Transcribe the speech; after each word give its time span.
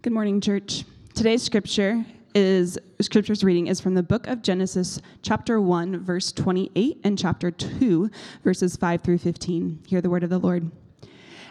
Good 0.00 0.12
morning, 0.12 0.40
church. 0.40 0.84
Today's 1.12 1.42
scripture 1.42 2.06
is 2.32 2.78
scripture's 3.00 3.42
reading 3.42 3.66
is 3.66 3.80
from 3.80 3.94
the 3.94 4.02
book 4.04 4.28
of 4.28 4.42
Genesis, 4.42 5.00
chapter 5.22 5.60
1, 5.60 6.04
verse 6.04 6.30
28, 6.30 7.00
and 7.02 7.18
chapter 7.18 7.50
2, 7.50 8.08
verses 8.44 8.76
5 8.76 9.00
through 9.00 9.18
15. 9.18 9.80
Hear 9.88 10.00
the 10.00 10.08
word 10.08 10.22
of 10.22 10.30
the 10.30 10.38
Lord. 10.38 10.70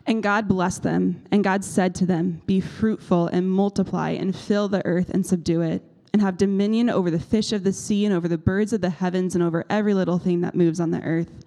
And 0.05 0.23
God 0.23 0.47
blessed 0.47 0.83
them, 0.83 1.25
and 1.29 1.43
God 1.43 1.65
said 1.65 1.93
to 1.95 2.05
them, 2.05 2.41
Be 2.45 2.61
fruitful 2.61 3.27
and 3.27 3.51
multiply, 3.51 4.11
and 4.11 4.33
fill 4.33 4.69
the 4.69 4.85
earth 4.85 5.09
and 5.09 5.25
subdue 5.25 5.59
it, 5.59 5.83
and 6.13 6.21
have 6.21 6.37
dominion 6.37 6.89
over 6.89 7.11
the 7.11 7.19
fish 7.19 7.51
of 7.51 7.65
the 7.65 7.73
sea, 7.73 8.05
and 8.05 8.15
over 8.15 8.29
the 8.29 8.37
birds 8.37 8.71
of 8.71 8.79
the 8.79 8.91
heavens, 8.91 9.35
and 9.35 9.43
over 9.43 9.65
every 9.69 9.93
little 9.93 10.19
thing 10.19 10.39
that 10.39 10.55
moves 10.55 10.79
on 10.79 10.91
the 10.91 11.01
earth. 11.01 11.43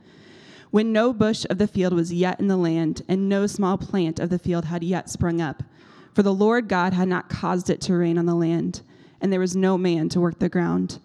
When 0.71 0.93
no 0.93 1.15
bush 1.15 1.47
of 1.49 1.57
the 1.57 1.67
field 1.67 1.95
was 1.95 2.13
yet 2.13 2.39
in 2.39 2.49
the 2.49 2.59
land, 2.59 3.01
and 3.09 3.27
no 3.27 3.47
small 3.47 3.79
plant 3.79 4.21
of 4.21 4.29
the 4.29 4.39
field 4.39 4.67
had 4.67 4.85
yet 4.85 5.09
sprung 5.09 5.41
up, 5.41 5.63
for 6.15 6.23
the 6.23 6.35
Lord 6.35 6.69
God 6.69 6.93
had 6.93 7.09
not 7.09 7.29
caused 7.29 7.71
it 7.71 7.81
to 7.83 7.95
rain 7.95 8.19
on 8.19 8.27
the 8.27 8.35
land, 8.35 8.83
and 9.21 9.33
there 9.33 9.41
was 9.41 9.57
no 9.57 9.79
man 9.79 10.09
to 10.11 10.21
work 10.21 10.39
the 10.39 10.49
ground. 10.49 10.99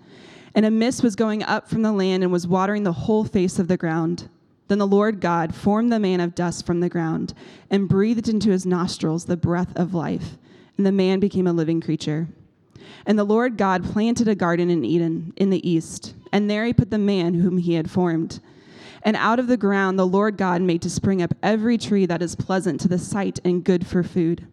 And 0.53 0.65
a 0.65 0.71
mist 0.71 1.03
was 1.03 1.15
going 1.15 1.43
up 1.43 1.67
from 1.67 1.81
the 1.81 1.91
land 1.91 2.23
and 2.23 2.31
was 2.31 2.47
watering 2.47 2.83
the 2.83 2.93
whole 2.93 3.25
face 3.25 3.59
of 3.59 3.67
the 3.67 3.77
ground. 3.77 4.29
Then 4.67 4.79
the 4.79 4.87
Lord 4.87 5.19
God 5.19 5.53
formed 5.53 5.91
the 5.91 5.99
man 5.99 6.19
of 6.19 6.33
dust 6.33 6.65
from 6.65 6.79
the 6.79 6.89
ground 6.89 7.33
and 7.69 7.89
breathed 7.89 8.27
into 8.29 8.49
his 8.49 8.65
nostrils 8.65 9.25
the 9.25 9.37
breath 9.37 9.75
of 9.75 9.93
life, 9.93 10.37
and 10.77 10.85
the 10.85 10.91
man 10.91 11.19
became 11.19 11.45
a 11.45 11.53
living 11.53 11.81
creature. 11.81 12.27
And 13.05 13.19
the 13.19 13.23
Lord 13.23 13.57
God 13.57 13.83
planted 13.83 14.27
a 14.27 14.35
garden 14.35 14.69
in 14.69 14.83
Eden 14.83 15.33
in 15.35 15.49
the 15.49 15.67
east, 15.67 16.15
and 16.31 16.49
there 16.49 16.65
he 16.65 16.73
put 16.73 16.89
the 16.89 16.97
man 16.97 17.35
whom 17.35 17.57
he 17.57 17.75
had 17.75 17.91
formed. 17.91 18.39
And 19.03 19.15
out 19.17 19.39
of 19.39 19.47
the 19.47 19.57
ground 19.57 19.99
the 19.99 20.07
Lord 20.07 20.37
God 20.37 20.63
made 20.63 20.81
to 20.81 20.89
spring 20.89 21.21
up 21.21 21.35
every 21.43 21.77
tree 21.77 22.07
that 22.07 22.23
is 22.23 22.35
pleasant 22.35 22.81
to 22.81 22.87
the 22.87 22.97
sight 22.97 23.39
and 23.45 23.63
good 23.63 23.85
for 23.85 24.01
food. 24.01 24.47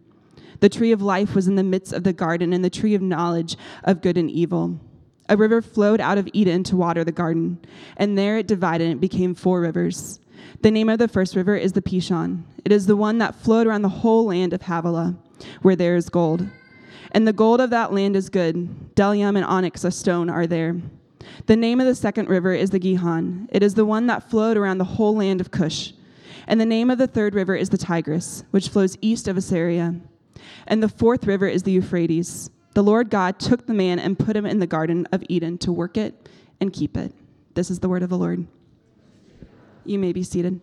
The 0.63 0.69
tree 0.69 0.93
of 0.93 1.01
life 1.01 1.35
was 1.35 1.49
in 1.49 1.57
the 1.57 1.61
midst 1.61 1.91
of 1.91 2.05
the 2.05 2.13
garden, 2.13 2.53
and 2.53 2.63
the 2.63 2.69
tree 2.69 2.95
of 2.95 3.01
knowledge 3.01 3.57
of 3.83 4.01
good 4.01 4.17
and 4.17 4.31
evil. 4.31 4.79
A 5.27 5.35
river 5.35 5.61
flowed 5.61 5.99
out 5.99 6.17
of 6.17 6.29
Eden 6.31 6.63
to 6.63 6.77
water 6.77 7.03
the 7.03 7.11
garden, 7.11 7.57
and 7.97 8.17
there 8.17 8.37
it 8.37 8.47
divided 8.47 8.89
and 8.89 9.01
became 9.01 9.35
four 9.35 9.59
rivers. 9.59 10.21
The 10.61 10.71
name 10.71 10.87
of 10.87 10.99
the 10.99 11.09
first 11.09 11.35
river 11.35 11.57
is 11.57 11.73
the 11.73 11.81
Pishon. 11.81 12.43
It 12.63 12.71
is 12.71 12.85
the 12.85 12.95
one 12.95 13.17
that 13.17 13.35
flowed 13.35 13.67
around 13.67 13.81
the 13.81 13.89
whole 13.89 14.27
land 14.27 14.53
of 14.53 14.61
Havilah, 14.61 15.17
where 15.63 15.75
there 15.75 15.97
is 15.97 16.07
gold. 16.07 16.47
And 17.11 17.27
the 17.27 17.33
gold 17.33 17.59
of 17.59 17.69
that 17.71 17.91
land 17.91 18.15
is 18.15 18.29
good. 18.29 18.95
Bdellium 18.95 19.35
and 19.35 19.43
onyx, 19.43 19.83
a 19.83 19.91
stone, 19.91 20.29
are 20.29 20.47
there. 20.47 20.77
The 21.45 21.57
name 21.57 21.81
of 21.81 21.87
the 21.87 21.93
second 21.93 22.29
river 22.29 22.53
is 22.53 22.69
the 22.69 22.79
Gihon. 22.79 23.49
It 23.51 23.63
is 23.63 23.73
the 23.73 23.83
one 23.83 24.07
that 24.07 24.29
flowed 24.29 24.55
around 24.55 24.77
the 24.77 24.85
whole 24.85 25.17
land 25.17 25.41
of 25.41 25.51
Cush. 25.51 25.91
And 26.47 26.61
the 26.61 26.65
name 26.65 26.89
of 26.89 26.99
the 26.99 27.07
third 27.07 27.35
river 27.35 27.53
is 27.53 27.67
the 27.67 27.77
Tigris, 27.77 28.45
which 28.51 28.69
flows 28.69 28.97
east 29.01 29.27
of 29.27 29.35
Assyria. 29.35 29.99
And 30.67 30.81
the 30.81 30.89
fourth 30.89 31.25
river 31.25 31.47
is 31.47 31.63
the 31.63 31.71
Euphrates. 31.71 32.49
The 32.73 32.83
Lord 32.83 33.09
God 33.09 33.39
took 33.39 33.67
the 33.67 33.73
man 33.73 33.99
and 33.99 34.17
put 34.17 34.35
him 34.35 34.45
in 34.45 34.59
the 34.59 34.67
Garden 34.67 35.07
of 35.11 35.23
Eden 35.29 35.57
to 35.59 35.71
work 35.71 35.97
it 35.97 36.29
and 36.59 36.73
keep 36.73 36.97
it. 36.97 37.13
This 37.53 37.69
is 37.69 37.79
the 37.79 37.89
word 37.89 38.03
of 38.03 38.09
the 38.09 38.17
Lord. 38.17 38.47
You 39.85 39.99
may 39.99 40.13
be 40.13 40.23
seated. 40.23 40.61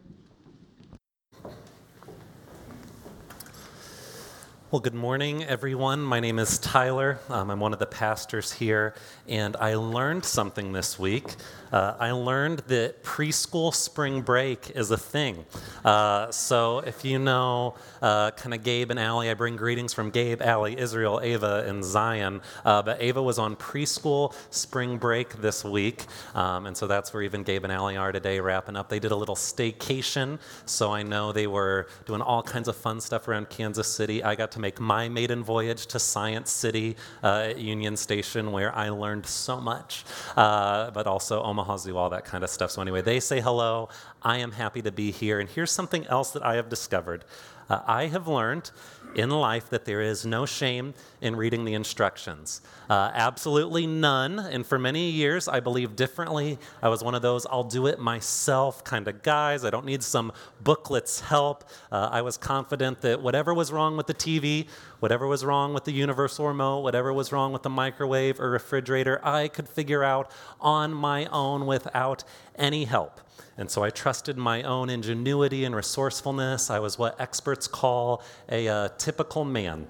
Well, 4.71 4.81
good 4.81 4.95
morning, 4.95 5.43
everyone. 5.43 6.01
My 6.01 6.21
name 6.21 6.39
is 6.39 6.59
Tyler. 6.59 7.19
Um, 7.29 7.51
I'm 7.51 7.59
one 7.59 7.73
of 7.73 7.81
the 7.81 7.87
pastors 7.87 8.53
here, 8.53 8.95
and 9.27 9.57
I 9.57 9.75
learned 9.75 10.25
something 10.25 10.73
this 10.73 10.97
week. 10.97 11.35
Uh, 11.73 11.95
I 11.99 12.11
learned 12.11 12.61
that 12.69 13.05
preschool 13.05 13.73
spring 13.75 14.23
break 14.23 14.73
is 14.75 14.91
a 14.91 14.97
thing. 14.97 15.45
Uh, 15.85 16.31
so, 16.31 16.81
if 16.81 17.05
you 17.05 17.19
know 17.19 17.75
uh, 18.03 18.33
kind 18.33 18.55
of 18.55 18.63
Gabe 18.65 18.91
and 18.91 18.99
Allie, 18.99 19.31
I 19.31 19.35
bring 19.35 19.57
greetings 19.57 19.93
from 19.93 20.11
Gabe, 20.11 20.43
Allie, 20.43 20.79
Israel, 20.79 21.21
Ava, 21.23 21.65
and 21.67 21.85
Zion. 21.85 22.41
Uh, 22.65 22.83
but 22.83 23.01
Ava 23.01 23.23
was 23.23 23.39
on 23.39 23.57
preschool 23.57 24.35
spring 24.51 24.99
break 24.99 25.41
this 25.41 25.65
week, 25.65 26.07
um, 26.35 26.67
and 26.67 26.77
so 26.77 26.87
that's 26.87 27.15
where 27.15 27.23
even 27.23 27.43
Gabe 27.45 27.65
and 27.65 27.73
Allie 27.73 27.97
are 27.97 28.13
today, 28.13 28.41
wrapping 28.41 28.77
up. 28.77 28.89
They 28.89 28.99
did 28.99 29.13
a 29.13 29.17
little 29.17 29.37
staycation, 29.37 30.39
so 30.67 30.93
I 30.93 31.03
know 31.03 31.33
they 31.33 31.47
were 31.47 31.87
doing 32.05 32.21
all 32.21 32.43
kinds 32.43 32.69
of 32.69 32.77
fun 32.77 33.01
stuff 33.01 33.29
around 33.29 33.49
Kansas 33.49 33.89
City. 33.89 34.25
I 34.25 34.35
got 34.35 34.51
to 34.53 34.61
make 34.61 34.81
my 34.81 35.09
maiden 35.09 35.45
voyage 35.45 35.87
to 35.87 35.99
Science 35.99 36.51
City 36.51 36.97
uh, 37.23 37.51
at 37.51 37.59
Union 37.59 37.97
Station, 37.97 38.53
where 38.53 38.75
I 38.75 38.89
learned 38.89 39.27
so 39.27 39.61
much, 39.61 40.05
uh, 40.37 40.91
but 40.91 41.07
also 41.07 41.43
Omaha 41.43 41.60
Zoo, 41.79 41.97
all 41.97 42.11
that 42.11 42.25
kind 42.25 42.45
of 42.45 42.51
stuff. 42.51 42.71
So, 42.71 42.83
anyway, 42.83 43.03
they 43.03 43.21
say 43.21 43.41
hello. 43.41 43.89
I 44.23 44.39
am 44.39 44.53
happy 44.53 44.83
to 44.83 44.93
be 44.93 45.11
here. 45.11 45.41
And 45.41 45.49
here's 45.49 45.71
something 45.71 46.07
else 46.07 46.33
that 46.33 46.45
I 46.45 46.57
have 46.57 46.69
discovered 46.69 47.25
uh, 47.69 47.81
I 47.87 48.07
have 48.07 48.27
learned 48.27 48.71
in 49.15 49.31
life 49.31 49.71
that 49.71 49.85
there 49.85 50.01
is 50.01 50.27
no 50.27 50.45
shame 50.45 50.93
in 51.21 51.37
reading 51.37 51.65
the 51.65 51.75
instructions. 51.75 52.61
Uh, 52.89 53.11
absolutely 53.15 53.87
none. 53.87 54.39
And 54.39 54.67
for 54.67 54.79
many 54.79 55.11
years, 55.11 55.49
I 55.49 55.61
believed 55.61 55.97
differently. 55.97 56.59
I 56.83 56.89
was 56.89 57.05
one 57.05 57.15
of 57.15 57.23
those 57.23 57.47
I'll 57.47 57.65
do 57.65 57.87
it 57.87 57.99
myself 57.99 58.83
kind 58.85 59.07
of 59.07 59.23
guys. 59.23 59.65
I 59.65 59.71
don't 59.71 59.85
need 59.85 60.03
some 60.03 60.33
booklet's 60.63 61.21
help. 61.21 61.65
Uh, 61.93 62.09
I 62.11 62.23
was 62.23 62.37
confident 62.37 63.03
that 63.03 63.21
whatever 63.21 63.53
was 63.53 63.71
wrong 63.71 63.97
with 63.97 64.07
the 64.07 64.15
TV, 64.15 64.67
whatever 65.01 65.27
was 65.27 65.45
wrong 65.45 65.75
with 65.75 65.85
the 65.85 65.93
universal 65.93 66.47
remote, 66.47 66.81
whatever 66.81 67.13
was 67.13 67.33
wrong 67.33 67.53
with 67.53 67.63
the 67.63 67.71
microwave 67.71 68.41
or 68.41 68.51
refrigerator, 68.51 69.21
I 69.25 69.49
could 69.49 69.69
figure 69.69 70.03
out 70.03 70.31
on 70.61 70.93
my 70.95 71.27
own 71.27 71.67
without 71.67 72.25
any 72.57 72.85
help. 72.85 73.21
And 73.57 73.71
so 73.71 73.83
I 73.83 73.91
trusted 73.91 74.39
my 74.39 74.63
own 74.63 74.89
ingenuity 74.89 75.65
and 75.65 75.77
resourcefulness. 75.77 76.71
I 76.71 76.79
was 76.79 76.99
what 76.99 77.21
experts 77.21 77.69
call 77.69 78.23
a 78.49 78.69
uh, 78.69 78.89
typical 78.97 79.45
man. 79.45 79.87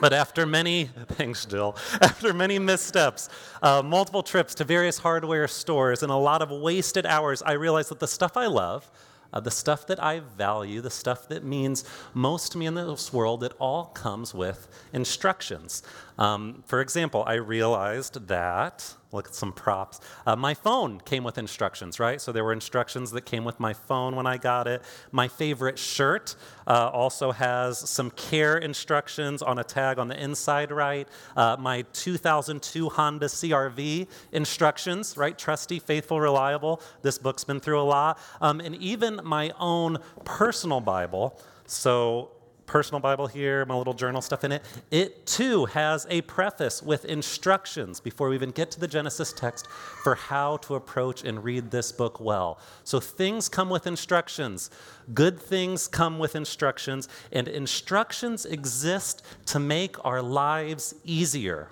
But 0.00 0.12
after 0.12 0.46
many, 0.46 0.84
thanks, 1.08 1.44
Jill, 1.46 1.76
after 2.00 2.32
many 2.32 2.58
missteps, 2.58 3.28
uh, 3.62 3.82
multiple 3.82 4.22
trips 4.22 4.54
to 4.56 4.64
various 4.64 4.98
hardware 4.98 5.48
stores, 5.48 6.02
and 6.02 6.12
a 6.12 6.16
lot 6.16 6.42
of 6.42 6.50
wasted 6.50 7.06
hours, 7.06 7.42
I 7.42 7.52
realized 7.52 7.90
that 7.90 8.00
the 8.00 8.08
stuff 8.08 8.36
I 8.36 8.46
love, 8.46 8.90
uh, 9.32 9.40
the 9.40 9.50
stuff 9.50 9.86
that 9.86 10.02
I 10.02 10.20
value, 10.20 10.80
the 10.80 10.90
stuff 10.90 11.28
that 11.28 11.44
means 11.44 11.84
most 12.14 12.52
to 12.52 12.58
me 12.58 12.66
in 12.66 12.74
this 12.74 13.12
world, 13.12 13.42
it 13.42 13.52
all 13.58 13.86
comes 13.86 14.34
with 14.34 14.68
instructions. 14.92 15.82
Um, 16.18 16.62
for 16.66 16.80
example, 16.80 17.24
I 17.26 17.34
realized 17.34 18.28
that 18.28 18.94
look 19.12 19.28
at 19.28 19.34
some 19.34 19.52
props. 19.52 20.00
Uh, 20.26 20.36
my 20.36 20.54
phone 20.54 21.00
came 21.00 21.24
with 21.24 21.38
instructions, 21.38 22.00
right? 22.00 22.20
So 22.20 22.32
there 22.32 22.44
were 22.44 22.52
instructions 22.52 23.10
that 23.12 23.22
came 23.22 23.44
with 23.44 23.60
my 23.60 23.72
phone 23.72 24.16
when 24.16 24.26
I 24.26 24.36
got 24.36 24.66
it. 24.66 24.82
My 25.12 25.28
favorite 25.28 25.78
shirt 25.78 26.34
uh, 26.66 26.90
also 26.92 27.32
has 27.32 27.78
some 27.78 28.10
care 28.10 28.58
instructions 28.58 29.42
on 29.42 29.58
a 29.58 29.64
tag 29.64 29.98
on 29.98 30.08
the 30.08 30.20
inside, 30.22 30.70
right? 30.70 31.08
Uh, 31.36 31.56
my 31.58 31.82
2002 31.92 32.88
Honda 32.90 33.26
CRV 33.26 34.08
instructions, 34.32 35.16
right? 35.16 35.38
Trusty, 35.38 35.78
faithful, 35.78 36.20
reliable. 36.20 36.82
This 37.02 37.18
book's 37.18 37.44
been 37.44 37.60
through 37.60 37.80
a 37.80 37.82
lot. 37.82 38.18
Um, 38.40 38.60
and 38.60 38.74
even 38.76 39.20
my 39.24 39.52
own 39.58 39.98
personal 40.24 40.80
Bible. 40.80 41.40
So 41.66 42.35
personal 42.66 43.00
Bible 43.00 43.26
here, 43.26 43.64
my 43.64 43.76
little 43.76 43.94
journal 43.94 44.20
stuff 44.20 44.44
in 44.44 44.52
it, 44.52 44.62
it 44.90 45.26
too 45.26 45.66
has 45.66 46.06
a 46.10 46.20
preface 46.22 46.82
with 46.82 47.04
instructions 47.04 48.00
before 48.00 48.28
we 48.28 48.34
even 48.34 48.50
get 48.50 48.70
to 48.72 48.80
the 48.80 48.88
Genesis 48.88 49.32
text 49.32 49.68
for 49.68 50.14
how 50.14 50.56
to 50.58 50.74
approach 50.74 51.24
and 51.24 51.42
read 51.42 51.70
this 51.70 51.92
book 51.92 52.20
well. 52.20 52.58
So 52.84 53.00
things 53.00 53.48
come 53.48 53.70
with 53.70 53.86
instructions. 53.86 54.70
Good 55.14 55.40
things 55.40 55.88
come 55.88 56.18
with 56.18 56.34
instructions, 56.34 57.08
and 57.32 57.48
instructions 57.48 58.44
exist 58.44 59.24
to 59.46 59.58
make 59.58 60.04
our 60.04 60.20
lives 60.20 60.94
easier. 61.04 61.70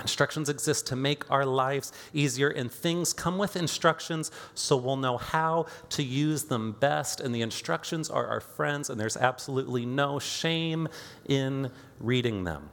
Instructions 0.00 0.48
exist 0.48 0.86
to 0.88 0.96
make 0.96 1.30
our 1.30 1.46
lives 1.46 1.92
easier, 2.12 2.48
and 2.48 2.70
things 2.70 3.12
come 3.12 3.38
with 3.38 3.56
instructions 3.56 4.30
so 4.54 4.76
we'll 4.76 4.96
know 4.96 5.16
how 5.16 5.66
to 5.90 6.02
use 6.02 6.44
them 6.44 6.72
best. 6.72 7.20
And 7.20 7.34
the 7.34 7.42
instructions 7.42 8.10
are 8.10 8.26
our 8.26 8.40
friends, 8.40 8.90
and 8.90 9.00
there's 9.00 9.16
absolutely 9.16 9.86
no 9.86 10.18
shame 10.18 10.88
in 11.28 11.70
reading 11.98 12.44
them. 12.44 12.68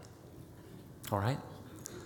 All 1.11 1.19
right? 1.19 1.39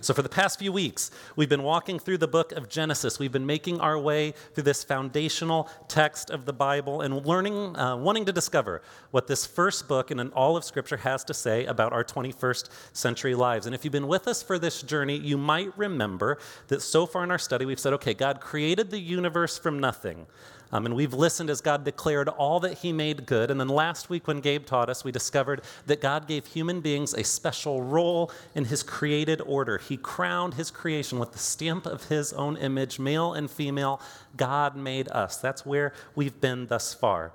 So, 0.00 0.14
for 0.14 0.22
the 0.22 0.28
past 0.28 0.60
few 0.60 0.70
weeks, 0.70 1.10
we've 1.34 1.48
been 1.48 1.64
walking 1.64 1.98
through 1.98 2.18
the 2.18 2.28
book 2.28 2.52
of 2.52 2.68
Genesis. 2.68 3.18
We've 3.18 3.32
been 3.32 3.46
making 3.46 3.80
our 3.80 3.98
way 3.98 4.32
through 4.54 4.62
this 4.62 4.84
foundational 4.84 5.68
text 5.88 6.30
of 6.30 6.44
the 6.44 6.52
Bible 6.52 7.00
and 7.00 7.26
learning, 7.26 7.76
uh, 7.76 7.96
wanting 7.96 8.24
to 8.26 8.32
discover 8.32 8.80
what 9.10 9.26
this 9.26 9.44
first 9.44 9.88
book 9.88 10.12
in 10.12 10.20
all 10.30 10.56
of 10.56 10.62
Scripture 10.62 10.98
has 10.98 11.24
to 11.24 11.34
say 11.34 11.64
about 11.64 11.92
our 11.92 12.04
21st 12.04 12.68
century 12.92 13.34
lives. 13.34 13.66
And 13.66 13.74
if 13.74 13.84
you've 13.84 13.92
been 13.92 14.06
with 14.06 14.28
us 14.28 14.40
for 14.40 14.56
this 14.56 14.82
journey, 14.82 15.16
you 15.16 15.36
might 15.36 15.76
remember 15.76 16.38
that 16.68 16.80
so 16.80 17.04
far 17.04 17.24
in 17.24 17.32
our 17.32 17.38
study, 17.38 17.64
we've 17.64 17.80
said, 17.80 17.92
okay, 17.94 18.14
God 18.14 18.40
created 18.40 18.90
the 18.90 19.00
universe 19.00 19.58
from 19.58 19.80
nothing. 19.80 20.26
Um, 20.70 20.84
and 20.84 20.94
we've 20.94 21.14
listened 21.14 21.48
as 21.50 21.60
God 21.60 21.84
declared 21.84 22.28
all 22.28 22.60
that 22.60 22.78
He 22.78 22.92
made 22.92 23.26
good. 23.26 23.50
And 23.50 23.58
then 23.58 23.68
last 23.68 24.10
week, 24.10 24.26
when 24.26 24.40
Gabe 24.40 24.66
taught 24.66 24.90
us, 24.90 25.02
we 25.02 25.12
discovered 25.12 25.62
that 25.86 26.00
God 26.00 26.26
gave 26.26 26.46
human 26.46 26.80
beings 26.80 27.14
a 27.14 27.24
special 27.24 27.82
role 27.82 28.30
in 28.54 28.66
His 28.66 28.82
created 28.82 29.40
order. 29.40 29.78
He 29.88 29.96
crowned 29.96 30.54
His 30.54 30.70
creation 30.70 31.18
with 31.18 31.32
the 31.32 31.38
stamp 31.38 31.86
of 31.86 32.04
His 32.04 32.32
own 32.32 32.56
image, 32.56 32.98
male 32.98 33.32
and 33.32 33.50
female. 33.50 34.00
God 34.36 34.76
made 34.76 35.08
us. 35.08 35.38
That's 35.38 35.64
where 35.64 35.92
we've 36.14 36.40
been 36.40 36.66
thus 36.66 36.94
far. 36.94 37.32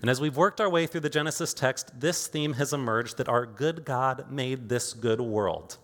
And 0.00 0.08
as 0.08 0.20
we've 0.20 0.36
worked 0.36 0.60
our 0.60 0.70
way 0.70 0.86
through 0.86 1.02
the 1.02 1.10
Genesis 1.10 1.52
text, 1.52 2.00
this 2.00 2.26
theme 2.26 2.54
has 2.54 2.72
emerged 2.72 3.18
that 3.18 3.28
our 3.28 3.44
good 3.44 3.84
God 3.84 4.30
made 4.30 4.68
this 4.68 4.94
good 4.94 5.20
world. 5.20 5.76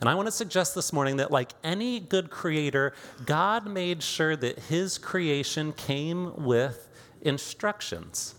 And 0.00 0.08
I 0.08 0.14
want 0.14 0.26
to 0.26 0.32
suggest 0.32 0.74
this 0.74 0.92
morning 0.92 1.16
that, 1.18 1.30
like 1.30 1.52
any 1.62 2.00
good 2.00 2.30
creator, 2.30 2.94
God 3.26 3.66
made 3.66 4.02
sure 4.02 4.34
that 4.36 4.58
his 4.58 4.98
creation 4.98 5.72
came 5.72 6.44
with 6.44 6.88
instructions. 7.20 8.34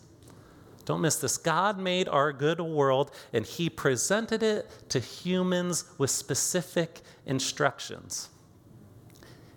Don't 0.86 1.02
miss 1.02 1.16
this. 1.18 1.38
God 1.38 1.80
made 1.80 2.08
our 2.08 2.32
good 2.32 2.62
world 2.62 3.12
and 3.34 3.46
he 3.46 3.70
presented 3.70 4.44
it 4.44 4.70
to 4.90 5.00
humans 5.00 5.86
with 5.98 6.12
specific 6.12 7.02
instructions. 7.26 8.30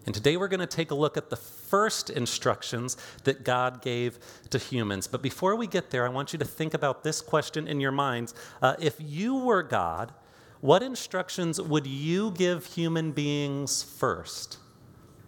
And 0.07 0.15
today 0.15 0.39
we're 0.39 0.49
going 0.49 0.61
to 0.61 0.67
take 0.67 0.91
a 0.91 0.95
look 0.95 1.19
at 1.19 1.29
the 1.29 1.37
first 1.37 2.09
instructions 2.09 2.97
that 3.25 3.45
God 3.45 3.83
gave 3.83 4.19
to 4.49 4.57
humans. 4.57 5.07
But 5.07 5.21
before 5.21 5.55
we 5.55 5.67
get 5.67 5.91
there, 5.91 6.07
I 6.07 6.09
want 6.09 6.33
you 6.33 6.39
to 6.39 6.47
think 6.47 6.73
about 6.73 7.05
this 7.05 7.21
question 7.21 7.69
in 7.69 7.79
your 7.79 7.93
minds. 7.93 8.35
Uh, 8.63 8.75
if 8.79 8.97
you 8.99 9.37
were 9.37 9.63
God, 9.63 10.15
what 10.63 10.83
instructions 10.83 11.61
would 11.61 11.87
you 11.87 12.31
give 12.31 12.65
human 12.65 13.13
beings 13.13 13.83
first? 13.83 14.57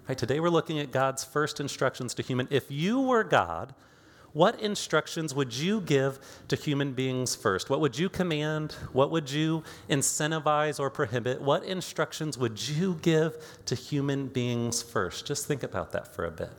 Right, 0.08 0.16
today 0.16 0.40
we're 0.40 0.48
looking 0.48 0.78
at 0.78 0.90
God's 0.90 1.24
first 1.24 1.60
instructions 1.60 2.14
to 2.14 2.22
human. 2.22 2.48
If 2.50 2.70
you 2.70 3.00
were 3.00 3.22
God, 3.22 3.74
what 4.32 4.60
instructions 4.60 5.34
would 5.34 5.52
you 5.54 5.80
give 5.80 6.18
to 6.48 6.56
human 6.56 6.92
beings 6.92 7.34
first? 7.34 7.68
What 7.68 7.80
would 7.80 7.98
you 7.98 8.08
command? 8.08 8.72
What 8.92 9.10
would 9.10 9.30
you 9.30 9.64
incentivize 9.88 10.78
or 10.78 10.90
prohibit? 10.90 11.40
What 11.40 11.64
instructions 11.64 12.38
would 12.38 12.68
you 12.68 12.98
give 13.02 13.36
to 13.66 13.74
human 13.74 14.28
beings 14.28 14.82
first? 14.82 15.26
Just 15.26 15.46
think 15.46 15.62
about 15.62 15.92
that 15.92 16.14
for 16.14 16.24
a 16.24 16.30
bit. 16.30 16.50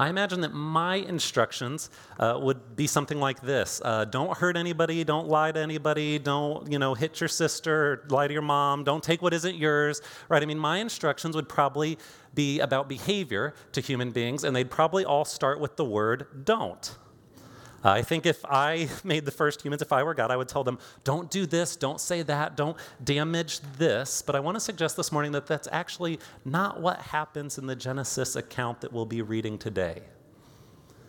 I 0.00 0.08
imagine 0.08 0.40
that 0.40 0.54
my 0.54 0.94
instructions 0.94 1.90
uh, 2.18 2.38
would 2.40 2.74
be 2.74 2.86
something 2.86 3.20
like 3.20 3.42
this: 3.42 3.82
uh, 3.84 4.06
Don't 4.06 4.34
hurt 4.34 4.56
anybody. 4.56 5.04
Don't 5.04 5.28
lie 5.28 5.52
to 5.52 5.60
anybody. 5.60 6.18
Don't 6.18 6.72
you 6.72 6.78
know 6.78 6.94
hit 6.94 7.20
your 7.20 7.28
sister. 7.28 8.06
Lie 8.08 8.28
to 8.28 8.32
your 8.32 8.40
mom. 8.40 8.82
Don't 8.82 9.02
take 9.02 9.20
what 9.20 9.34
isn't 9.34 9.56
yours. 9.56 10.00
Right? 10.30 10.42
I 10.42 10.46
mean, 10.46 10.58
my 10.58 10.78
instructions 10.78 11.36
would 11.36 11.50
probably 11.50 11.98
be 12.34 12.60
about 12.60 12.88
behavior 12.88 13.52
to 13.72 13.82
human 13.82 14.10
beings, 14.10 14.42
and 14.42 14.56
they'd 14.56 14.70
probably 14.70 15.04
all 15.04 15.26
start 15.26 15.60
with 15.60 15.76
the 15.76 15.84
word 15.84 16.46
"don't." 16.46 16.96
Uh, 17.82 17.90
I 17.90 18.02
think 18.02 18.26
if 18.26 18.44
I 18.44 18.88
made 19.04 19.24
the 19.24 19.30
first 19.30 19.62
humans, 19.62 19.82
if 19.82 19.92
I 19.92 20.02
were 20.02 20.14
God, 20.14 20.30
I 20.30 20.36
would 20.36 20.48
tell 20.48 20.64
them, 20.64 20.78
don't 21.04 21.30
do 21.30 21.46
this, 21.46 21.76
don't 21.76 22.00
say 22.00 22.22
that, 22.22 22.56
don't 22.56 22.76
damage 23.02 23.60
this. 23.78 24.22
But 24.22 24.36
I 24.36 24.40
want 24.40 24.56
to 24.56 24.60
suggest 24.60 24.96
this 24.96 25.10
morning 25.12 25.32
that 25.32 25.46
that's 25.46 25.68
actually 25.72 26.18
not 26.44 26.80
what 26.80 27.00
happens 27.00 27.58
in 27.58 27.66
the 27.66 27.76
Genesis 27.76 28.36
account 28.36 28.80
that 28.82 28.92
we'll 28.92 29.06
be 29.06 29.22
reading 29.22 29.58
today. 29.58 30.02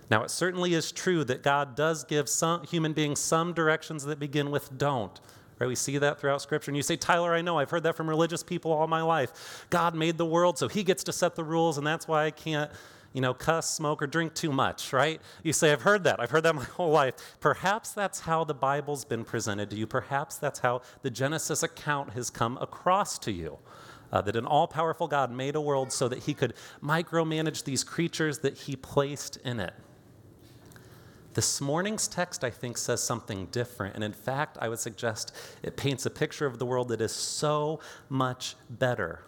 Now, 0.09 0.23
it 0.23 0.31
certainly 0.31 0.73
is 0.73 0.91
true 0.91 1.23
that 1.23 1.41
God 1.41 1.75
does 1.75 2.03
give 2.03 2.27
some 2.27 2.65
human 2.65 2.91
beings 2.91 3.19
some 3.19 3.53
directions 3.53 4.03
that 4.03 4.19
begin 4.19 4.51
with 4.51 4.77
don't. 4.77 5.17
Right? 5.57 5.67
We 5.67 5.75
see 5.75 5.97
that 5.99 6.19
throughout 6.19 6.41
Scripture. 6.41 6.71
And 6.71 6.75
you 6.75 6.83
say, 6.83 6.97
Tyler, 6.97 7.33
I 7.33 7.41
know, 7.41 7.59
I've 7.59 7.69
heard 7.69 7.83
that 7.83 7.95
from 7.95 8.09
religious 8.09 8.43
people 8.43 8.73
all 8.73 8.87
my 8.87 9.03
life. 9.03 9.65
God 9.69 9.95
made 9.95 10.17
the 10.17 10.25
world, 10.25 10.57
so 10.57 10.67
he 10.67 10.83
gets 10.83 11.03
to 11.05 11.13
set 11.13 11.35
the 11.35 11.43
rules, 11.43 11.77
and 11.77 11.85
that's 11.85 12.07
why 12.07 12.25
I 12.25 12.31
can't 12.31 12.71
you 13.13 13.21
know, 13.21 13.33
cuss, 13.33 13.69
smoke, 13.69 14.01
or 14.01 14.07
drink 14.07 14.33
too 14.33 14.51
much, 14.51 14.93
right? 14.93 15.19
You 15.43 15.53
say, 15.53 15.71
I've 15.71 15.81
heard 15.81 16.03
that. 16.05 16.19
I've 16.19 16.31
heard 16.31 16.43
that 16.43 16.55
my 16.55 16.63
whole 16.77 16.91
life. 16.91 17.15
Perhaps 17.39 17.91
that's 17.91 18.21
how 18.21 18.43
the 18.43 18.53
Bible's 18.53 19.03
been 19.05 19.25
presented 19.25 19.69
to 19.71 19.75
you. 19.75 19.85
Perhaps 19.85 20.37
that's 20.37 20.59
how 20.59 20.81
the 21.01 21.09
Genesis 21.09 21.63
account 21.63 22.11
has 22.11 22.29
come 22.29 22.57
across 22.59 23.19
to 23.19 23.31
you. 23.31 23.59
Uh, 24.11 24.21
that 24.21 24.35
an 24.35 24.45
all 24.45 24.67
powerful 24.67 25.07
God 25.07 25.31
made 25.31 25.55
a 25.55 25.61
world 25.61 25.93
so 25.93 26.09
that 26.09 26.19
he 26.19 26.33
could 26.33 26.53
micromanage 26.83 27.63
these 27.63 27.81
creatures 27.81 28.39
that 28.39 28.57
he 28.57 28.75
placed 28.75 29.37
in 29.37 29.61
it. 29.61 29.73
This 31.33 31.61
morning's 31.61 32.09
text, 32.09 32.43
I 32.43 32.49
think, 32.49 32.77
says 32.77 33.01
something 33.01 33.45
different. 33.47 33.95
And 33.95 34.03
in 34.03 34.11
fact, 34.11 34.57
I 34.59 34.67
would 34.67 34.79
suggest 34.79 35.33
it 35.63 35.77
paints 35.77 36.05
a 36.05 36.09
picture 36.09 36.45
of 36.45 36.59
the 36.59 36.65
world 36.65 36.89
that 36.89 36.99
is 36.99 37.13
so 37.13 37.79
much 38.09 38.55
better 38.69 39.21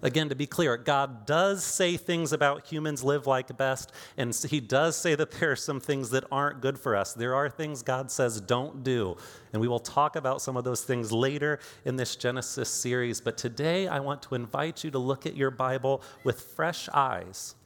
Again, 0.00 0.28
to 0.28 0.36
be 0.36 0.46
clear, 0.46 0.76
God 0.76 1.26
does 1.26 1.64
say 1.64 1.96
things 1.96 2.32
about 2.32 2.66
humans 2.66 3.02
live 3.02 3.26
like 3.26 3.56
best, 3.56 3.90
and 4.16 4.32
He 4.32 4.60
does 4.60 4.94
say 4.96 5.16
that 5.16 5.32
there 5.32 5.50
are 5.50 5.56
some 5.56 5.80
things 5.80 6.10
that 6.10 6.24
aren't 6.30 6.60
good 6.60 6.78
for 6.78 6.94
us. 6.94 7.14
There 7.14 7.34
are 7.34 7.50
things 7.50 7.82
God 7.82 8.10
says 8.10 8.40
don't 8.40 8.84
do, 8.84 9.16
and 9.52 9.60
we 9.60 9.66
will 9.66 9.80
talk 9.80 10.14
about 10.14 10.40
some 10.40 10.56
of 10.56 10.62
those 10.62 10.82
things 10.82 11.10
later 11.10 11.58
in 11.84 11.96
this 11.96 12.14
Genesis 12.14 12.68
series. 12.68 13.20
But 13.20 13.36
today, 13.36 13.88
I 13.88 13.98
want 13.98 14.22
to 14.22 14.36
invite 14.36 14.84
you 14.84 14.92
to 14.92 14.98
look 15.00 15.26
at 15.26 15.36
your 15.36 15.50
Bible 15.50 16.00
with 16.22 16.42
fresh 16.42 16.88
eyes, 16.94 17.56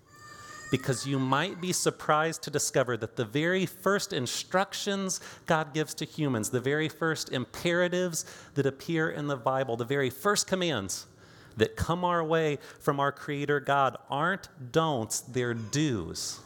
because 0.70 1.06
you 1.06 1.18
might 1.18 1.60
be 1.60 1.70
surprised 1.70 2.42
to 2.44 2.50
discover 2.50 2.96
that 2.96 3.16
the 3.16 3.26
very 3.26 3.66
first 3.66 4.14
instructions 4.14 5.20
God 5.44 5.74
gives 5.74 5.92
to 5.96 6.06
humans, 6.06 6.48
the 6.48 6.60
very 6.60 6.88
first 6.88 7.30
imperatives 7.30 8.24
that 8.54 8.64
appear 8.64 9.10
in 9.10 9.26
the 9.26 9.36
Bible, 9.36 9.76
the 9.76 9.84
very 9.84 10.08
first 10.08 10.46
commands, 10.46 11.04
that 11.56 11.76
come 11.76 12.04
our 12.04 12.24
way 12.24 12.58
from 12.80 13.00
our 13.00 13.12
Creator 13.12 13.60
God 13.60 13.96
aren't 14.10 14.48
don'ts, 14.72 15.20
they're 15.20 15.54
do's. 15.54 16.40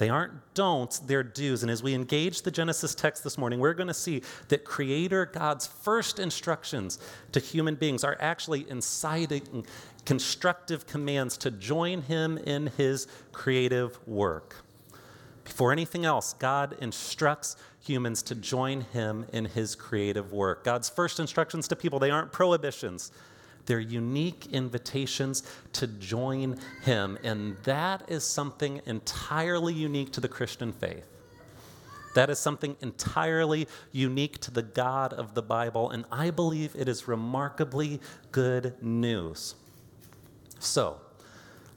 They 0.00 0.08
aren't 0.08 0.54
don'ts, 0.54 0.98
they're 0.98 1.22
do's. 1.22 1.62
And 1.62 1.70
as 1.70 1.82
we 1.82 1.92
engage 1.92 2.40
the 2.40 2.50
Genesis 2.50 2.94
text 2.94 3.22
this 3.22 3.36
morning, 3.36 3.60
we're 3.60 3.74
going 3.74 3.86
to 3.86 3.92
see 3.92 4.22
that 4.48 4.64
Creator 4.64 5.26
God's 5.26 5.66
first 5.66 6.18
instructions 6.18 6.98
to 7.32 7.40
human 7.40 7.74
beings 7.74 8.02
are 8.02 8.16
actually 8.18 8.64
inciting 8.70 9.66
constructive 10.06 10.86
commands 10.86 11.36
to 11.36 11.50
join 11.50 12.00
Him 12.00 12.38
in 12.38 12.68
His 12.78 13.08
creative 13.32 13.98
work. 14.08 14.64
Before 15.44 15.70
anything 15.70 16.06
else, 16.06 16.32
God 16.32 16.76
instructs 16.80 17.56
humans 17.82 18.22
to 18.22 18.34
join 18.34 18.80
Him 18.80 19.26
in 19.34 19.44
His 19.44 19.74
creative 19.74 20.32
work. 20.32 20.64
God's 20.64 20.88
first 20.88 21.20
instructions 21.20 21.68
to 21.68 21.76
people, 21.76 21.98
they 21.98 22.10
aren't 22.10 22.32
prohibitions. 22.32 23.12
They're 23.66 23.80
unique 23.80 24.46
invitations 24.52 25.42
to 25.74 25.86
join 25.86 26.58
Him. 26.82 27.18
And 27.22 27.56
that 27.64 28.04
is 28.08 28.24
something 28.24 28.80
entirely 28.86 29.74
unique 29.74 30.12
to 30.12 30.20
the 30.20 30.28
Christian 30.28 30.72
faith. 30.72 31.06
That 32.14 32.30
is 32.30 32.38
something 32.38 32.76
entirely 32.80 33.68
unique 33.92 34.38
to 34.40 34.50
the 34.50 34.62
God 34.62 35.12
of 35.12 35.34
the 35.34 35.42
Bible. 35.42 35.90
And 35.90 36.04
I 36.10 36.30
believe 36.30 36.74
it 36.76 36.88
is 36.88 37.06
remarkably 37.06 38.00
good 38.32 38.74
news. 38.82 39.54
So, 40.58 41.00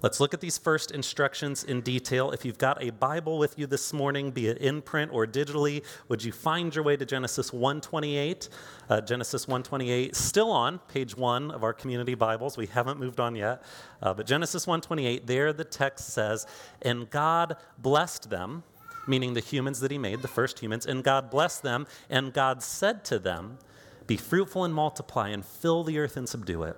Let's 0.04 0.20
look 0.20 0.34
at 0.34 0.42
these 0.42 0.58
first 0.58 0.92
instructions 0.92 1.64
in 1.64 1.80
detail. 1.80 2.32
If 2.32 2.44
you've 2.44 2.58
got 2.58 2.84
a 2.84 2.90
Bible 2.90 3.38
with 3.38 3.58
you 3.58 3.68
this 3.68 3.94
morning, 3.94 4.32
be 4.32 4.48
it 4.50 4.58
in 4.58 4.82
print 4.82 5.12
or 5.14 5.26
digitally, 5.26 5.82
would 6.10 6.22
you 6.22 6.34
find 6.34 6.76
your 6.76 6.84
way 6.84 6.98
to 6.98 7.06
Genesis 7.06 7.54
128? 7.54 8.50
Uh, 8.90 9.00
Genesis 9.00 9.48
128, 9.48 10.14
still 10.14 10.52
on 10.52 10.80
page 10.90 11.16
one 11.16 11.52
of 11.52 11.64
our 11.64 11.72
community 11.72 12.16
Bibles. 12.16 12.58
We 12.58 12.66
haven't 12.66 13.00
moved 13.00 13.22
on 13.22 13.34
yet. 13.34 13.64
Uh, 14.02 14.14
but 14.14 14.26
Genesis 14.26 14.68
128, 14.68 15.26
there 15.26 15.54
the 15.54 15.64
text 15.64 16.10
says, 16.10 16.46
And 16.82 17.10
God 17.10 17.56
blessed 17.78 18.30
them, 18.30 18.64
meaning 19.08 19.36
the 19.36 19.40
humans 19.40 19.80
that 19.80 19.90
He 19.90 19.98
made, 19.98 20.22
the 20.22 20.28
first 20.28 20.60
humans, 20.60 20.86
and 20.86 21.02
God 21.02 21.30
blessed 21.30 21.64
them, 21.64 21.88
and 22.10 22.34
God 22.34 22.62
said 22.62 23.06
to 23.06 23.20
them, 23.20 23.58
Be 24.06 24.18
fruitful 24.18 24.66
and 24.66 24.74
multiply, 24.74 25.30
and 25.30 25.46
fill 25.46 25.86
the 25.86 25.98
earth 25.98 26.18
and 26.18 26.28
subdue 26.28 26.64
it 26.64 26.76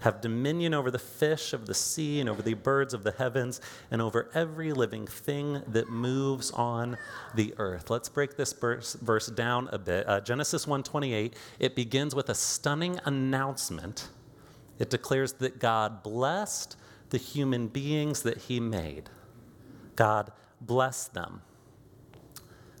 have 0.00 0.20
dominion 0.20 0.74
over 0.74 0.90
the 0.90 0.98
fish 0.98 1.52
of 1.52 1.66
the 1.66 1.74
sea 1.74 2.20
and 2.20 2.28
over 2.28 2.42
the 2.42 2.54
birds 2.54 2.94
of 2.94 3.04
the 3.04 3.12
heavens 3.12 3.60
and 3.90 4.00
over 4.00 4.30
every 4.34 4.72
living 4.72 5.06
thing 5.06 5.62
that 5.66 5.88
moves 5.88 6.50
on 6.52 6.96
the 7.34 7.54
earth. 7.58 7.90
Let's 7.90 8.08
break 8.08 8.36
this 8.36 8.52
verse, 8.52 8.94
verse 8.94 9.26
down 9.26 9.68
a 9.72 9.78
bit. 9.78 10.08
Uh, 10.08 10.20
Genesis 10.20 10.66
1:28, 10.66 11.34
it 11.58 11.74
begins 11.74 12.14
with 12.14 12.28
a 12.28 12.34
stunning 12.34 13.00
announcement. 13.04 14.08
It 14.78 14.90
declares 14.90 15.34
that 15.34 15.58
God 15.58 16.02
blessed 16.02 16.76
the 17.10 17.18
human 17.18 17.68
beings 17.68 18.22
that 18.22 18.38
he 18.42 18.60
made. 18.60 19.10
God 19.96 20.30
blessed 20.60 21.14
them. 21.14 21.42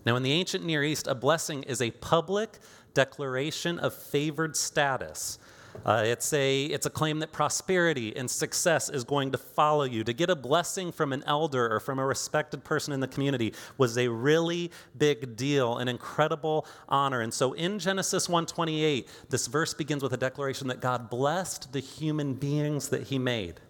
Now, 0.06 0.16
in 0.16 0.22
the 0.22 0.32
ancient 0.32 0.64
Near 0.64 0.84
East, 0.84 1.06
a 1.06 1.14
blessing 1.14 1.64
is 1.64 1.82
a 1.82 1.90
public 1.90 2.58
declaration 2.94 3.78
of 3.78 3.92
favored 3.92 4.56
status. 4.56 5.38
Uh, 5.84 6.02
it's, 6.04 6.32
a, 6.32 6.64
it's 6.64 6.86
a 6.86 6.90
claim 6.90 7.18
that 7.20 7.32
prosperity 7.32 8.14
and 8.16 8.30
success 8.30 8.90
is 8.90 9.04
going 9.04 9.32
to 9.32 9.38
follow 9.38 9.84
you. 9.84 10.04
To 10.04 10.12
get 10.12 10.30
a 10.30 10.36
blessing 10.36 10.92
from 10.92 11.12
an 11.12 11.22
elder 11.26 11.72
or 11.72 11.80
from 11.80 11.98
a 11.98 12.04
respected 12.04 12.64
person 12.64 12.92
in 12.92 13.00
the 13.00 13.08
community 13.08 13.54
was 13.76 13.96
a 13.96 14.08
really 14.08 14.70
big 14.96 15.36
deal, 15.36 15.78
an 15.78 15.88
incredible 15.88 16.66
honor. 16.88 17.20
And 17.20 17.32
so 17.32 17.52
in 17.52 17.78
Genesis 17.78 18.28
1:28, 18.28 19.06
this 19.28 19.46
verse 19.46 19.74
begins 19.74 20.02
with 20.02 20.12
a 20.12 20.16
declaration 20.16 20.68
that 20.68 20.80
God 20.80 21.08
blessed 21.10 21.72
the 21.72 21.80
human 21.80 22.34
beings 22.34 22.88
that 22.88 23.04
he 23.04 23.18
made. 23.18 23.60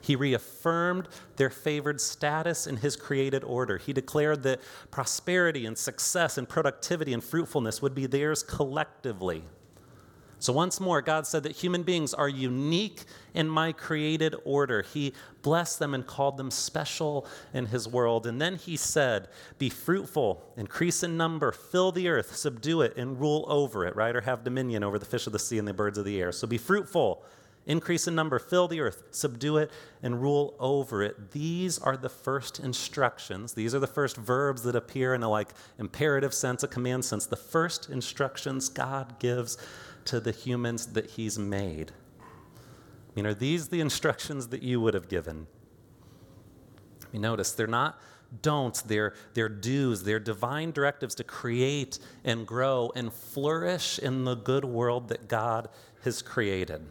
He 0.00 0.16
reaffirmed 0.16 1.08
their 1.36 1.50
favored 1.50 2.00
status 2.00 2.66
in 2.66 2.78
his 2.78 2.96
created 2.96 3.44
order. 3.44 3.76
He 3.76 3.92
declared 3.92 4.42
that 4.44 4.60
prosperity 4.90 5.66
and 5.66 5.76
success 5.76 6.38
and 6.38 6.48
productivity 6.48 7.12
and 7.12 7.22
fruitfulness 7.22 7.82
would 7.82 7.94
be 7.94 8.06
theirs 8.06 8.42
collectively. 8.42 9.42
So, 10.40 10.52
once 10.52 10.80
more, 10.80 11.02
God 11.02 11.26
said 11.26 11.42
that 11.42 11.56
human 11.56 11.82
beings 11.82 12.14
are 12.14 12.28
unique 12.28 13.02
in 13.34 13.48
my 13.48 13.72
created 13.72 14.36
order. 14.44 14.82
He 14.82 15.12
blessed 15.42 15.78
them 15.80 15.94
and 15.94 16.06
called 16.06 16.36
them 16.36 16.50
special 16.50 17.26
in 17.52 17.66
His 17.66 17.88
world. 17.88 18.26
And 18.26 18.40
then 18.40 18.54
He 18.56 18.76
said, 18.76 19.28
Be 19.58 19.68
fruitful, 19.68 20.42
increase 20.56 21.02
in 21.02 21.16
number, 21.16 21.50
fill 21.50 21.90
the 21.90 22.08
earth, 22.08 22.36
subdue 22.36 22.82
it, 22.82 22.96
and 22.96 23.18
rule 23.18 23.46
over 23.48 23.84
it, 23.84 23.96
right? 23.96 24.14
Or 24.14 24.20
have 24.20 24.44
dominion 24.44 24.84
over 24.84 24.98
the 24.98 25.04
fish 25.04 25.26
of 25.26 25.32
the 25.32 25.38
sea 25.38 25.58
and 25.58 25.66
the 25.66 25.74
birds 25.74 25.98
of 25.98 26.04
the 26.04 26.20
air. 26.20 26.30
So, 26.30 26.46
be 26.46 26.58
fruitful, 26.58 27.24
increase 27.68 28.08
in 28.08 28.14
number, 28.14 28.38
fill 28.38 28.66
the 28.66 28.80
earth, 28.80 29.04
subdue 29.10 29.58
it, 29.58 29.70
and 30.02 30.20
rule 30.20 30.54
over 30.58 31.02
it. 31.02 31.32
These 31.32 31.78
are 31.78 31.96
the 31.96 32.08
first 32.08 32.60
instructions. 32.60 33.52
These 33.52 33.74
are 33.74 33.78
the 33.78 33.86
first 33.86 34.16
verbs 34.16 34.62
that 34.62 34.74
appear 34.74 35.14
in 35.14 35.22
a 35.22 35.28
like 35.28 35.50
imperative 35.78 36.32
sense, 36.32 36.62
a 36.62 36.68
command 36.68 37.04
sense. 37.04 37.26
The 37.26 37.36
first 37.36 37.90
instructions 37.90 38.68
God 38.68 39.18
gives 39.18 39.58
to 40.08 40.20
the 40.20 40.32
humans 40.32 40.86
that 40.86 41.10
he's 41.10 41.38
made. 41.38 41.92
I 42.20 43.10
mean, 43.14 43.26
are 43.26 43.34
these 43.34 43.68
the 43.68 43.80
instructions 43.80 44.48
that 44.48 44.62
you 44.62 44.80
would 44.80 44.94
have 44.94 45.08
given? 45.08 45.46
I 47.02 47.12
mean, 47.12 47.22
notice 47.22 47.52
they're 47.52 47.66
not 47.66 48.00
don'ts, 48.42 48.82
they're, 48.82 49.14
they're 49.34 49.48
do's, 49.48 50.02
they're 50.04 50.20
divine 50.20 50.70
directives 50.70 51.14
to 51.16 51.24
create 51.24 51.98
and 52.24 52.46
grow 52.46 52.90
and 52.94 53.12
flourish 53.12 53.98
in 53.98 54.24
the 54.24 54.34
good 54.34 54.64
world 54.64 55.08
that 55.08 55.28
God 55.28 55.68
has 56.04 56.22
created. 56.22 56.86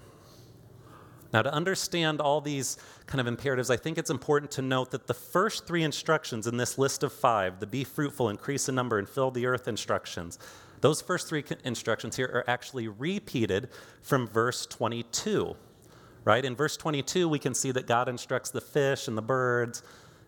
Now, 1.33 1.41
to 1.41 1.51
understand 1.51 2.21
all 2.21 2.39
these 2.39 2.77
kind 3.05 3.19
of 3.19 3.27
imperatives, 3.27 3.69
I 3.69 3.77
think 3.77 3.97
it's 3.97 4.09
important 4.09 4.51
to 4.51 4.61
note 4.61 4.91
that 4.91 5.07
the 5.07 5.13
first 5.13 5.67
three 5.67 5.83
instructions 5.83 6.47
in 6.47 6.57
this 6.57 6.77
list 6.77 7.03
of 7.03 7.11
five 7.11 7.59
the 7.59 7.67
be 7.67 7.83
fruitful, 7.83 8.29
increase 8.29 8.69
in 8.69 8.75
number, 8.75 8.97
and 8.97 9.07
fill 9.09 9.31
the 9.31 9.45
earth 9.45 9.67
instructions 9.67 10.39
those 10.81 11.01
first 11.01 11.27
three 11.27 11.43
instructions 11.63 12.15
here 12.15 12.27
are 12.27 12.49
actually 12.49 12.87
repeated 12.87 13.69
from 14.01 14.27
verse 14.27 14.65
22. 14.65 15.55
Right? 16.23 16.43
In 16.43 16.55
verse 16.55 16.75
22, 16.75 17.29
we 17.29 17.39
can 17.39 17.53
see 17.53 17.71
that 17.71 17.87
God 17.87 18.09
instructs 18.09 18.49
the 18.49 18.61
fish 18.61 19.07
and 19.07 19.17
the 19.17 19.21
birds 19.21 19.81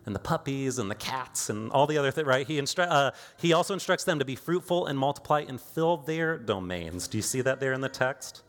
and 0.06 0.14
the 0.14 0.20
puppies 0.20 0.78
and 0.78 0.90
the 0.90 0.94
cats 0.94 1.50
and 1.50 1.70
all 1.72 1.86
the 1.86 1.98
other 1.98 2.10
things, 2.10 2.26
right? 2.26 2.46
He, 2.46 2.58
instru- 2.58 2.88
uh, 2.88 3.10
he 3.36 3.52
also 3.52 3.74
instructs 3.74 4.04
them 4.04 4.18
to 4.18 4.24
be 4.24 4.34
fruitful 4.34 4.86
and 4.86 4.98
multiply 4.98 5.44
and 5.46 5.60
fill 5.60 5.98
their 5.98 6.38
domains. 6.38 7.06
Do 7.06 7.18
you 7.18 7.22
see 7.22 7.42
that 7.42 7.60
there 7.60 7.74
in 7.74 7.82
the 7.82 7.88
text? 7.90 8.42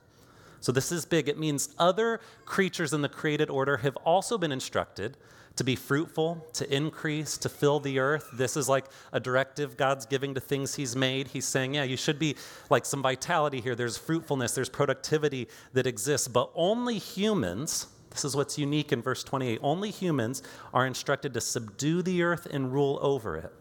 So 0.62 0.72
this 0.72 0.92
is 0.92 1.06
big. 1.06 1.28
It 1.28 1.38
means 1.38 1.76
other 1.78 2.22
creatures 2.46 2.94
in 2.94 3.02
the 3.02 3.10
created 3.10 3.50
order 3.50 3.78
have 3.78 3.98
also 3.98 4.38
been 4.38 4.52
instructed 4.52 5.18
to 5.56 5.64
be 5.64 5.76
fruitful, 5.76 6.48
to 6.54 6.76
increase, 6.76 7.38
to 7.38 7.50
fill 7.50 7.80
the 7.80 8.00
earth. 8.00 8.30
This 8.34 8.56
is 8.56 8.70
like 8.70 8.86
a 9.12 9.20
directive 9.20 9.78
God's 9.78 10.06
giving 10.06 10.34
to 10.36 10.40
things 10.40 10.76
He's 10.76 10.96
made. 10.96 11.28
He's 11.28 11.46
saying, 11.46 11.74
yeah, 11.74 11.84
you 11.84 11.98
should 11.98 12.20
be 12.20 12.36
like 12.70 12.86
some 12.86 13.02
vitality 13.02 13.62
here. 13.62 13.76
There's 13.76 13.98
fruitfulness, 13.98 14.56
there's 14.56 14.70
productivity 14.70 15.48
that 15.74 15.88
exists, 15.88 16.28
but 16.28 16.52
only 16.56 16.98
humans. 16.98 17.88
This 18.12 18.26
is 18.26 18.36
what's 18.36 18.58
unique 18.58 18.92
in 18.92 19.02
verse 19.02 19.24
28. 19.24 19.60
Only 19.62 19.92
humans 19.92 20.44
are 20.74 20.86
instructed 20.86 21.34
to 21.34 21.42
subdue 21.42 22.02
the 22.02 22.24
earth 22.24 22.46
and 22.46 22.72
rule 22.74 23.00
over 23.02 23.38
it. 23.38 23.54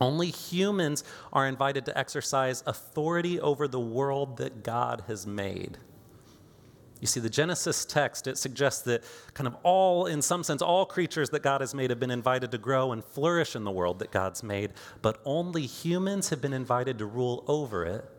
Only 0.00 0.30
humans 0.30 1.04
are 1.32 1.46
invited 1.46 1.84
to 1.86 1.96
exercise 1.96 2.62
authority 2.66 3.40
over 3.40 3.68
the 3.68 3.80
world 3.80 4.38
that 4.38 4.62
God 4.62 5.04
has 5.06 5.26
made. 5.26 5.78
You 7.04 7.06
see, 7.06 7.20
the 7.20 7.28
Genesis 7.28 7.84
text, 7.84 8.26
it 8.26 8.38
suggests 8.38 8.80
that 8.84 9.04
kind 9.34 9.46
of 9.46 9.54
all, 9.62 10.06
in 10.06 10.22
some 10.22 10.42
sense, 10.42 10.62
all 10.62 10.86
creatures 10.86 11.28
that 11.28 11.42
God 11.42 11.60
has 11.60 11.74
made 11.74 11.90
have 11.90 12.00
been 12.00 12.10
invited 12.10 12.50
to 12.52 12.56
grow 12.56 12.92
and 12.92 13.04
flourish 13.04 13.54
in 13.54 13.64
the 13.64 13.70
world 13.70 13.98
that 13.98 14.10
God's 14.10 14.42
made, 14.42 14.72
but 15.02 15.20
only 15.26 15.66
humans 15.66 16.30
have 16.30 16.40
been 16.40 16.54
invited 16.54 16.96
to 17.00 17.04
rule 17.04 17.44
over 17.46 17.84
it 17.84 18.10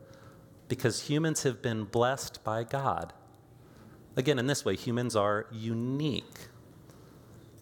because 0.68 1.10
humans 1.10 1.42
have 1.42 1.64
been 1.64 1.86
blessed 1.86 2.44
by 2.44 2.64
God. 2.64 3.12
Again, 4.16 4.38
in 4.38 4.46
this 4.46 4.64
way, 4.64 4.76
humans 4.76 5.16
are 5.16 5.48
unique. 5.52 6.38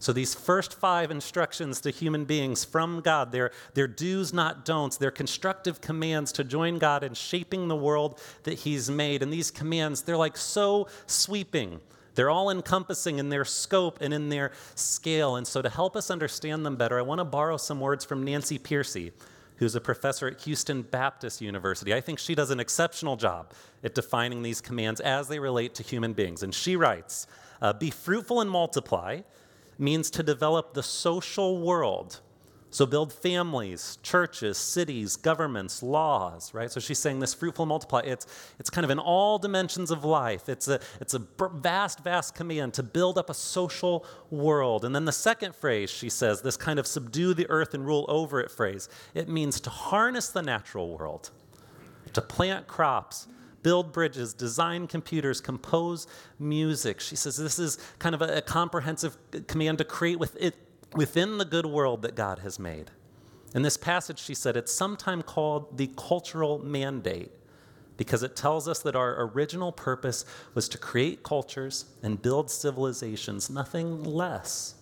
So, 0.03 0.11
these 0.11 0.35
first 0.35 0.73
five 0.73 1.11
instructions 1.11 1.79
to 1.79 1.89
human 1.89 2.25
beings 2.25 2.65
from 2.65 2.99
God, 2.99 3.31
they're, 3.31 3.51
they're 3.73 3.87
do's, 3.87 4.33
not 4.33 4.65
don'ts. 4.65 4.97
They're 4.97 5.11
constructive 5.11 5.79
commands 5.79 6.33
to 6.33 6.43
join 6.43 6.77
God 6.77 7.05
in 7.05 7.13
shaping 7.13 7.69
the 7.69 7.77
world 7.77 8.19
that 8.43 8.55
He's 8.55 8.91
made. 8.91 9.23
And 9.23 9.31
these 9.31 9.49
commands, 9.49 10.01
they're 10.01 10.17
like 10.17 10.35
so 10.35 10.89
sweeping. 11.07 11.79
They're 12.15 12.29
all 12.29 12.49
encompassing 12.49 13.17
in 13.17 13.29
their 13.29 13.45
scope 13.45 13.99
and 14.01 14.13
in 14.13 14.27
their 14.27 14.51
scale. 14.75 15.37
And 15.37 15.47
so, 15.47 15.61
to 15.61 15.69
help 15.69 15.95
us 15.95 16.11
understand 16.11 16.65
them 16.65 16.75
better, 16.75 16.99
I 16.99 17.01
want 17.01 17.19
to 17.19 17.25
borrow 17.25 17.55
some 17.55 17.79
words 17.79 18.03
from 18.03 18.25
Nancy 18.25 18.59
Pearcey, 18.59 19.13
who's 19.55 19.73
a 19.73 19.79
professor 19.79 20.27
at 20.27 20.41
Houston 20.41 20.81
Baptist 20.81 21.39
University. 21.39 21.93
I 21.93 22.01
think 22.01 22.19
she 22.19 22.35
does 22.35 22.49
an 22.51 22.59
exceptional 22.59 23.15
job 23.15 23.53
at 23.85 23.95
defining 23.95 24.41
these 24.41 24.59
commands 24.59 24.99
as 24.99 25.29
they 25.29 25.39
relate 25.39 25.73
to 25.75 25.83
human 25.83 26.11
beings. 26.11 26.43
And 26.43 26.53
she 26.53 26.75
writes 26.75 27.25
uh, 27.61 27.71
Be 27.71 27.89
fruitful 27.89 28.41
and 28.41 28.51
multiply 28.51 29.21
means 29.77 30.09
to 30.11 30.23
develop 30.23 30.73
the 30.73 30.83
social 30.83 31.59
world. 31.59 32.21
So 32.73 32.87
build 32.87 33.13
families, 33.13 33.99
churches, 34.01 34.57
cities, 34.57 35.15
governments, 35.15 35.83
laws, 35.83 36.55
right? 36.55 36.71
So 36.71 36.79
she's 36.79 36.97
saying 36.97 37.19
this 37.19 37.31
fruitful 37.31 37.67
multiply. 37.67 37.99
It's, 37.99 38.25
it's 38.57 38.71
kind 38.71 38.83
of 38.83 38.89
in 38.89 38.97
all 38.97 39.37
dimensions 39.37 39.91
of 39.91 40.03
life. 40.03 40.49
It's 40.49 40.67
a, 40.67 40.79
it's 40.99 41.13
a 41.13 41.21
vast, 41.53 41.99
vast 42.03 42.33
command 42.33 42.73
to 42.73 42.81
build 42.81 43.19
up 43.19 43.29
a 43.29 43.35
social 43.35 44.07
world. 44.31 44.85
And 44.85 44.95
then 44.95 45.05
the 45.05 45.11
second 45.11 45.55
phrase 45.55 45.91
she 45.91 46.09
says, 46.09 46.41
this 46.41 46.57
kind 46.57 46.79
of 46.79 46.87
subdue 46.87 47.35
the 47.35 47.47
earth 47.47 47.75
and 47.75 47.85
rule 47.85 48.05
over 48.07 48.41
it 48.41 48.49
phrase, 48.49 48.89
it 49.13 49.29
means 49.29 49.59
to 49.59 49.69
harness 49.69 50.29
the 50.29 50.41
natural 50.41 50.97
world, 50.97 51.29
to 52.13 52.21
plant 52.21 52.65
crops, 52.65 53.27
build 53.63 53.91
bridges, 53.91 54.33
design 54.33 54.87
computers, 54.87 55.41
compose 55.41 56.07
music. 56.37 56.99
She 56.99 57.15
says 57.15 57.37
this 57.37 57.57
is 57.57 57.79
kind 57.99 58.13
of 58.13 58.21
a, 58.21 58.37
a 58.37 58.41
comprehensive 58.41 59.17
command 59.47 59.79
to 59.79 59.85
create 59.85 60.19
with 60.19 60.37
it, 60.39 60.55
within 60.93 61.37
the 61.37 61.45
good 61.45 61.65
world 61.65 62.03
that 62.03 62.15
God 62.15 62.39
has 62.39 62.59
made. 62.59 62.91
In 63.55 63.61
this 63.61 63.77
passage, 63.77 64.19
she 64.19 64.33
said 64.33 64.57
it's 64.57 64.73
sometimes 64.73 65.23
called 65.25 65.77
the 65.77 65.87
cultural 65.95 66.59
mandate 66.59 67.31
because 67.97 68.23
it 68.23 68.35
tells 68.35 68.67
us 68.67 68.79
that 68.79 68.95
our 68.95 69.23
original 69.27 69.71
purpose 69.71 70.25
was 70.55 70.67
to 70.69 70.77
create 70.77 71.23
cultures 71.23 71.85
and 72.01 72.21
build 72.21 72.49
civilizations, 72.49 73.49
nothing 73.49 74.03
less. 74.03 74.75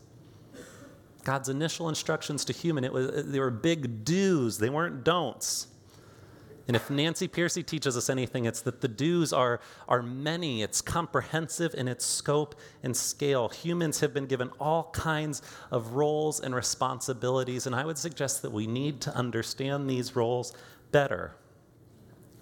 God's 1.24 1.50
initial 1.50 1.90
instructions 1.90 2.46
to 2.46 2.54
human, 2.54 2.84
it 2.84 2.92
was, 2.92 3.26
they 3.26 3.40
were 3.40 3.52
big 3.52 4.06
do's, 4.06 4.58
they 4.58 4.70
weren't 4.70 5.04
don'ts. 5.04 5.68
And 6.68 6.76
if 6.76 6.90
Nancy 6.90 7.28
Pearcey 7.28 7.66
teaches 7.66 7.98
us 7.98 8.10
anything, 8.10 8.46
it's 8.46 8.62
that 8.62 8.82
the 8.82 8.88
do's 8.88 9.34
are, 9.34 9.60
are 9.88 10.02
many, 10.02 10.62
it's 10.62 10.82
comprehensive 10.82 11.74
in 11.74 11.88
its 11.88 12.06
scope 12.06 12.56
and 12.84 12.96
scale. 12.96 13.50
Humans 13.50 14.00
have 14.00 14.14
been 14.14 14.28
given 14.28 14.50
all 14.60 14.92
kinds 14.92 15.42
of 15.72 15.94
roles 15.94 16.40
and 16.40 16.54
responsibilities, 16.54 17.66
and 17.66 17.76
I 17.76 17.86
would 17.86 17.98
suggest 17.98 18.42
that 18.44 18.52
we 18.52 18.68
need 18.68 19.02
to 19.02 19.16
understand 19.16 19.90
these 19.90 20.16
roles 20.16 20.54
better. 20.92 21.36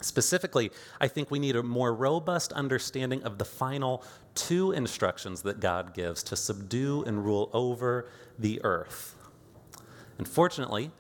Specifically, 0.02 0.72
I 1.02 1.08
think 1.08 1.30
we 1.30 1.40
need 1.40 1.56
a 1.56 1.64
more 1.64 1.94
robust 1.94 2.54
understanding 2.54 3.24
of 3.24 3.38
the 3.38 3.46
final 3.46 4.04
two 4.34 4.72
instructions 4.72 5.42
that 5.42 5.60
God 5.60 5.94
gives 5.94 6.24
to 6.24 6.36
subdue 6.36 7.04
and 7.04 7.26
rule 7.26 7.50
over 7.52 8.10
the 8.38 8.62
earth. 8.64 9.16
Unfortunately, 10.18 10.92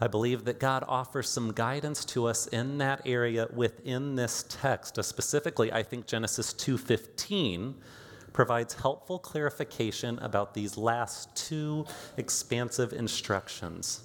I 0.00 0.08
believe 0.08 0.44
that 0.44 0.60
God 0.60 0.84
offers 0.86 1.28
some 1.28 1.52
guidance 1.52 2.04
to 2.06 2.26
us 2.26 2.46
in 2.48 2.78
that 2.78 3.02
area 3.06 3.48
within 3.54 4.14
this 4.14 4.44
text. 4.48 4.98
Uh, 4.98 5.02
specifically, 5.02 5.72
I 5.72 5.82
think 5.82 6.06
Genesis 6.06 6.52
2:15 6.52 7.74
provides 8.32 8.74
helpful 8.74 9.18
clarification 9.18 10.18
about 10.18 10.52
these 10.52 10.76
last 10.76 11.34
two 11.34 11.86
expansive 12.18 12.92
instructions. 12.92 14.02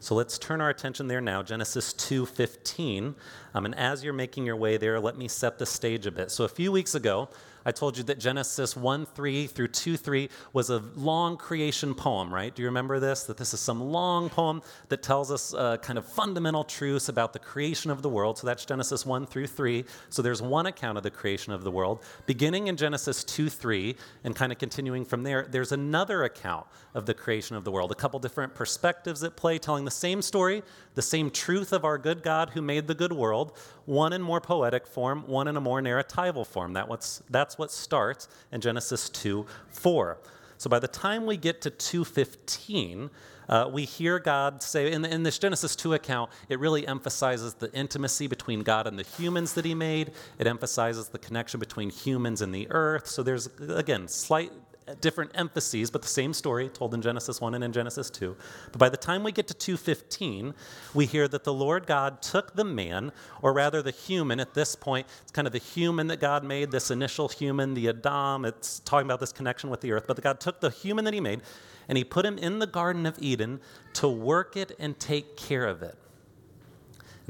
So 0.00 0.14
let's 0.14 0.38
turn 0.38 0.60
our 0.60 0.68
attention 0.68 1.08
there 1.08 1.22
now, 1.22 1.42
Genesis 1.42 1.94
2:15. 1.94 3.14
Um, 3.54 3.64
and 3.64 3.74
as 3.74 4.04
you're 4.04 4.12
making 4.12 4.44
your 4.44 4.56
way 4.56 4.76
there, 4.76 5.00
let 5.00 5.16
me 5.16 5.28
set 5.28 5.58
the 5.58 5.66
stage 5.66 6.06
a 6.06 6.10
bit. 6.10 6.30
So 6.30 6.44
a 6.44 6.48
few 6.48 6.70
weeks 6.70 6.94
ago, 6.94 7.30
I 7.64 7.72
told 7.72 7.98
you 7.98 8.04
that 8.04 8.18
Genesis 8.18 8.76
1 8.76 9.06
3 9.06 9.46
through 9.46 9.68
2 9.68 9.96
3 9.96 10.28
was 10.52 10.70
a 10.70 10.78
long 10.96 11.36
creation 11.36 11.94
poem, 11.94 12.32
right? 12.32 12.54
Do 12.54 12.62
you 12.62 12.68
remember 12.68 13.00
this? 13.00 13.24
That 13.24 13.36
this 13.36 13.54
is 13.54 13.60
some 13.60 13.80
long 13.80 14.28
poem 14.28 14.62
that 14.88 15.02
tells 15.02 15.30
us 15.30 15.54
uh, 15.54 15.76
kind 15.78 15.98
of 15.98 16.06
fundamental 16.06 16.64
truths 16.64 17.08
about 17.08 17.32
the 17.32 17.38
creation 17.38 17.90
of 17.90 18.02
the 18.02 18.08
world. 18.08 18.38
So 18.38 18.46
that's 18.46 18.64
Genesis 18.64 19.04
1 19.04 19.26
through 19.26 19.46
3. 19.46 19.84
So 20.08 20.22
there's 20.22 20.42
one 20.42 20.66
account 20.66 20.96
of 20.96 21.04
the 21.04 21.10
creation 21.10 21.52
of 21.52 21.64
the 21.64 21.70
world. 21.70 22.02
Beginning 22.26 22.68
in 22.68 22.76
Genesis 22.76 23.24
2 23.24 23.48
3 23.48 23.96
and 24.24 24.34
kind 24.34 24.52
of 24.52 24.58
continuing 24.58 25.04
from 25.04 25.22
there, 25.22 25.46
there's 25.50 25.72
another 25.72 26.24
account 26.24 26.66
of 26.94 27.06
the 27.06 27.14
creation 27.14 27.56
of 27.56 27.64
the 27.64 27.70
world. 27.70 27.92
A 27.92 27.94
couple 27.94 28.18
different 28.18 28.54
perspectives 28.54 29.22
at 29.22 29.36
play, 29.36 29.58
telling 29.58 29.84
the 29.84 29.90
same 29.90 30.22
story, 30.22 30.62
the 30.94 31.02
same 31.02 31.30
truth 31.30 31.72
of 31.72 31.84
our 31.84 31.98
good 31.98 32.22
God 32.22 32.50
who 32.50 32.62
made 32.62 32.86
the 32.86 32.94
good 32.94 33.12
world, 33.12 33.56
one 33.86 34.12
in 34.12 34.22
more 34.22 34.40
poetic 34.40 34.86
form, 34.86 35.24
one 35.26 35.48
in 35.48 35.56
a 35.56 35.60
more 35.60 35.80
narratival 35.80 36.46
form. 36.46 36.72
That 36.72 36.88
what's, 36.88 37.22
that's 37.30 37.49
what 37.58 37.70
starts 37.70 38.28
in 38.52 38.60
Genesis 38.60 39.08
2 39.10 39.46
4. 39.68 40.18
So 40.58 40.68
by 40.68 40.78
the 40.78 40.88
time 40.88 41.24
we 41.24 41.38
get 41.38 41.62
to 41.62 41.70
215, 41.70 43.10
uh, 43.48 43.68
we 43.72 43.84
hear 43.84 44.18
God 44.18 44.62
say, 44.62 44.92
in, 44.92 45.04
in, 45.04 45.22
this 45.22 45.38
Genesis 45.38 45.74
2 45.74 45.94
account, 45.94 46.30
it 46.48 46.60
really 46.60 46.86
emphasizes 46.86 47.54
the 47.54 47.72
intimacy 47.72 48.26
between 48.26 48.62
God 48.62 48.86
and 48.86 48.98
the 48.98 49.02
humans 49.02 49.54
that 49.54 49.64
He 49.64 49.74
made. 49.74 50.12
It 50.38 50.46
emphasizes 50.46 51.08
the 51.08 51.18
connection 51.18 51.58
between 51.58 51.90
humans 51.90 52.42
and 52.42 52.54
the 52.54 52.70
earth. 52.70 53.06
So 53.06 53.22
there's, 53.22 53.48
again, 53.58 54.06
slight 54.06 54.52
different 55.00 55.30
emphases, 55.34 55.90
but 55.90 56.02
the 56.02 56.08
same 56.08 56.32
story 56.32 56.68
told 56.68 56.94
in 56.94 57.02
Genesis 57.02 57.40
1 57.40 57.54
and 57.54 57.64
in 57.64 57.72
Genesis 57.72 58.10
2. 58.10 58.36
But 58.72 58.78
by 58.78 58.88
the 58.88 58.96
time 58.96 59.22
we 59.22 59.32
get 59.32 59.48
to 59.48 59.54
215, 59.54 60.54
we 60.94 61.06
hear 61.06 61.28
that 61.28 61.44
the 61.44 61.52
Lord 61.52 61.86
God 61.86 62.22
took 62.22 62.54
the 62.54 62.64
man, 62.64 63.12
or 63.42 63.52
rather 63.52 63.82
the 63.82 63.90
human 63.90 64.40
at 64.40 64.54
this 64.54 64.74
point, 64.74 65.06
it's 65.22 65.32
kind 65.32 65.46
of 65.46 65.52
the 65.52 65.58
human 65.58 66.06
that 66.08 66.20
God 66.20 66.44
made, 66.44 66.70
this 66.70 66.90
initial 66.90 67.28
human, 67.28 67.74
the 67.74 67.88
Adam, 67.88 68.44
it's 68.44 68.80
talking 68.80 69.06
about 69.06 69.20
this 69.20 69.32
connection 69.32 69.70
with 69.70 69.80
the 69.80 69.92
earth, 69.92 70.04
but 70.06 70.20
God 70.20 70.40
took 70.40 70.60
the 70.60 70.70
human 70.70 71.04
that 71.04 71.14
he 71.14 71.20
made 71.20 71.42
and 71.88 71.98
he 71.98 72.04
put 72.04 72.24
him 72.24 72.38
in 72.38 72.58
the 72.58 72.66
Garden 72.66 73.06
of 73.06 73.16
Eden 73.20 73.60
to 73.94 74.08
work 74.08 74.56
it 74.56 74.72
and 74.78 74.98
take 74.98 75.36
care 75.36 75.66
of 75.66 75.82
it. 75.82 75.96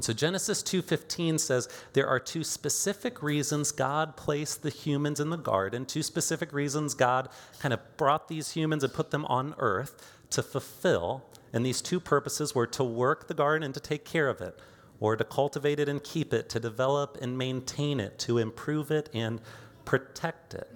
And 0.01 0.05
so 0.07 0.15
Genesis 0.15 0.63
2:15 0.63 1.39
says 1.39 1.69
there 1.93 2.07
are 2.07 2.19
two 2.19 2.43
specific 2.43 3.23
reasons 3.23 3.71
God 3.71 4.17
placed 4.17 4.63
the 4.63 4.71
humans 4.71 5.21
in 5.21 5.29
the 5.29 5.37
garden, 5.37 5.85
two 5.85 6.03
specific 6.03 6.55
reasons 6.55 6.95
God 6.95 7.29
kind 7.59 7.75
of 7.75 7.81
brought 7.99 8.27
these 8.27 8.53
humans 8.53 8.83
and 8.83 8.95
put 8.95 9.11
them 9.11 9.27
on 9.27 9.55
earth 9.59 10.11
to 10.31 10.43
fulfill. 10.43 11.27
And 11.53 11.67
these 11.67 11.83
two 11.83 12.01
purposes 12.01 12.55
were 12.55 12.67
to 12.69 12.83
work 12.83 13.29
the 13.29 13.35
garden 13.35 13.63
and 13.63 13.75
to 13.75 13.81
take 13.81 14.07
care 14.07 14.31
of 14.31 14.41
it, 14.41 14.59
or 15.01 15.17
to 15.17 15.25
cultivate 15.25 15.79
it 15.79 15.87
and 15.87 16.03
keep 16.03 16.33
it, 16.33 16.49
to 16.49 16.59
develop 16.59 17.19
and 17.21 17.37
maintain 17.37 18.01
it, 18.01 18.19
to 18.21 18.39
improve 18.39 18.91
it 18.91 19.11
and 19.13 19.39
protect 19.85 20.55
it. 20.55 20.75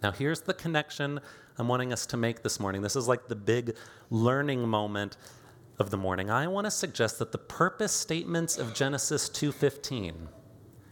Now, 0.00 0.12
here's 0.12 0.42
the 0.42 0.54
connection 0.54 1.18
I'm 1.58 1.66
wanting 1.66 1.92
us 1.92 2.06
to 2.06 2.16
make 2.16 2.44
this 2.44 2.60
morning. 2.60 2.82
This 2.82 2.94
is 2.94 3.08
like 3.08 3.26
the 3.26 3.34
big 3.34 3.74
learning 4.08 4.68
moment 4.68 5.16
of 5.78 5.90
the 5.90 5.96
morning, 5.96 6.30
I 6.30 6.46
want 6.46 6.66
to 6.66 6.70
suggest 6.70 7.18
that 7.18 7.32
the 7.32 7.38
purpose 7.38 7.92
statements 7.92 8.58
of 8.58 8.74
Genesis 8.74 9.28
2:15, 9.28 10.28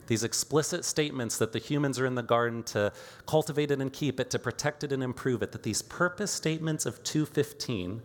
these 0.07 0.25
explicit 0.25 0.85
statements 0.85 1.39
that 1.39 1.53
the 1.53 1.59
humans 1.59 1.99
are 1.99 2.07
in 2.07 2.15
the 2.15 2.23
garden 2.23 2.63
to 2.65 2.93
cultivate 3.27 3.71
it 3.71 3.81
and 3.81 3.93
keep 3.93 4.19
it, 4.19 4.31
to 4.31 4.39
protect 4.39 4.83
it 4.83 4.93
and 4.93 5.03
improve 5.03 5.43
it, 5.43 5.53
that 5.53 5.63
these 5.63 5.83
purpose 5.83 6.31
statements 6.31 6.87
of 6.87 7.03
2:15 7.05 8.03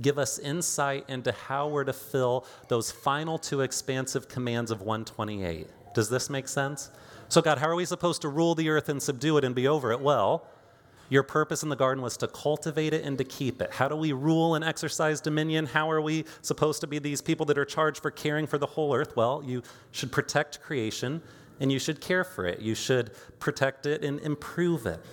give 0.00 0.18
us 0.18 0.38
insight 0.38 1.04
into 1.08 1.32
how 1.32 1.68
we're 1.68 1.84
to 1.84 1.92
fill 1.92 2.46
those 2.68 2.90
final 2.90 3.38
two 3.38 3.60
expansive 3.60 4.28
commands 4.28 4.70
of 4.70 4.80
128. 4.80 5.68
Does 5.94 6.08
this 6.08 6.30
make 6.30 6.48
sense? 6.48 6.90
So, 7.28 7.40
God, 7.40 7.58
how 7.58 7.68
are 7.68 7.74
we 7.74 7.84
supposed 7.84 8.22
to 8.22 8.28
rule 8.28 8.54
the 8.54 8.68
earth 8.68 8.88
and 8.88 9.02
subdue 9.02 9.36
it 9.38 9.44
and 9.44 9.54
be 9.54 9.66
over 9.66 9.92
it? 9.92 10.00
Well, 10.00 10.46
your 11.12 11.22
purpose 11.22 11.62
in 11.62 11.68
the 11.68 11.76
garden 11.76 12.02
was 12.02 12.16
to 12.16 12.26
cultivate 12.26 12.94
it 12.94 13.04
and 13.04 13.18
to 13.18 13.24
keep 13.24 13.60
it. 13.60 13.70
How 13.70 13.86
do 13.86 13.94
we 13.94 14.14
rule 14.14 14.54
and 14.54 14.64
exercise 14.64 15.20
dominion? 15.20 15.66
How 15.66 15.90
are 15.90 16.00
we 16.00 16.24
supposed 16.40 16.80
to 16.80 16.86
be 16.86 16.98
these 16.98 17.20
people 17.20 17.44
that 17.46 17.58
are 17.58 17.66
charged 17.66 18.00
for 18.00 18.10
caring 18.10 18.46
for 18.46 18.56
the 18.56 18.64
whole 18.64 18.94
earth? 18.94 19.14
Well, 19.14 19.42
you 19.44 19.62
should 19.90 20.10
protect 20.10 20.62
creation 20.62 21.20
and 21.60 21.70
you 21.70 21.78
should 21.78 22.00
care 22.00 22.24
for 22.24 22.46
it. 22.46 22.60
You 22.60 22.74
should 22.74 23.10
protect 23.40 23.84
it 23.84 24.02
and 24.02 24.20
improve 24.20 24.86
it. 24.86 25.04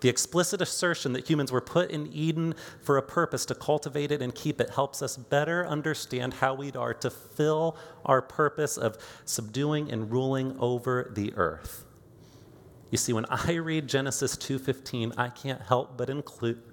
The 0.00 0.10
explicit 0.10 0.60
assertion 0.60 1.14
that 1.14 1.26
humans 1.26 1.50
were 1.50 1.62
put 1.62 1.90
in 1.90 2.12
Eden 2.12 2.54
for 2.82 2.98
a 2.98 3.02
purpose 3.02 3.46
to 3.46 3.54
cultivate 3.54 4.12
it 4.12 4.20
and 4.20 4.34
keep 4.34 4.60
it 4.60 4.68
helps 4.68 5.00
us 5.00 5.16
better 5.16 5.66
understand 5.66 6.34
how 6.34 6.52
we 6.52 6.70
are 6.72 6.92
to 6.92 7.08
fill 7.08 7.78
our 8.04 8.20
purpose 8.20 8.76
of 8.76 8.98
subduing 9.24 9.90
and 9.90 10.12
ruling 10.12 10.54
over 10.58 11.10
the 11.14 11.32
earth. 11.34 11.85
You 12.90 12.98
see, 12.98 13.12
when 13.12 13.26
I 13.26 13.54
read 13.54 13.88
Genesis 13.88 14.36
2:15, 14.36 15.12
I 15.16 15.28
can't 15.28 15.60
help 15.60 15.96
but 15.96 16.08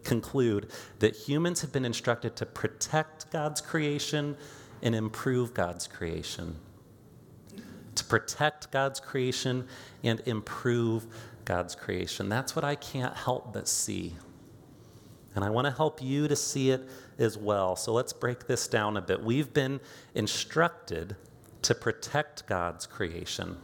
conclude 0.03 0.71
that 0.99 1.15
humans 1.15 1.61
have 1.61 1.71
been 1.71 1.85
instructed 1.85 2.35
to 2.35 2.45
protect 2.45 3.31
God's 3.31 3.61
creation 3.61 4.37
and 4.83 4.93
improve 4.93 5.53
God's 5.53 5.87
creation. 5.87 6.57
To 7.95 8.03
protect 8.05 8.69
God's 8.71 8.99
creation 8.99 9.67
and 10.03 10.21
improve 10.25 11.07
God's 11.45 11.73
creation. 11.73 12.29
That's 12.29 12.55
what 12.55 12.63
I 12.63 12.75
can't 12.75 13.15
help 13.15 13.51
but 13.53 13.67
see. 13.67 14.15
And 15.35 15.43
I 15.43 15.49
want 15.49 15.65
to 15.65 15.71
help 15.71 15.99
you 15.99 16.27
to 16.27 16.35
see 16.35 16.69
it 16.69 16.87
as 17.17 17.39
well. 17.39 17.75
So 17.75 17.91
let's 17.91 18.13
break 18.13 18.45
this 18.45 18.67
down 18.67 18.97
a 18.97 19.01
bit. 19.01 19.23
We've 19.23 19.51
been 19.51 19.79
instructed 20.13 21.15
to 21.63 21.73
protect 21.73 22.45
God's 22.45 22.85
creation, 22.85 23.57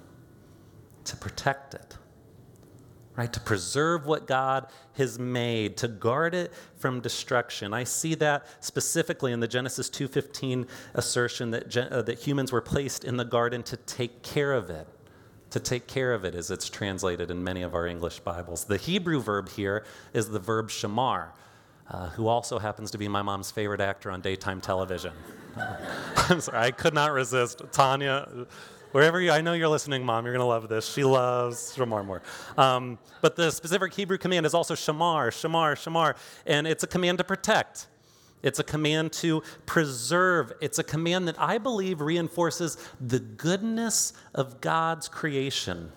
to 1.03 1.15
protect 1.15 1.75
it 1.75 1.97
right? 3.15 3.31
To 3.33 3.39
preserve 3.39 4.05
what 4.05 4.27
God 4.27 4.67
has 4.93 5.19
made, 5.19 5.77
to 5.77 5.87
guard 5.87 6.33
it 6.33 6.53
from 6.77 7.01
destruction. 7.01 7.73
I 7.73 7.83
see 7.83 8.15
that 8.15 8.45
specifically 8.61 9.31
in 9.31 9.39
the 9.39 9.47
Genesis 9.47 9.89
2:15 9.89 10.67
assertion 10.93 11.51
that 11.51 11.75
uh, 11.75 12.01
that 12.03 12.19
humans 12.19 12.51
were 12.51 12.61
placed 12.61 13.03
in 13.03 13.17
the 13.17 13.25
garden 13.25 13.63
to 13.63 13.77
take 13.77 14.21
care 14.23 14.53
of 14.53 14.69
it. 14.69 14.87
To 15.51 15.59
take 15.59 15.87
care 15.87 16.13
of 16.13 16.25
it, 16.25 16.35
as 16.35 16.51
it's 16.51 16.69
translated 16.69 17.31
in 17.31 17.43
many 17.43 17.63
of 17.63 17.73
our 17.73 17.87
English 17.87 18.19
Bibles. 18.19 18.65
The 18.65 18.77
Hebrew 18.77 19.19
verb 19.19 19.49
here 19.49 19.83
is 20.13 20.29
the 20.29 20.37
verb 20.37 20.69
shamar, 20.69 21.29
uh, 21.89 22.09
who 22.09 22.27
also 22.27 22.59
happens 22.59 22.91
to 22.91 22.99
be 22.99 23.07
my 23.07 23.23
mom's 23.23 23.49
favorite 23.49 23.81
actor 23.81 24.11
on 24.11 24.21
daytime 24.21 24.61
television. 24.61 25.11
I'm 26.29 26.39
sorry, 26.39 26.59
I 26.59 26.71
could 26.71 26.93
not 26.93 27.11
resist. 27.11 27.63
Tanya, 27.71 28.45
Wherever 28.91 29.21
you, 29.21 29.29
I 29.29 29.41
know 29.41 29.53
you're 29.53 29.67
listening, 29.67 30.03
Mom, 30.03 30.25
you're 30.25 30.33
going 30.33 30.43
to 30.43 30.47
love 30.47 30.67
this. 30.67 30.91
She 30.91 31.03
loves 31.03 31.75
Shemar 31.77 32.03
Moore. 32.03 32.23
Um, 32.57 32.97
but 33.21 33.35
the 33.35 33.51
specific 33.51 33.93
Hebrew 33.93 34.17
command 34.17 34.47
is 34.47 34.55
also 34.55 34.73
Shamar, 34.73 35.29
Shamar, 35.29 35.75
Shamar. 35.75 36.15
And 36.47 36.65
it's 36.65 36.83
a 36.83 36.87
command 36.87 37.19
to 37.19 37.23
protect. 37.23 37.85
It's 38.41 38.57
a 38.57 38.63
command 38.63 39.13
to 39.13 39.43
preserve. 39.67 40.53
It's 40.59 40.79
a 40.79 40.83
command 40.83 41.27
that 41.27 41.39
I 41.39 41.59
believe 41.59 42.01
reinforces 42.01 42.77
the 42.99 43.19
goodness 43.19 44.13
of 44.33 44.59
God's 44.59 45.07
creation. 45.07 45.91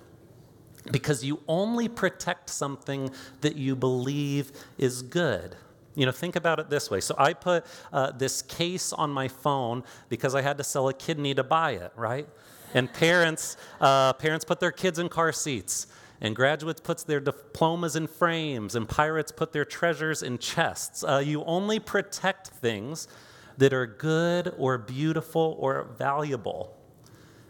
Because 0.90 1.24
you 1.24 1.40
only 1.48 1.88
protect 1.88 2.50
something 2.50 3.09
that 3.40 3.57
you 3.57 3.74
believe 3.74 4.52
is 4.76 5.00
good. 5.00 5.57
You 5.94 6.05
know, 6.05 6.12
think 6.12 6.37
about 6.37 6.59
it 6.59 6.68
this 6.68 6.90
way. 6.90 7.00
So 7.00 7.14
I 7.16 7.33
put 7.33 7.64
uh, 7.90 8.11
this 8.11 8.42
case 8.42 8.92
on 8.92 9.11
my 9.11 9.28
phone 9.28 9.83
because 10.11 10.35
I 10.35 10.42
had 10.42 10.59
to 10.59 10.64
sell 10.64 10.88
a 10.88 10.94
kidney 10.94 11.35
to 11.35 11.44
buy 11.44 11.72
it, 11.72 11.92
right? 11.96 12.28
And 12.74 12.92
parents, 12.92 13.56
uh, 13.80 14.12
parents 14.14 14.44
put 14.44 14.61
their 14.61 14.72
kids 14.72 14.98
in 14.98 15.08
car 15.08 15.32
seats. 15.32 15.87
And 16.20 16.37
graduates 16.37 16.80
puts 16.80 17.02
their 17.02 17.18
diplomas 17.18 17.96
in 17.96 18.06
frames, 18.06 18.76
and 18.76 18.88
pirates 18.88 19.32
put 19.32 19.52
their 19.52 19.64
treasures 19.64 20.22
in 20.22 20.38
chests. 20.38 21.02
Uh, 21.02 21.18
you 21.18 21.42
only 21.44 21.80
protect 21.80 22.46
things 22.46 23.08
that 23.58 23.72
are 23.72 23.87
good 23.87 24.54
or 24.56 24.78
beautiful 24.78 25.56
or 25.58 25.88
valuable. 25.98 26.76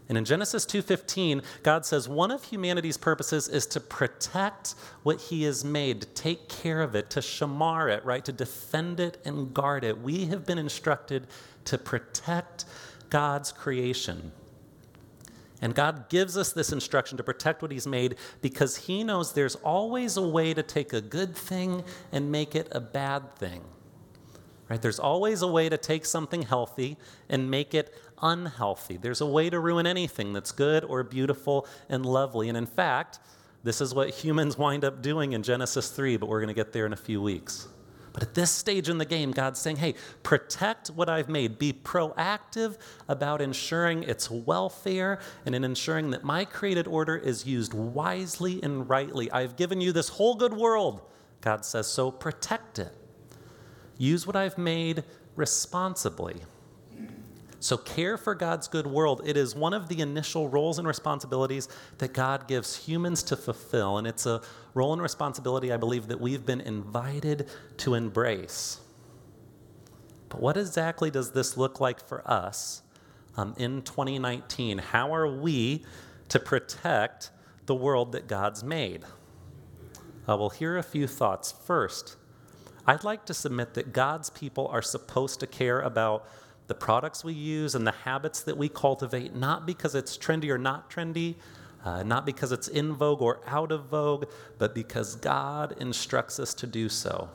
And 0.08 0.18
in 0.18 0.24
Genesis 0.24 0.66
2:15, 0.66 1.42
God 1.62 1.86
says 1.86 2.08
one 2.08 2.30
of 2.30 2.44
humanity's 2.44 2.96
purposes 2.96 3.48
is 3.48 3.66
to 3.68 3.80
protect 3.80 4.74
what 5.02 5.20
he 5.20 5.44
has 5.44 5.64
made, 5.64 6.00
to 6.02 6.06
take 6.08 6.48
care 6.48 6.82
of 6.82 6.94
it, 6.94 7.08
to 7.10 7.20
shamar 7.20 7.90
it, 7.90 8.04
right? 8.04 8.24
To 8.24 8.32
defend 8.32 9.00
it 9.00 9.18
and 9.24 9.54
guard 9.54 9.84
it. 9.84 10.00
We 10.00 10.26
have 10.26 10.44
been 10.44 10.58
instructed 10.58 11.26
to 11.64 11.78
protect 11.78 12.64
God's 13.10 13.52
creation. 13.52 14.32
And 15.62 15.74
God 15.74 16.08
gives 16.08 16.36
us 16.36 16.52
this 16.52 16.72
instruction 16.72 17.16
to 17.16 17.22
protect 17.22 17.62
what 17.62 17.70
He's 17.70 17.86
made 17.86 18.16
because 18.42 18.76
He 18.76 19.04
knows 19.04 19.32
there's 19.32 19.54
always 19.54 20.16
a 20.16 20.26
way 20.26 20.52
to 20.52 20.62
take 20.62 20.92
a 20.92 21.00
good 21.00 21.34
thing 21.36 21.84
and 22.10 22.30
make 22.30 22.54
it 22.54 22.68
a 22.72 22.80
bad 22.80 23.34
thing. 23.36 23.62
Right? 24.68 24.82
There's 24.82 24.98
always 24.98 25.42
a 25.42 25.46
way 25.46 25.68
to 25.68 25.78
take 25.78 26.04
something 26.04 26.42
healthy 26.42 26.96
and 27.28 27.50
make 27.50 27.74
it 27.74 27.94
unhealthy. 28.20 28.96
There's 28.96 29.20
a 29.20 29.26
way 29.26 29.50
to 29.50 29.60
ruin 29.60 29.86
anything 29.86 30.32
that's 30.32 30.50
good 30.50 30.84
or 30.84 31.02
beautiful 31.04 31.66
and 31.88 32.04
lovely. 32.04 32.48
And 32.48 32.58
in 32.58 32.66
fact, 32.66 33.20
this 33.62 33.80
is 33.80 33.94
what 33.94 34.10
humans 34.10 34.58
wind 34.58 34.84
up 34.84 35.02
doing 35.02 35.32
in 35.32 35.42
Genesis 35.42 35.90
3, 35.90 36.16
but 36.16 36.28
we're 36.28 36.40
going 36.40 36.48
to 36.48 36.54
get 36.54 36.72
there 36.72 36.86
in 36.86 36.92
a 36.92 36.96
few 36.96 37.22
weeks. 37.22 37.68
But 38.12 38.22
at 38.22 38.34
this 38.34 38.50
stage 38.50 38.88
in 38.88 38.98
the 38.98 39.04
game, 39.06 39.30
God's 39.30 39.58
saying, 39.58 39.76
hey, 39.76 39.94
protect 40.22 40.88
what 40.88 41.08
I've 41.08 41.28
made. 41.28 41.58
Be 41.58 41.72
proactive 41.72 42.76
about 43.08 43.40
ensuring 43.40 44.02
its 44.02 44.30
welfare 44.30 45.18
and 45.46 45.54
in 45.54 45.64
ensuring 45.64 46.10
that 46.10 46.22
my 46.22 46.44
created 46.44 46.86
order 46.86 47.16
is 47.16 47.46
used 47.46 47.72
wisely 47.72 48.62
and 48.62 48.88
rightly. 48.88 49.30
I've 49.30 49.56
given 49.56 49.80
you 49.80 49.92
this 49.92 50.10
whole 50.10 50.34
good 50.34 50.52
world, 50.52 51.00
God 51.40 51.64
says, 51.64 51.86
so 51.86 52.10
protect 52.10 52.78
it. 52.78 52.94
Use 53.96 54.26
what 54.26 54.36
I've 54.36 54.58
made 54.58 55.04
responsibly. 55.34 56.36
So, 57.60 57.76
care 57.76 58.18
for 58.18 58.34
God's 58.34 58.66
good 58.66 58.88
world, 58.88 59.22
it 59.24 59.36
is 59.36 59.54
one 59.54 59.72
of 59.72 59.88
the 59.88 60.00
initial 60.00 60.48
roles 60.48 60.80
and 60.80 60.88
responsibilities 60.88 61.68
that 61.98 62.12
God 62.12 62.48
gives 62.48 62.74
humans 62.74 63.22
to 63.24 63.36
fulfill. 63.36 63.98
And 63.98 64.06
it's 64.06 64.26
a 64.26 64.42
role 64.74 64.92
and 64.92 65.02
responsibility 65.02 65.72
I 65.72 65.76
believe 65.76 66.08
that 66.08 66.20
we've 66.20 66.44
been 66.44 66.60
invited 66.60 67.48
to 67.78 67.94
embrace. 67.94 68.80
But 70.28 70.40
what 70.40 70.56
exactly 70.56 71.10
does 71.10 71.32
this 71.32 71.56
look 71.56 71.80
like 71.80 72.06
for 72.06 72.26
us 72.28 72.82
um, 73.36 73.54
in 73.58 73.82
2019? 73.82 74.78
How 74.78 75.14
are 75.14 75.28
we 75.28 75.84
to 76.30 76.40
protect 76.40 77.30
the 77.66 77.74
world 77.74 78.12
that 78.12 78.28
God's 78.28 78.64
made? 78.64 79.04
Uh, 80.26 80.36
well, 80.36 80.50
here 80.50 80.74
are 80.74 80.78
a 80.78 80.82
few 80.82 81.06
thoughts. 81.06 81.52
First, 81.52 82.16
I'd 82.86 83.04
like 83.04 83.26
to 83.26 83.34
submit 83.34 83.74
that 83.74 83.92
God's 83.92 84.30
people 84.30 84.66
are 84.68 84.82
supposed 84.82 85.40
to 85.40 85.46
care 85.46 85.80
about 85.80 86.26
the 86.66 86.74
products 86.74 87.22
we 87.22 87.34
use 87.34 87.74
and 87.74 87.86
the 87.86 87.92
habits 87.92 88.42
that 88.44 88.56
we 88.56 88.68
cultivate, 88.68 89.34
not 89.34 89.66
because 89.66 89.94
it's 89.94 90.16
trendy 90.16 90.48
or 90.48 90.58
not 90.58 90.90
trendy, 90.90 91.34
uh, 91.84 92.02
not 92.02 92.24
because 92.26 92.52
it's 92.52 92.68
in 92.68 92.94
vogue 92.94 93.22
or 93.22 93.40
out 93.46 93.72
of 93.72 93.86
vogue, 93.86 94.24
but 94.58 94.74
because 94.74 95.16
God 95.16 95.74
instructs 95.78 96.38
us 96.38 96.54
to 96.54 96.66
do 96.66 96.88
so. 96.88 97.28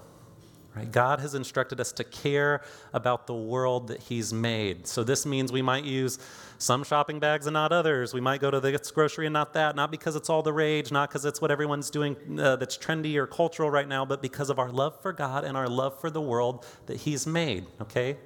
Right? 0.78 0.92
God 0.92 1.20
has 1.22 1.34
instructed 1.34 1.80
us 1.80 1.92
to 1.94 2.04
care 2.04 2.62
about 2.94 3.26
the 3.26 3.34
world 3.34 3.88
that 3.88 4.00
He's 4.00 4.32
made. 4.32 4.86
So 4.86 5.04
this 5.04 5.26
means 5.26 5.52
we 5.52 5.64
might 5.64 5.86
use 5.86 6.20
some 6.60 6.84
shopping 6.84 7.20
bags 7.20 7.48
and 7.48 7.56
not 7.56 7.72
others. 7.72 8.14
We 8.14 8.22
might 8.22 8.42
go 8.42 8.52
to 8.52 8.60
this 8.60 8.92
grocery 8.92 9.26
and 9.26 9.34
not 9.34 9.54
that, 9.54 9.76
not 9.76 9.90
because 9.90 10.16
it's 10.16 10.30
all 10.30 10.44
the 10.44 10.54
rage, 10.54 10.92
not 10.92 11.10
because 11.10 11.26
it's 11.26 11.42
what 11.42 11.50
everyone's 11.50 11.90
doing 11.90 12.16
uh, 12.40 12.58
that's 12.58 12.78
trendy 12.78 13.16
or 13.16 13.26
cultural 13.26 13.72
right 13.72 13.88
now, 13.88 14.06
but 14.06 14.22
because 14.22 14.52
of 14.52 14.60
our 14.60 14.72
love 14.72 15.02
for 15.02 15.12
God 15.14 15.44
and 15.44 15.58
our 15.58 15.68
love 15.68 16.00
for 16.00 16.12
the 16.12 16.22
world 16.22 16.64
that 16.86 16.98
He's 16.98 17.26
made, 17.26 17.66
okay? 17.82 18.18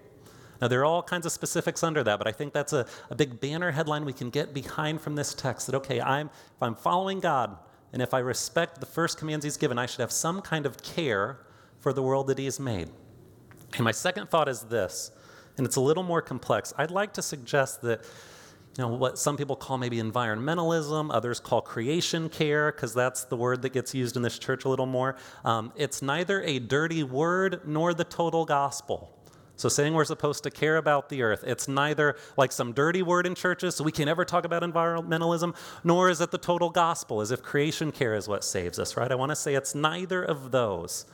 Now, 0.61 0.67
there 0.67 0.81
are 0.81 0.85
all 0.85 1.01
kinds 1.01 1.25
of 1.25 1.31
specifics 1.31 1.83
under 1.83 2.03
that, 2.03 2.19
but 2.19 2.27
I 2.27 2.31
think 2.31 2.53
that's 2.53 2.71
a, 2.71 2.85
a 3.09 3.15
big 3.15 3.39
banner 3.39 3.71
headline 3.71 4.05
we 4.05 4.13
can 4.13 4.29
get 4.29 4.53
behind 4.53 5.01
from 5.01 5.15
this 5.15 5.33
text 5.33 5.65
that, 5.65 5.75
okay, 5.75 5.99
I'm, 5.99 6.27
if 6.27 6.61
I'm 6.61 6.75
following 6.75 7.19
God 7.19 7.57
and 7.93 8.01
if 8.01 8.13
I 8.13 8.19
respect 8.19 8.79
the 8.79 8.85
first 8.85 9.17
commands 9.17 9.43
He's 9.43 9.57
given, 9.57 9.79
I 9.79 9.87
should 9.87 10.01
have 10.01 10.11
some 10.11 10.41
kind 10.41 10.67
of 10.67 10.81
care 10.83 11.39
for 11.79 11.93
the 11.93 12.03
world 12.03 12.27
that 12.27 12.37
He 12.37 12.45
has 12.45 12.59
made. 12.59 12.89
And 13.73 13.83
my 13.83 13.91
second 13.91 14.29
thought 14.29 14.47
is 14.47 14.61
this, 14.61 15.11
and 15.57 15.65
it's 15.65 15.77
a 15.77 15.81
little 15.81 16.03
more 16.03 16.21
complex. 16.21 16.73
I'd 16.77 16.91
like 16.91 17.13
to 17.13 17.21
suggest 17.21 17.81
that 17.81 18.05
you 18.77 18.83
know 18.83 18.89
what 18.89 19.19
some 19.19 19.35
people 19.35 19.57
call 19.57 19.77
maybe 19.77 19.97
environmentalism 19.97 21.13
others 21.13 21.41
call 21.41 21.59
creation 21.59 22.29
care 22.29 22.71
because 22.71 22.93
that's 22.93 23.25
the 23.25 23.35
word 23.35 23.61
that 23.63 23.73
gets 23.73 23.93
used 23.93 24.15
in 24.15 24.21
this 24.21 24.39
church 24.39 24.63
a 24.63 24.69
little 24.69 24.85
more 24.85 25.17
um, 25.43 25.73
it's 25.75 26.01
neither 26.01 26.41
a 26.43 26.57
dirty 26.57 27.03
word 27.03 27.59
nor 27.65 27.93
the 27.93 28.05
total 28.05 28.45
gospel 28.45 29.20
so 29.61 29.69
saying 29.69 29.93
we're 29.93 30.05
supposed 30.05 30.43
to 30.43 30.51
care 30.51 30.77
about 30.77 31.09
the 31.09 31.21
earth 31.21 31.43
it's 31.45 31.67
neither 31.67 32.15
like 32.37 32.51
some 32.51 32.73
dirty 32.73 33.01
word 33.01 33.25
in 33.25 33.35
churches 33.35 33.75
so 33.75 33.83
we 33.83 33.91
can 33.91 34.05
never 34.05 34.25
talk 34.25 34.43
about 34.43 34.63
environmentalism 34.63 35.55
nor 35.83 36.09
is 36.09 36.19
it 36.19 36.31
the 36.31 36.37
total 36.37 36.69
gospel 36.69 37.21
as 37.21 37.31
if 37.31 37.41
creation 37.41 37.91
care 37.91 38.15
is 38.15 38.27
what 38.27 38.43
saves 38.43 38.79
us 38.79 38.97
right 38.97 39.11
i 39.11 39.15
want 39.15 39.29
to 39.29 39.35
say 39.35 39.53
it's 39.53 39.75
neither 39.75 40.23
of 40.23 40.51
those 40.51 41.05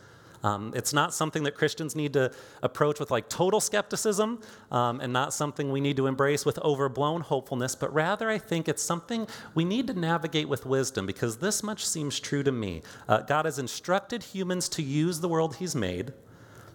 um, 0.43 0.73
it's 0.75 0.93
not 0.93 1.13
something 1.13 1.43
that 1.43 1.55
Christians 1.55 1.95
need 1.95 2.13
to 2.13 2.31
approach 2.62 2.99
with 2.99 3.12
like 3.12 3.29
total 3.29 3.60
skepticism 3.60 4.39
um, 4.71 5.01
and 5.01 5.12
not 5.12 5.33
something 5.33 5.71
we 5.71 5.81
need 5.81 5.97
to 5.97 6.07
embrace 6.07 6.45
with 6.45 6.60
overblown 6.60 7.21
hopefulness, 7.21 7.75
but 7.75 7.93
rather 7.93 8.29
I 8.29 8.38
think 8.38 8.69
it's 8.69 8.83
something 8.83 9.27
we 9.55 9.65
need 9.65 9.88
to 9.88 9.93
navigate 9.93 10.47
with 10.47 10.65
wisdom 10.65 11.05
because 11.05 11.38
this 11.38 11.63
much 11.63 11.86
seems 11.86 12.19
true 12.19 12.43
to 12.43 12.51
me. 12.51 12.81
Uh, 13.07 13.19
God 13.21 13.45
has 13.45 13.60
instructed 13.60 14.23
humans 14.23 14.69
to 14.69 14.83
use 14.83 15.19
the 15.19 15.29
world 15.29 15.57
He's 15.57 15.75
made. 15.75 16.13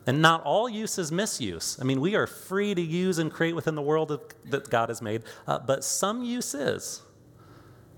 And 0.06 0.20
not 0.20 0.42
all 0.42 0.68
use 0.68 0.98
is 0.98 1.12
misuse. 1.12 1.78
I 1.80 1.84
mean, 1.84 2.00
we 2.00 2.16
are 2.16 2.26
free 2.26 2.74
to 2.74 2.82
use 2.82 3.18
and 3.18 3.30
create 3.32 3.54
within 3.54 3.76
the 3.76 3.82
world 3.82 4.20
that 4.46 4.68
God 4.68 4.88
has 4.88 5.00
made, 5.00 5.22
uh, 5.46 5.60
but 5.60 5.84
some 5.84 6.24
use 6.24 6.54
is. 6.54 7.02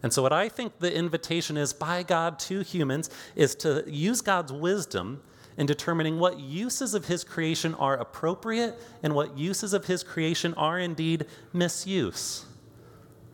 And 0.02 0.12
so, 0.12 0.22
what 0.22 0.32
I 0.32 0.50
think 0.50 0.80
the 0.80 0.94
invitation 0.94 1.56
is 1.56 1.72
by 1.72 2.02
God 2.02 2.38
to 2.40 2.60
humans 2.60 3.08
is 3.34 3.54
to 3.56 3.84
use 3.86 4.20
God's 4.20 4.52
wisdom 4.52 5.22
in 5.56 5.64
determining 5.64 6.18
what 6.18 6.38
uses 6.38 6.92
of 6.92 7.06
his 7.06 7.24
creation 7.24 7.74
are 7.76 7.96
appropriate 7.96 8.78
and 9.02 9.14
what 9.14 9.38
uses 9.38 9.72
of 9.72 9.86
his 9.86 10.02
creation 10.02 10.52
are 10.54 10.78
indeed 10.78 11.24
misuse. 11.54 12.44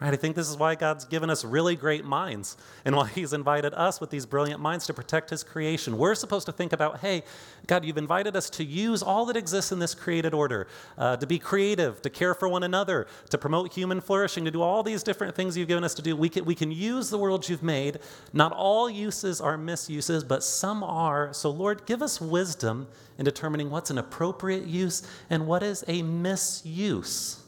Right? 0.01 0.15
I 0.15 0.17
think 0.17 0.35
this 0.35 0.49
is 0.49 0.57
why 0.57 0.77
God's 0.77 1.05
given 1.05 1.29
us 1.29 1.45
really 1.45 1.77
great 1.77 2.07
minds 2.07 2.57
and 2.87 2.97
why 2.97 3.09
He's 3.09 3.35
invited 3.35 3.75
us 3.75 4.01
with 4.01 4.09
these 4.09 4.25
brilliant 4.25 4.59
minds 4.59 4.87
to 4.87 4.95
protect 4.95 5.29
His 5.29 5.45
creation. 5.45 5.99
We're 5.99 6.15
supposed 6.15 6.47
to 6.47 6.53
think 6.53 6.73
about 6.73 7.01
hey, 7.01 7.23
God, 7.67 7.85
you've 7.85 7.99
invited 7.99 8.35
us 8.35 8.49
to 8.51 8.65
use 8.65 9.03
all 9.03 9.27
that 9.27 9.37
exists 9.37 9.73
in 9.73 9.79
this 9.79 9.95
created 9.95 10.33
order, 10.33 10.69
uh, 10.97 11.19
to 11.19 11.27
be 11.27 11.39
creative, 11.39 12.01
to 12.03 12.09
care 12.09 12.35
for 12.35 12.49
one 12.49 12.63
another, 12.63 13.07
to 13.29 13.37
promote 13.37 13.75
human 13.75 14.01
flourishing, 14.01 14.45
to 14.47 14.51
do 14.51 14.63
all 14.63 14.83
these 14.83 15.03
different 15.03 15.35
things 15.35 15.57
you've 15.57 15.69
given 15.69 15.85
us 15.85 15.95
to 15.95 16.03
do. 16.03 16.17
We 16.17 16.31
can, 16.31 16.47
we 16.47 16.55
can 16.55 16.73
use 16.73 17.11
the 17.11 17.19
world 17.19 17.47
you've 17.47 17.63
made. 17.63 17.99
Not 18.33 18.53
all 18.53 18.89
uses 18.89 19.41
are 19.41 19.59
misuses, 19.59 20.25
but 20.25 20.43
some 20.43 20.83
are. 20.83 21.35
So, 21.35 21.51
Lord, 21.51 21.85
give 21.85 22.01
us 22.01 22.21
wisdom 22.21 22.89
in 23.19 23.27
determining 23.27 23.71
what's 23.71 23.91
an 23.91 23.99
appropriate 23.99 24.65
use 24.65 25.03
and 25.29 25.47
what 25.47 25.63
is 25.63 25.85
a 25.87 26.01
misuse. 26.01 27.41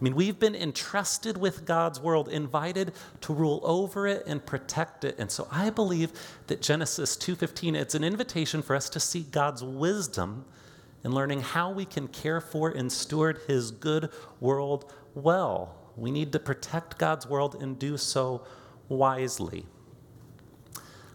I 0.00 0.02
mean, 0.02 0.14
we've 0.14 0.38
been 0.38 0.54
entrusted 0.54 1.36
with 1.36 1.66
God's 1.66 2.00
world, 2.00 2.28
invited 2.28 2.94
to 3.20 3.34
rule 3.34 3.60
over 3.64 4.06
it 4.06 4.24
and 4.26 4.44
protect 4.44 5.04
it. 5.04 5.18
And 5.18 5.30
so 5.30 5.46
I 5.52 5.68
believe 5.68 6.12
that 6.46 6.62
Genesis 6.62 7.16
2:15 7.16 7.76
it's 7.76 7.94
an 7.94 8.02
invitation 8.02 8.62
for 8.62 8.74
us 8.74 8.88
to 8.90 9.00
seek 9.00 9.30
God's 9.30 9.62
wisdom 9.62 10.46
in 11.04 11.12
learning 11.12 11.42
how 11.42 11.70
we 11.70 11.84
can 11.84 12.08
care 12.08 12.40
for 12.40 12.70
and 12.70 12.90
steward 12.90 13.40
his 13.46 13.70
good 13.70 14.10
world 14.40 14.90
well. 15.14 15.74
We 15.96 16.10
need 16.10 16.32
to 16.32 16.38
protect 16.38 16.96
God's 16.96 17.26
world 17.26 17.56
and 17.60 17.78
do 17.78 17.98
so 17.98 18.42
wisely. 18.88 19.66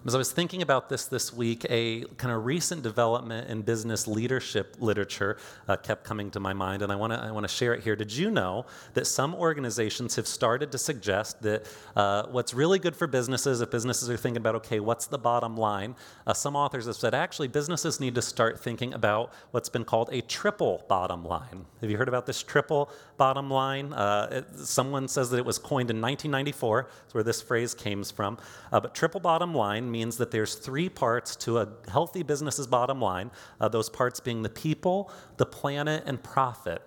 As 0.06 0.14
I 0.14 0.20
was 0.20 0.32
thinking 0.32 0.62
about 0.62 0.88
this 0.88 1.06
this 1.08 1.34
week, 1.34 1.66
a 1.68 2.04
kind 2.18 2.32
of 2.32 2.46
recent 2.46 2.84
development 2.84 3.50
in 3.50 3.64
business 3.64 4.08
leadership 4.08 4.78
literature 4.80 5.38
uh, 5.68 5.78
kept 5.78 6.04
coming 6.04 6.30
to 6.30 6.40
my 6.40 6.54
mind, 6.54 6.84
and 6.84 6.92
I 6.92 6.96
want 6.96 7.12
to 7.12 7.20
I 7.20 7.32
want 7.32 7.44
to 7.44 7.52
share 7.52 7.74
it 7.74 7.84
here. 7.84 7.96
Did 7.96 8.16
you 8.16 8.30
know 8.30 8.68
that 8.94 9.08
some 9.08 9.34
organizations 9.34 10.16
have 10.16 10.28
started 10.28 10.72
to 10.74 10.78
suggest 10.78 11.42
that 11.42 11.66
uh, 11.96 12.28
what's 12.28 12.54
really 12.54 12.78
good 12.78 12.96
for 12.96 13.08
businesses, 13.08 13.62
if 13.62 13.72
businesses 13.72 14.08
are 14.08 14.16
thinking 14.16 14.38
about 14.38 14.54
okay, 14.58 14.80
what's 14.80 15.08
the 15.08 15.18
bottom 15.18 15.58
line? 15.58 15.96
Uh, 16.28 16.36
some 16.36 16.56
authors 16.56 16.86
have 16.86 16.98
said 16.98 17.16
actually 17.16 17.48
businesses 17.48 18.00
need 18.00 18.14
to 18.14 18.22
start 18.22 18.60
thinking 18.60 18.94
about 18.94 19.34
what's 19.50 19.70
been 19.70 19.86
called 19.86 20.10
a 20.12 20.22
triple 20.22 20.86
bottom 20.88 21.26
line. 21.26 21.66
Have 21.82 21.90
you 21.90 21.98
heard 21.98 22.10
about 22.10 22.28
this 22.28 22.44
triple 22.44 22.92
bottom 23.18 23.50
line? 23.50 23.92
Uh, 23.92 24.28
it, 24.32 24.60
someone 24.60 25.08
says 25.08 25.32
that 25.32 25.38
it 25.38 25.46
was 25.46 25.58
coined 25.58 25.90
in 25.90 26.00
1994. 26.00 26.90
That's 27.02 27.14
where 27.16 27.24
this 27.24 27.42
phrase 27.42 27.74
came 27.74 28.04
from. 28.04 28.38
Uh, 28.72 28.80
but 28.80 28.94
triple 28.94 29.20
bottom 29.20 29.56
line 29.56 29.95
means 29.96 30.18
that 30.18 30.30
there's 30.30 30.56
three 30.56 30.90
parts 30.90 31.38
to 31.38 31.60
a 31.60 31.70
healthy 31.88 32.22
business's 32.22 32.68
bottom 32.68 33.00
line, 33.00 33.32
uh, 33.62 33.70
those 33.70 33.90
parts 33.90 34.20
being 34.20 34.42
the 34.42 34.50
people, 34.50 35.10
the 35.38 35.46
planet, 35.46 36.04
and 36.06 36.22
profit. 36.22 36.82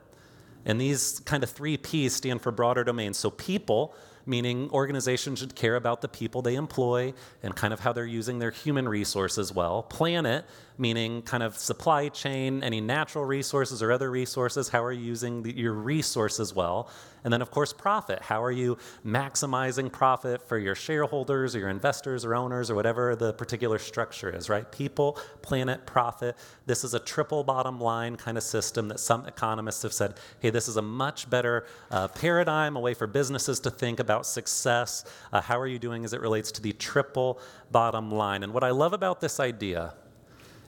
And 0.66 0.79
these 0.79 1.21
kind 1.21 1.42
of 1.42 1.49
three 1.49 1.79
P's 1.79 2.12
stand 2.12 2.42
for 2.42 2.53
broader 2.53 2.85
domains. 2.85 3.16
So, 3.16 3.31
people, 3.31 3.94
meaning 4.27 4.68
organizations 4.73 5.38
should 5.38 5.55
care 5.55 5.77
about 5.77 6.03
the 6.03 6.09
people 6.09 6.42
they 6.42 6.57
employ 6.57 7.14
and 7.42 7.57
kind 7.57 7.73
of 7.73 7.81
how 7.81 7.94
they're 7.94 8.05
using 8.21 8.40
their 8.40 8.51
human 8.51 8.87
resources 8.87 9.55
well. 9.55 9.85
Planet, 9.85 10.44
meaning 10.79 11.23
kind 11.23 11.43
of 11.43 11.59
supply 11.59 12.09
chain, 12.09 12.62
any 12.62 12.81
natural 12.81 13.25
resources 13.25 13.83
or 13.83 13.91
other 13.93 14.11
resources, 14.11 14.69
how 14.69 14.83
are 14.83 14.93
you 14.93 15.03
using 15.03 15.43
the, 15.43 15.57
your 15.57 15.73
resources 15.73 16.55
well? 16.55 16.88
And 17.25 17.33
then, 17.33 17.43
of 17.43 17.51
course, 17.51 17.73
profit. 17.73 18.23
How 18.23 18.43
are 18.43 18.53
you 18.53 18.79
maximizing 19.05 19.91
profit 19.91 20.41
for 20.41 20.57
your 20.57 20.77
shareholders 20.77 21.57
or 21.57 21.59
your 21.59 21.69
investors 21.69 22.25
or 22.25 22.35
owners 22.35 22.71
or 22.71 22.77
whatever 22.77 23.17
the 23.17 23.33
particular 23.33 23.79
structure 23.79 24.35
is, 24.35 24.49
right? 24.49 24.71
People, 24.71 25.19
planet, 25.43 25.85
profit. 25.85 26.37
This 26.67 26.85
is 26.85 26.95
a 26.95 27.01
triple 27.01 27.43
bottom 27.43 27.81
line 27.81 28.17
kind 28.17 28.38
of 28.38 28.45
system 28.45 28.87
that 28.88 29.01
some 29.01 29.27
economists 29.27 29.83
have 29.83 29.93
said, 29.93 30.14
hey, 30.38 30.51
this 30.51 30.69
is 30.69 30.77
a 30.77 30.83
much 30.83 31.29
better 31.29 31.67
uh, 31.91 32.07
paradigm, 32.09 32.77
a 32.77 32.81
way 32.81 32.95
for 32.95 33.09
businesses 33.09 33.59
to 33.61 33.71
think 33.71 33.99
about 33.99 34.25
success. 34.25 35.05
Uh, 35.33 35.41
how 35.41 35.59
are 35.59 35.67
you 35.67 35.79
doing 35.79 36.05
as 36.05 36.12
it 36.12 36.21
relates 36.21 36.53
to 36.53 36.62
the 36.62 36.73
triple 36.73 37.41
bottom 37.73 38.12
line? 38.12 38.45
And 38.45 38.55
what 38.55 38.62
I 38.62 38.71
love 38.71 38.93
about 38.93 39.21
this 39.21 39.41
idea 39.41 39.95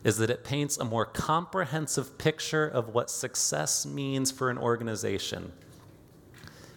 is 0.04 0.16
that 0.18 0.30
it 0.30 0.44
paints 0.44 0.78
a 0.78 0.84
more 0.84 1.04
comprehensive 1.04 2.16
picture 2.18 2.66
of 2.66 2.88
what 2.88 3.10
success 3.10 3.84
means 3.84 4.30
for 4.30 4.50
an 4.50 4.58
organization. 4.58 5.52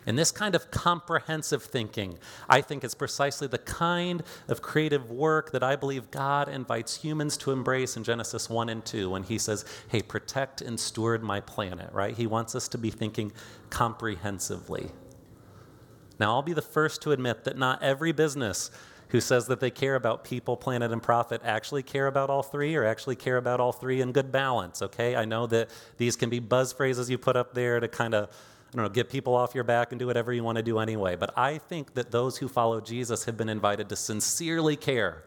And 0.06 0.18
this 0.18 0.32
kind 0.32 0.54
of 0.54 0.70
comprehensive 0.70 1.64
thinking, 1.64 2.18
I 2.50 2.62
think, 2.62 2.84
is 2.84 2.94
precisely 2.94 3.48
the 3.48 3.58
kind 3.58 4.24
of 4.48 4.62
creative 4.62 5.10
work 5.10 5.52
that 5.52 5.64
I 5.64 5.76
believe 5.76 6.12
God 6.12 6.50
invites 6.50 6.98
humans 6.98 7.38
to 7.38 7.52
embrace 7.52 7.96
in 7.96 8.04
Genesis 8.04 8.50
1 8.50 8.70
and 8.70 8.84
2 8.86 9.10
when 9.10 9.24
He 9.24 9.38
says, 9.38 9.64
Hey, 9.88 10.02
protect 10.02 10.62
and 10.62 10.78
steward 10.80 11.24
my 11.24 11.40
planet, 11.40 11.90
right? 11.94 12.16
He 12.16 12.28
wants 12.28 12.54
us 12.54 12.68
to 12.70 12.78
be 12.78 12.90
thinking 12.90 13.32
comprehensively. 13.70 14.92
Now, 16.20 16.34
I'll 16.34 16.42
be 16.42 16.54
the 16.54 16.62
first 16.62 17.02
to 17.04 17.12
admit 17.12 17.46
that 17.46 17.58
not 17.58 17.82
every 17.82 18.12
business 18.12 18.72
who 19.14 19.22
says 19.22 19.46
that 19.46 19.60
they 19.60 19.70
care 19.70 19.94
about 19.94 20.24
people, 20.24 20.58
planet, 20.58 20.92
and 20.92 21.02
profit 21.02 21.40
actually 21.46 21.84
care 21.84 22.08
about 22.08 22.32
all 22.32 22.42
three 22.42 22.76
or 22.76 22.84
actually 22.84 23.16
care 23.16 23.38
about 23.38 23.60
all 23.60 23.72
three 23.72 24.02
in 24.02 24.12
good 24.12 24.32
balance, 24.32 24.82
okay? 24.82 25.16
I 25.16 25.24
know 25.24 25.46
that 25.46 25.70
these 25.98 26.16
can 26.16 26.32
be 26.32 26.40
buzz 26.40 26.74
phrases 26.74 27.12
you 27.12 27.20
put 27.20 27.36
up 27.36 27.54
there 27.54 27.80
to 27.80 27.88
kind 27.88 28.16
of, 28.16 28.30
I 28.30 28.76
don't 28.76 28.86
know, 28.86 28.90
get 28.90 29.12
people 29.12 29.36
off 29.36 29.54
your 29.54 29.66
back 29.66 29.92
and 29.92 30.00
do 30.00 30.08
whatever 30.08 30.34
you 30.34 30.44
want 30.44 30.56
to 30.56 30.64
do 30.64 30.80
anyway. 30.80 31.16
But 31.16 31.38
I 31.38 31.60
think 31.60 31.94
that 31.94 32.10
those 32.10 32.38
who 32.38 32.48
follow 32.48 32.82
Jesus 32.82 33.26
have 33.26 33.38
been 33.38 33.50
invited 33.50 33.88
to 33.90 33.96
sincerely 33.96 34.76
care 34.76 35.26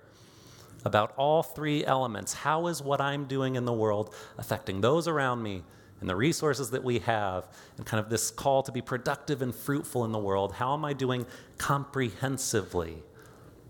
about 0.85 1.15
all 1.17 1.45
three 1.45 1.85
elements. 1.85 2.33
How 2.33 2.67
is 2.67 2.83
what 2.83 3.01
I'm 3.01 3.27
doing 3.27 3.55
in 3.55 3.67
the 3.67 3.73
world 3.73 4.13
affecting 4.37 4.81
those 4.81 5.07
around 5.07 5.43
me? 5.45 5.63
and 5.99 6.11
the 6.11 6.17
resources 6.17 6.73
that 6.73 6.85
we 6.85 6.99
have, 6.99 7.49
and 7.79 7.87
kind 7.87 8.05
of 8.05 8.11
this 8.11 8.31
call 8.31 8.63
to 8.63 8.71
be 8.71 8.83
productive 8.83 9.41
and 9.41 9.55
fruitful 9.55 10.05
in 10.05 10.13
the 10.13 10.19
world, 10.19 10.53
how 10.53 10.75
am 10.75 10.85
I 10.85 10.93
doing 10.93 11.25
comprehensively? 11.57 13.03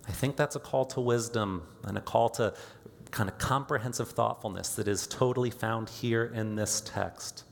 I 0.08 0.12
think 0.12 0.36
that's 0.36 0.56
a 0.56 0.60
call 0.60 0.84
to 0.86 1.00
wisdom 1.00 1.66
and 1.84 1.98
a 1.98 2.00
call 2.00 2.28
to 2.30 2.54
kind 3.10 3.28
of 3.28 3.38
comprehensive 3.38 4.10
thoughtfulness 4.10 4.74
that 4.76 4.88
is 4.88 5.06
totally 5.06 5.50
found 5.50 5.88
here 5.88 6.24
in 6.24 6.54
this 6.54 6.80
text. 6.84 7.44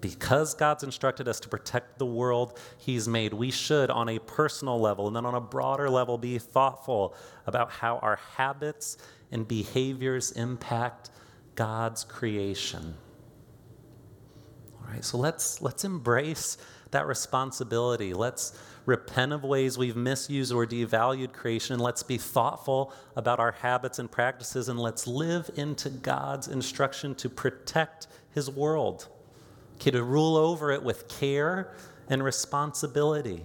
Because 0.00 0.54
God's 0.54 0.84
instructed 0.84 1.26
us 1.26 1.40
to 1.40 1.48
protect 1.48 1.98
the 1.98 2.06
world 2.06 2.58
He's 2.78 3.08
made, 3.08 3.32
we 3.32 3.50
should, 3.50 3.90
on 3.90 4.08
a 4.08 4.18
personal 4.18 4.78
level 4.78 5.06
and 5.06 5.16
then 5.16 5.24
on 5.24 5.34
a 5.34 5.40
broader 5.40 5.88
level, 5.88 6.18
be 6.18 6.38
thoughtful 6.38 7.14
about 7.46 7.70
how 7.70 7.98
our 7.98 8.16
habits 8.36 8.98
and 9.32 9.48
behaviors 9.48 10.32
impact 10.32 11.10
God's 11.54 12.04
creation. 12.04 12.94
All 14.80 14.92
right, 14.92 15.04
so 15.04 15.18
let's, 15.18 15.62
let's 15.62 15.84
embrace 15.84 16.58
that 16.90 17.06
responsibility. 17.06 18.14
Let's 18.14 18.56
repent 18.86 19.32
of 19.32 19.42
ways 19.44 19.76
we've 19.76 19.96
misused 19.96 20.52
or 20.52 20.64
devalued 20.64 21.32
creation. 21.32 21.78
Let's 21.78 22.02
be 22.02 22.16
thoughtful 22.16 22.92
about 23.16 23.40
our 23.40 23.52
habits 23.52 23.98
and 23.98 24.10
practices, 24.10 24.68
and 24.68 24.78
let's 24.78 25.06
live 25.06 25.50
into 25.56 25.90
God's 25.90 26.48
instruction 26.48 27.14
to 27.16 27.28
protect 27.28 28.06
His 28.30 28.48
world, 28.48 29.08
okay, 29.74 29.90
to 29.90 30.02
rule 30.02 30.36
over 30.36 30.70
it 30.70 30.82
with 30.82 31.08
care 31.08 31.74
and 32.08 32.22
responsibility. 32.22 33.44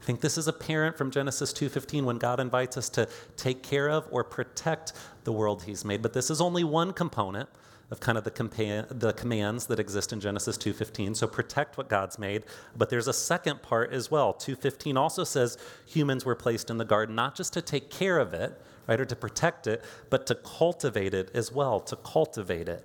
I 0.00 0.04
think 0.04 0.22
this 0.22 0.38
is 0.38 0.48
apparent 0.48 0.96
from 0.96 1.10
Genesis 1.10 1.52
2:15 1.52 2.06
when 2.06 2.16
God 2.16 2.40
invites 2.40 2.78
us 2.78 2.88
to 2.90 3.06
take 3.36 3.62
care 3.62 3.90
of 3.90 4.08
or 4.10 4.24
protect 4.24 4.94
the 5.24 5.32
world 5.32 5.64
he's 5.64 5.84
made. 5.84 6.00
But 6.00 6.14
this 6.14 6.30
is 6.30 6.40
only 6.40 6.64
one 6.64 6.94
component 6.94 7.50
of 7.90 8.00
kind 8.00 8.16
of 8.16 8.24
the, 8.24 8.30
compa- 8.30 8.86
the 8.88 9.12
commands 9.12 9.66
that 9.66 9.80
exist 9.80 10.12
in 10.12 10.20
Genesis 10.20 10.56
2:15. 10.56 11.16
So 11.16 11.26
protect 11.26 11.76
what 11.76 11.88
God's 11.88 12.18
made, 12.18 12.44
but 12.76 12.88
there's 12.88 13.08
a 13.08 13.12
second 13.12 13.62
part 13.62 13.92
as 13.92 14.10
well. 14.10 14.32
2:15 14.32 14.96
also 14.96 15.24
says 15.24 15.58
humans 15.86 16.24
were 16.24 16.36
placed 16.36 16.70
in 16.70 16.78
the 16.78 16.84
garden 16.84 17.14
not 17.14 17.34
just 17.34 17.52
to 17.54 17.62
take 17.62 17.90
care 17.90 18.18
of 18.18 18.32
it, 18.32 18.60
right, 18.86 19.00
or 19.00 19.04
to 19.04 19.16
protect 19.16 19.66
it, 19.66 19.84
but 20.08 20.26
to 20.26 20.34
cultivate 20.34 21.14
it 21.14 21.30
as 21.34 21.52
well, 21.52 21.80
to 21.80 21.96
cultivate 21.96 22.68
it. 22.68 22.84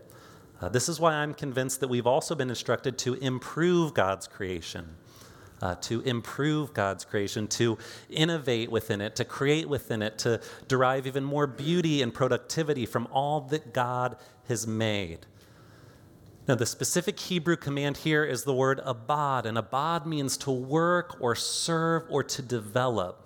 Uh, 0.61 0.69
this 0.69 0.89
is 0.89 0.99
why 0.99 1.13
I'm 1.13 1.33
convinced 1.33 1.81
that 1.81 1.89
we've 1.89 2.07
also 2.07 2.33
been 2.33 2.49
instructed 2.49 2.97
to 2.99 3.13
improve 3.15 3.93
God's 3.93 4.27
creation 4.27 4.95
uh, 5.61 5.75
to 5.75 6.01
improve 6.01 6.73
God's 6.73 7.05
creation, 7.05 7.47
to 7.47 7.77
innovate 8.09 8.69
within 8.69 9.01
it, 9.01 9.15
to 9.17 9.25
create 9.25 9.67
within 9.67 10.01
it, 10.01 10.17
to 10.19 10.39
derive 10.67 11.07
even 11.07 11.23
more 11.23 11.47
beauty 11.47 12.01
and 12.01 12.13
productivity 12.13 12.85
from 12.85 13.07
all 13.11 13.41
that 13.41 13.73
God 13.73 14.17
has 14.47 14.65
made. 14.67 15.25
Now, 16.47 16.55
the 16.55 16.65
specific 16.65 17.19
Hebrew 17.19 17.55
command 17.55 17.97
here 17.97 18.23
is 18.23 18.43
the 18.43 18.53
word 18.53 18.79
abad, 18.83 19.45
and 19.45 19.57
abad 19.57 20.05
means 20.05 20.37
to 20.37 20.51
work 20.51 21.17
or 21.19 21.35
serve 21.35 22.03
or 22.09 22.23
to 22.23 22.41
develop. 22.41 23.21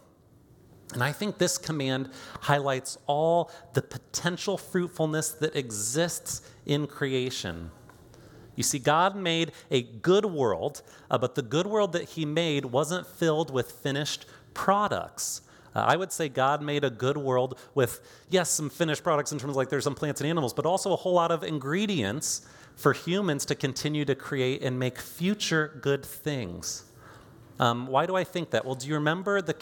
And 0.93 1.03
I 1.03 1.11
think 1.11 1.37
this 1.37 1.57
command 1.57 2.09
highlights 2.41 2.97
all 3.05 3.51
the 3.73 3.81
potential 3.81 4.57
fruitfulness 4.57 5.31
that 5.33 5.55
exists 5.55 6.41
in 6.65 6.87
creation. 6.87 7.71
You 8.55 8.63
see, 8.63 8.79
God 8.79 9.15
made 9.15 9.51
a 9.69 9.83
good 9.83 10.25
world, 10.25 10.81
uh, 11.11 11.17
but 11.17 11.35
the 11.35 11.41
good 11.41 11.67
world 11.67 11.93
that 11.93 12.09
He 12.09 12.25
made 12.25 12.65
wasn't 12.65 13.05
filled 13.05 13.51
with 13.51 13.71
finished 13.71 14.25
products. 14.53 15.41
Uh, 15.75 15.85
I 15.87 15.95
would 15.95 16.11
say 16.11 16.29
God 16.29 16.61
made 16.61 16.83
a 16.83 16.89
good 16.89 17.17
world 17.17 17.59
with, 17.75 18.01
yes, 18.29 18.49
some 18.49 18.69
finished 18.69 19.03
products 19.03 19.31
in 19.31 19.39
terms 19.39 19.51
of 19.51 19.57
like 19.57 19.69
there's 19.69 19.83
some 19.83 19.95
plants 19.95 20.21
and 20.21 20.29
animals, 20.29 20.53
but 20.53 20.65
also 20.65 20.93
a 20.93 20.95
whole 20.95 21.13
lot 21.13 21.31
of 21.31 21.43
ingredients 21.43 22.47
for 22.75 22.93
humans 22.93 23.45
to 23.45 23.55
continue 23.55 24.05
to 24.05 24.15
create 24.15 24.63
and 24.63 24.79
make 24.79 24.99
future 24.99 25.79
good 25.81 26.05
things. 26.05 26.85
Um, 27.59 27.87
why 27.87 28.05
do 28.05 28.15
I 28.15 28.23
think 28.23 28.51
that? 28.51 28.65
Well, 28.65 28.75
do 28.75 28.87
you 28.87 28.93
remember 28.95 29.41
the 29.41 29.53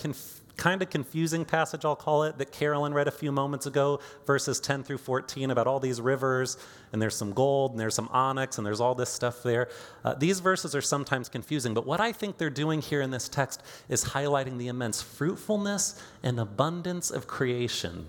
kind 0.58 0.82
of 0.82 0.89
confusing 0.89 1.46
passage, 1.46 1.86
I'll 1.86 1.96
call 1.96 2.24
it, 2.24 2.38
that 2.39 2.52
Carolyn 2.52 2.93
read 2.93 3.08
a 3.08 3.12
few 3.12 3.32
moments 3.32 3.65
ago, 3.65 4.00
verses 4.26 4.60
10 4.60 4.84
through 4.84 4.98
14, 4.98 5.52
about 5.52 5.67
all 5.67 5.80
these 5.80 6.02
rivers, 6.02 6.58
and 6.91 7.02
there's 7.02 7.15
some 7.15 7.32
gold, 7.32 7.72
and 7.72 7.80
there's 7.80 7.96
some 7.96 8.10
onyx, 8.12 8.58
and 8.58 8.65
there's 8.65 8.82
all 8.82 8.96
this 8.96 9.10
stuff 9.10 9.43
there. 9.43 9.70
Uh, 10.04 10.15
these 10.15 10.39
verses 10.39 10.76
are 10.76 10.82
sometimes 10.82 11.30
confusing, 11.30 11.74
but 11.74 11.86
what 11.86 12.02
I 12.02 12.12
think 12.12 12.38
they're 12.38 12.50
doing 12.50 12.82
here 12.82 13.02
in 13.02 13.12
this 13.12 13.30
text 13.30 13.62
is 13.88 14.04
highlighting 14.04 14.58
the 14.58 14.67
immense 14.67 15.02
fruitfulness 15.02 16.02
and 16.24 16.39
abundance 16.39 17.12
of 17.12 17.28
creation 17.28 18.08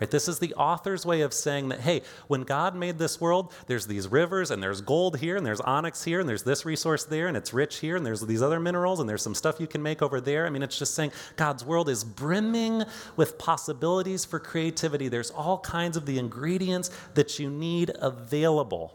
Right? 0.00 0.10
This 0.10 0.28
is 0.28 0.38
the 0.38 0.52
author's 0.54 1.06
way 1.06 1.22
of 1.22 1.32
saying 1.32 1.70
that, 1.70 1.80
hey, 1.80 2.02
when 2.26 2.42
God 2.42 2.74
made 2.74 2.98
this 2.98 3.18
world, 3.18 3.52
there's 3.66 3.86
these 3.86 4.08
rivers 4.08 4.50
and 4.50 4.62
there's 4.62 4.82
gold 4.82 5.18
here 5.18 5.36
and 5.36 5.46
there's 5.46 5.60
onyx 5.62 6.04
here 6.04 6.20
and 6.20 6.28
there's 6.28 6.42
this 6.42 6.66
resource 6.66 7.04
there 7.04 7.28
and 7.28 7.36
it's 7.36 7.54
rich 7.54 7.78
here 7.78 7.96
and 7.96 8.04
there's 8.04 8.20
these 8.20 8.42
other 8.42 8.60
minerals 8.60 9.00
and 9.00 9.08
there's 9.08 9.22
some 9.22 9.34
stuff 9.34 9.58
you 9.58 9.66
can 9.66 9.82
make 9.82 10.02
over 10.02 10.20
there. 10.20 10.46
I 10.46 10.50
mean, 10.50 10.62
it's 10.62 10.78
just 10.78 10.94
saying 10.94 11.12
God's 11.36 11.64
world 11.64 11.88
is 11.88 12.04
brimming 12.04 12.84
with 13.16 13.38
possibilities 13.38 14.26
for 14.26 14.38
creativity. 14.38 15.08
There's 15.08 15.30
all 15.30 15.58
kinds 15.60 15.96
of 15.96 16.04
the 16.04 16.18
ingredients 16.18 16.90
that 17.14 17.38
you 17.38 17.48
need 17.48 17.90
available. 17.98 18.94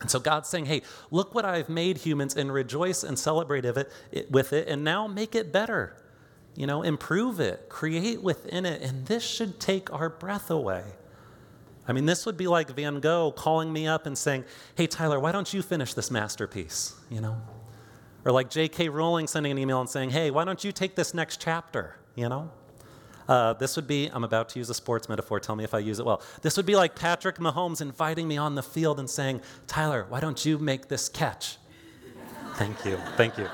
And 0.00 0.10
so 0.10 0.18
God's 0.18 0.48
saying, 0.48 0.66
hey, 0.66 0.82
look 1.12 1.34
what 1.34 1.44
I've 1.44 1.68
made 1.68 1.98
humans 1.98 2.36
and 2.36 2.52
rejoice 2.52 3.04
and 3.04 3.16
celebrate 3.16 3.64
of 3.64 3.76
it, 3.76 3.92
it, 4.10 4.30
with 4.32 4.52
it 4.52 4.66
and 4.66 4.82
now 4.82 5.06
make 5.06 5.36
it 5.36 5.52
better 5.52 5.96
you 6.58 6.66
know, 6.66 6.82
improve 6.82 7.38
it, 7.38 7.68
create 7.68 8.20
within 8.20 8.66
it, 8.66 8.82
and 8.82 9.06
this 9.06 9.22
should 9.22 9.60
take 9.60 9.92
our 9.92 10.10
breath 10.10 10.50
away. 10.50 10.82
I 11.86 11.92
mean, 11.92 12.04
this 12.04 12.26
would 12.26 12.36
be 12.36 12.48
like 12.48 12.68
Van 12.70 12.98
Gogh 12.98 13.30
calling 13.30 13.72
me 13.72 13.86
up 13.86 14.06
and 14.06 14.18
saying, 14.18 14.44
Hey, 14.74 14.88
Tyler, 14.88 15.20
why 15.20 15.30
don't 15.30 15.54
you 15.54 15.62
finish 15.62 15.94
this 15.94 16.10
masterpiece? 16.10 16.96
You 17.10 17.20
know? 17.20 17.40
Or 18.24 18.32
like 18.32 18.50
J.K. 18.50 18.88
Rowling 18.88 19.28
sending 19.28 19.52
an 19.52 19.58
email 19.58 19.80
and 19.80 19.88
saying, 19.88 20.10
Hey, 20.10 20.32
why 20.32 20.44
don't 20.44 20.64
you 20.64 20.72
take 20.72 20.96
this 20.96 21.14
next 21.14 21.40
chapter? 21.40 21.94
You 22.16 22.28
know? 22.28 22.50
Uh, 23.28 23.52
this 23.52 23.76
would 23.76 23.86
be, 23.86 24.10
I'm 24.12 24.24
about 24.24 24.48
to 24.50 24.58
use 24.58 24.68
a 24.68 24.74
sports 24.74 25.08
metaphor, 25.08 25.38
tell 25.38 25.54
me 25.54 25.62
if 25.62 25.74
I 25.74 25.78
use 25.78 26.00
it 26.00 26.06
well. 26.06 26.20
This 26.42 26.56
would 26.56 26.66
be 26.66 26.74
like 26.74 26.96
Patrick 26.96 27.36
Mahomes 27.36 27.80
inviting 27.80 28.26
me 28.26 28.36
on 28.36 28.56
the 28.56 28.64
field 28.64 28.98
and 28.98 29.08
saying, 29.08 29.42
Tyler, 29.68 30.06
why 30.08 30.18
don't 30.18 30.44
you 30.44 30.58
make 30.58 30.88
this 30.88 31.08
catch? 31.08 31.56
Thank 32.54 32.84
you, 32.84 32.96
thank 33.16 33.38
you. 33.38 33.48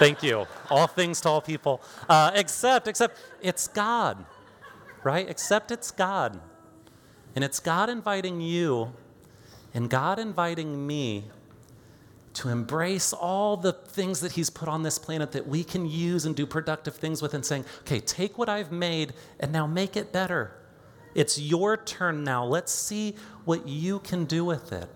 Thank 0.00 0.22
you. 0.22 0.46
All 0.70 0.86
things 0.86 1.20
to 1.20 1.28
all 1.28 1.42
people. 1.42 1.82
Uh, 2.08 2.30
except, 2.34 2.88
except 2.88 3.20
it's 3.42 3.68
God, 3.68 4.24
right? 5.04 5.28
Except 5.28 5.70
it's 5.70 5.90
God. 5.90 6.40
And 7.36 7.44
it's 7.44 7.60
God 7.60 7.90
inviting 7.90 8.40
you 8.40 8.94
and 9.74 9.90
God 9.90 10.18
inviting 10.18 10.86
me 10.86 11.24
to 12.32 12.48
embrace 12.48 13.12
all 13.12 13.58
the 13.58 13.74
things 13.74 14.20
that 14.20 14.32
He's 14.32 14.48
put 14.48 14.68
on 14.68 14.82
this 14.82 14.98
planet 14.98 15.32
that 15.32 15.46
we 15.46 15.62
can 15.62 15.84
use 15.84 16.24
and 16.24 16.34
do 16.34 16.46
productive 16.46 16.94
things 16.94 17.20
with, 17.20 17.34
and 17.34 17.44
saying, 17.44 17.66
okay, 17.80 18.00
take 18.00 18.38
what 18.38 18.48
I've 18.48 18.72
made 18.72 19.12
and 19.38 19.52
now 19.52 19.66
make 19.66 19.98
it 19.98 20.12
better. 20.12 20.52
It's 21.14 21.38
your 21.38 21.76
turn 21.76 22.24
now. 22.24 22.46
Let's 22.46 22.72
see 22.72 23.16
what 23.44 23.68
you 23.68 23.98
can 23.98 24.24
do 24.24 24.46
with 24.46 24.72
it. 24.72 24.88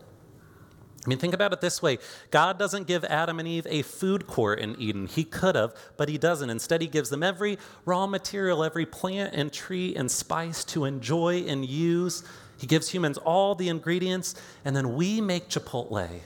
I 1.05 1.09
mean, 1.09 1.19
think 1.19 1.35
about 1.35 1.53
it 1.53 1.61
this 1.61 1.83
way 1.83 1.99
God 2.31 2.59
doesn't 2.59 2.87
give 2.87 3.05
Adam 3.05 3.39
and 3.39 3.47
Eve 3.47 3.67
a 3.69 3.83
food 3.83 4.27
court 4.27 4.59
in 4.59 4.81
Eden. 4.81 5.07
He 5.07 5.25
could 5.25 5.55
have, 5.55 5.75
but 5.97 6.09
He 6.09 6.17
doesn't. 6.19 6.49
Instead, 6.49 6.81
He 6.81 6.89
gives 6.89 7.11
them 7.11 7.23
every 7.23 7.59
raw 7.85 8.07
material, 8.07 8.65
every 8.65 8.87
plant 8.87 9.35
and 9.35 9.53
tree 9.53 9.95
and 9.95 10.11
spice 10.11 10.65
to 10.65 10.85
enjoy 10.85 11.45
and 11.47 11.67
use. 11.67 12.25
He 12.57 12.67
gives 12.67 12.89
humans 12.89 13.19
all 13.19 13.55
the 13.55 13.69
ingredients, 13.69 14.35
and 14.65 14.75
then 14.75 14.95
we 14.95 15.21
make 15.21 15.49
Chipotle. 15.49 16.09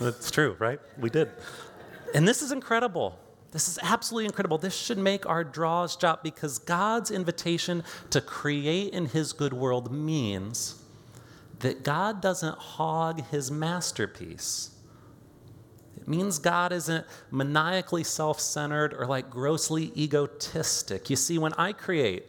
That's 0.00 0.30
true, 0.30 0.56
right? 0.58 0.80
We 0.98 1.08
did. 1.08 1.30
And 2.14 2.28
this 2.28 2.42
is 2.42 2.52
incredible. 2.52 3.18
This 3.52 3.68
is 3.68 3.78
absolutely 3.82 4.26
incredible. 4.26 4.58
This 4.58 4.74
should 4.74 4.98
make 4.98 5.24
our 5.26 5.44
draws 5.44 5.96
drop 5.96 6.24
because 6.24 6.58
God's 6.58 7.10
invitation 7.10 7.84
to 8.10 8.20
create 8.20 8.92
in 8.92 9.06
His 9.06 9.32
good 9.32 9.52
world 9.52 9.92
means 9.92 10.83
that 11.64 11.82
God 11.82 12.20
doesn't 12.20 12.58
hog 12.58 13.26
his 13.28 13.50
masterpiece. 13.50 14.70
It 15.96 16.06
means 16.06 16.38
God 16.38 16.74
isn't 16.74 17.06
maniacally 17.30 18.04
self 18.04 18.38
centered 18.38 18.92
or 18.92 19.06
like 19.06 19.30
grossly 19.30 19.90
egotistic. 19.96 21.08
You 21.08 21.16
see, 21.16 21.38
when 21.38 21.54
I 21.54 21.72
create, 21.72 22.26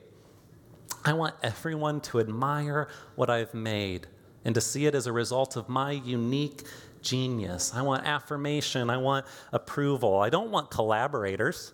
I 1.03 1.11
want 1.11 1.35
everyone 1.43 1.99
to 2.01 2.21
admire 2.21 2.87
what 3.15 3.29
I've 3.29 3.53
made 3.53 4.07
and 4.45 4.55
to 4.55 4.61
see 4.61 4.85
it 4.85 4.95
as 4.95 5.05
a 5.05 5.11
result 5.11 5.57
of 5.57 5.67
my 5.67 5.91
unique 5.91 6.63
genius. 7.01 7.73
I 7.75 7.81
want 7.81 8.05
affirmation. 8.05 8.89
I 8.89 8.95
want 8.95 9.25
approval. 9.51 10.17
I 10.21 10.29
don't 10.29 10.49
want 10.49 10.71
collaborators. 10.71 11.73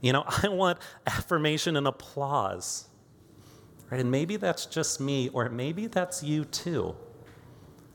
You 0.00 0.12
know, 0.12 0.24
I 0.42 0.48
want 0.48 0.80
affirmation 1.06 1.76
and 1.76 1.86
applause. 1.86 2.87
Right? 3.90 4.00
And 4.00 4.10
maybe 4.10 4.36
that's 4.36 4.66
just 4.66 5.00
me, 5.00 5.28
or 5.30 5.48
maybe 5.48 5.86
that's 5.86 6.22
you 6.22 6.44
too. 6.44 6.94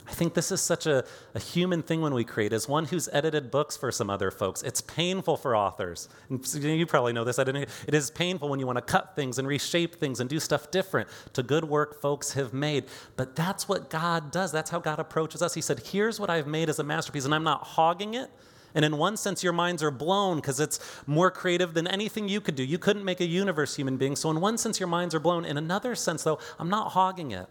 I 0.06 0.12
think 0.12 0.34
this 0.34 0.52
is 0.52 0.60
such 0.60 0.86
a, 0.86 1.06
a 1.34 1.40
human 1.40 1.82
thing 1.82 2.02
when 2.02 2.14
we 2.14 2.26
create. 2.26 2.52
As 2.52 2.68
one 2.68 2.86
who's 2.86 3.08
edited 3.14 3.50
books 3.50 3.78
for 3.78 3.92
some 3.92 4.10
other 4.10 4.32
folks, 4.32 4.62
it's 4.62 4.82
painful 4.82 5.38
for 5.38 5.56
authors. 5.56 6.10
And 6.30 6.64
you 6.64 6.86
probably 6.86 7.14
know 7.14 7.24
this. 7.24 7.40
I 7.40 7.46
didn't, 7.46 7.70
it 7.88 7.94
is 7.94 8.12
painful 8.12 8.50
when 8.50 8.60
you 8.60 8.66
want 8.66 8.78
to 8.78 8.82
cut 8.82 9.16
things 9.16 9.40
and 9.40 9.48
reshape 9.48 9.96
things 9.96 10.20
and 10.20 10.30
do 10.30 10.40
stuff 10.40 10.72
different 10.72 11.08
to 11.34 11.44
good 11.44 11.64
work 11.64 12.02
folks 12.02 12.34
have 12.34 12.54
made. 12.54 12.86
But 13.16 13.36
that's 13.36 13.70
what 13.70 13.90
God 13.90 14.32
does. 14.32 14.52
That's 14.52 14.70
how 14.70 14.80
God 14.80 15.00
approaches 15.00 15.42
us. 15.42 15.54
He 15.54 15.62
said, 15.62 15.80
Here's 15.80 16.20
what 16.20 16.30
I've 16.30 16.48
made 16.48 16.70
as 16.70 16.80
a 16.80 16.84
masterpiece, 16.84 17.24
and 17.26 17.34
I'm 17.34 17.46
not 17.46 17.64
hogging 17.64 18.16
it 18.16 18.30
And 18.76 18.84
in 18.84 18.98
one 18.98 19.18
sense, 19.18 19.44
your 19.44 19.54
minds 19.54 19.84
are 19.84 19.92
blown 19.92 20.38
because 20.38 20.60
it's 20.60 20.80
more 21.06 21.30
creative 21.30 21.74
than 21.74 21.88
anything 21.88 22.28
you 22.28 22.42
could 22.42 22.56
do. 22.56 22.64
You 22.64 22.80
couldn't 22.80 23.06
make 23.06 23.22
a 23.22 23.26
universe 23.26 23.76
human 23.76 23.98
being. 23.98 24.16
So, 24.16 24.32
in 24.32 24.42
one 24.42 24.58
sense, 24.58 24.80
your 24.80 24.88
minds 24.88 25.14
are 25.14 25.20
blown. 25.20 25.46
In 25.46 25.58
another 25.58 25.94
sense, 25.96 26.24
though, 26.24 26.40
I'm 26.58 26.70
not 26.70 26.92
hogging 26.92 27.32
it. 27.32 27.48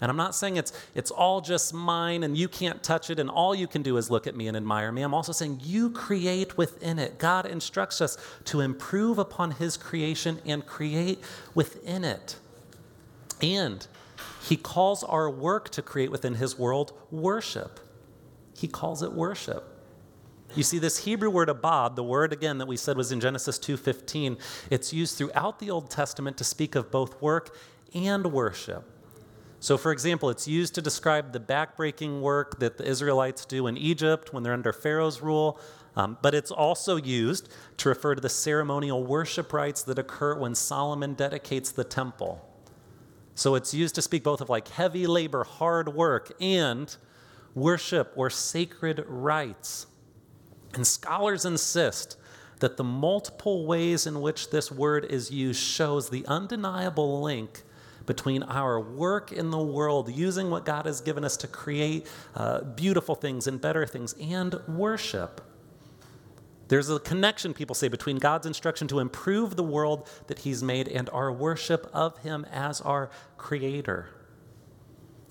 And 0.00 0.10
I'm 0.10 0.16
not 0.16 0.34
saying 0.34 0.56
it's, 0.56 0.72
it's 0.94 1.10
all 1.10 1.40
just 1.40 1.74
mine 1.74 2.22
and 2.22 2.36
you 2.36 2.48
can't 2.48 2.82
touch 2.82 3.10
it 3.10 3.18
and 3.18 3.28
all 3.28 3.54
you 3.54 3.66
can 3.66 3.82
do 3.82 3.96
is 3.96 4.10
look 4.10 4.28
at 4.28 4.36
me 4.36 4.46
and 4.46 4.56
admire 4.56 4.92
me. 4.92 5.02
I'm 5.02 5.14
also 5.14 5.32
saying 5.32 5.60
you 5.64 5.90
create 5.90 6.56
within 6.56 7.00
it. 7.00 7.18
God 7.18 7.46
instructs 7.46 8.00
us 8.00 8.16
to 8.44 8.60
improve 8.60 9.18
upon 9.18 9.52
His 9.52 9.76
creation 9.76 10.40
and 10.46 10.64
create 10.64 11.18
within 11.54 12.04
it. 12.04 12.36
And 13.42 13.84
He 14.42 14.56
calls 14.56 15.02
our 15.02 15.28
work 15.28 15.68
to 15.70 15.82
create 15.82 16.12
within 16.12 16.34
His 16.34 16.56
world 16.56 16.92
worship. 17.10 17.80
He 18.56 18.68
calls 18.68 19.02
it 19.02 19.12
worship. 19.12 19.77
You 20.54 20.62
see 20.62 20.78
this 20.78 21.04
Hebrew 21.04 21.30
word 21.30 21.48
abad, 21.48 21.94
the 21.94 22.02
word 22.02 22.32
again 22.32 22.58
that 22.58 22.66
we 22.66 22.76
said 22.76 22.96
was 22.96 23.12
in 23.12 23.20
Genesis 23.20 23.58
2:15, 23.58 24.38
it's 24.70 24.92
used 24.92 25.16
throughout 25.16 25.58
the 25.58 25.70
Old 25.70 25.90
Testament 25.90 26.36
to 26.38 26.44
speak 26.44 26.74
of 26.74 26.90
both 26.90 27.20
work 27.20 27.54
and 27.94 28.32
worship. 28.32 28.84
So, 29.60 29.76
for 29.76 29.90
example, 29.92 30.30
it's 30.30 30.46
used 30.46 30.74
to 30.76 30.82
describe 30.82 31.32
the 31.32 31.40
backbreaking 31.40 32.20
work 32.20 32.60
that 32.60 32.78
the 32.78 32.84
Israelites 32.84 33.44
do 33.44 33.66
in 33.66 33.76
Egypt 33.76 34.32
when 34.32 34.42
they're 34.42 34.52
under 34.52 34.72
Pharaoh's 34.72 35.20
rule, 35.20 35.58
um, 35.96 36.16
but 36.22 36.32
it's 36.32 36.52
also 36.52 36.96
used 36.96 37.48
to 37.78 37.88
refer 37.88 38.14
to 38.14 38.20
the 38.20 38.28
ceremonial 38.28 39.04
worship 39.04 39.52
rites 39.52 39.82
that 39.82 39.98
occur 39.98 40.38
when 40.38 40.54
Solomon 40.54 41.14
dedicates 41.14 41.72
the 41.72 41.82
temple. 41.82 42.44
So, 43.34 43.56
it's 43.56 43.74
used 43.74 43.96
to 43.96 44.02
speak 44.02 44.22
both 44.22 44.40
of 44.40 44.48
like 44.48 44.68
heavy 44.68 45.06
labor, 45.08 45.44
hard 45.44 45.88
work, 45.92 46.32
and 46.40 46.96
worship 47.54 48.12
or 48.14 48.30
sacred 48.30 49.04
rites. 49.08 49.86
And 50.74 50.86
scholars 50.86 51.44
insist 51.44 52.16
that 52.60 52.76
the 52.76 52.84
multiple 52.84 53.66
ways 53.66 54.06
in 54.06 54.20
which 54.20 54.50
this 54.50 54.70
word 54.70 55.04
is 55.04 55.30
used 55.30 55.60
shows 55.60 56.10
the 56.10 56.26
undeniable 56.26 57.22
link 57.22 57.62
between 58.06 58.42
our 58.42 58.80
work 58.80 59.32
in 59.32 59.50
the 59.50 59.58
world, 59.58 60.10
using 60.10 60.50
what 60.50 60.64
God 60.64 60.86
has 60.86 61.00
given 61.00 61.24
us 61.24 61.36
to 61.38 61.46
create 61.46 62.06
uh, 62.34 62.62
beautiful 62.62 63.14
things 63.14 63.46
and 63.46 63.60
better 63.60 63.86
things, 63.86 64.14
and 64.20 64.54
worship. 64.66 65.42
There's 66.68 66.90
a 66.90 66.98
connection, 66.98 67.54
people 67.54 67.74
say, 67.74 67.88
between 67.88 68.16
God's 68.16 68.46
instruction 68.46 68.88
to 68.88 68.98
improve 68.98 69.56
the 69.56 69.62
world 69.62 70.08
that 70.26 70.40
He's 70.40 70.62
made 70.62 70.88
and 70.88 71.08
our 71.10 71.30
worship 71.30 71.88
of 71.92 72.18
Him 72.18 72.46
as 72.50 72.80
our 72.80 73.10
Creator. 73.36 74.08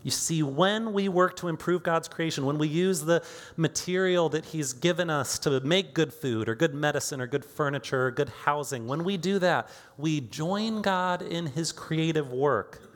You 0.08 0.12
see, 0.12 0.41
when 0.41 0.93
we 0.93 1.10
work 1.10 1.36
to 1.36 1.50
improve 1.50 1.84
God's 1.84 2.08
creation, 2.08 2.46
when 2.46 2.58
we 2.58 2.70
use 2.70 3.02
the 3.02 3.22
material 3.58 4.30
that 4.30 4.46
He's 4.46 4.72
given 4.72 5.10
us 5.10 5.38
to 5.39 5.60
make 5.60 5.93
good 5.93 6.13
food 6.13 6.48
or 6.48 6.56
good 6.56 6.74
medicine 6.74 7.20
or 7.20 7.28
good 7.28 7.43
furniture 7.43 8.08
or 8.08 8.12
good 8.12 8.30
housing, 8.30 8.88
when 8.88 9.04
we 9.04 9.17
do 9.17 9.38
that, 9.39 9.67
we 9.98 10.22
join 10.22 10.82
God 10.82 11.22
in 11.22 11.48
His 11.48 11.74
creative 11.74 12.32
work. 12.32 12.89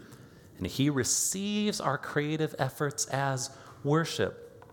And 0.57 0.65
He 0.65 0.89
receives 0.89 1.81
our 1.81 1.97
creative 1.97 2.55
efforts 2.57 3.07
as 3.07 3.49
worship. 3.83 4.65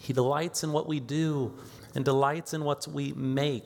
He 0.00 0.12
delights 0.12 0.64
in 0.64 0.72
what 0.72 0.88
we 0.88 0.98
do 0.98 1.56
and 1.94 2.04
delights 2.04 2.54
in 2.54 2.64
what 2.64 2.88
we 2.88 3.12
make. 3.12 3.62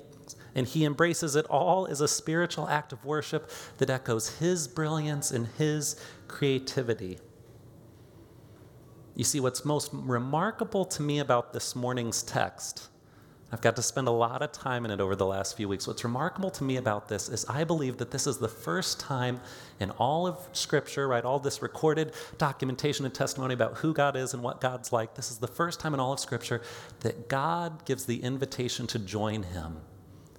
And 0.55 0.66
He 0.66 0.85
embraces 0.85 1.35
it 1.35 1.46
all 1.46 1.87
as 1.87 2.03
a 2.03 2.09
spiritual 2.09 2.68
act 2.68 2.92
of 2.92 3.07
worship 3.07 3.51
that 3.79 3.88
echoes 3.88 4.37
His 4.37 4.68
brilliance 4.68 5.31
and 5.31 5.46
His 5.57 5.96
creativity. 6.29 7.18
You 9.14 9.25
see, 9.25 9.40
what's 9.40 9.64
most 9.64 9.90
remarkable 9.92 10.85
to 10.87 11.03
me 11.03 11.18
about 11.18 11.53
this 11.53 11.77
morning's 11.77 12.22
text, 12.22 12.88
I've 13.53 13.61
got 13.61 13.77
to 13.77 13.83
spend 13.83 14.09
a 14.09 14.12
lot 14.12 14.40
of 14.40 14.53
time 14.53 14.87
in 14.87 14.90
it 14.90 14.98
over 14.98 15.14
the 15.14 15.27
last 15.27 15.59
few 15.59 15.68
weeks. 15.68 15.87
What's 15.87 16.03
remarkable 16.03 16.51
to 16.53 16.64
me 16.64 16.79
about 16.79 17.09
this 17.09 17.29
is 17.29 17.44
I 17.44 17.64
believe 17.64 17.98
that 17.98 18.11
this 18.11 18.27
is 18.27 18.38
the 18.38 18.48
first 18.48 18.98
time 18.98 19.40
in 19.79 19.90
all 19.90 20.27
of 20.27 20.38
Scripture, 20.53 21.07
right, 21.07 21.22
all 21.22 21.38
this 21.38 21.61
recorded 21.61 22.14
documentation 22.38 23.05
and 23.05 23.14
testimony 23.14 23.53
about 23.53 23.77
who 23.77 23.92
God 23.92 24.16
is 24.16 24.33
and 24.33 24.42
what 24.42 24.62
God's 24.62 24.90
like, 24.90 25.14
this 25.14 25.31
is 25.31 25.37
the 25.37 25.46
first 25.46 25.81
time 25.81 25.92
in 25.92 26.01
all 26.01 26.14
of 26.14 26.20
Scripture 26.20 26.62
that 27.01 27.29
God 27.29 27.85
gives 27.85 28.07
the 28.07 28.22
invitation 28.22 28.87
to 28.87 28.98
join 28.98 29.42
Him. 29.42 29.77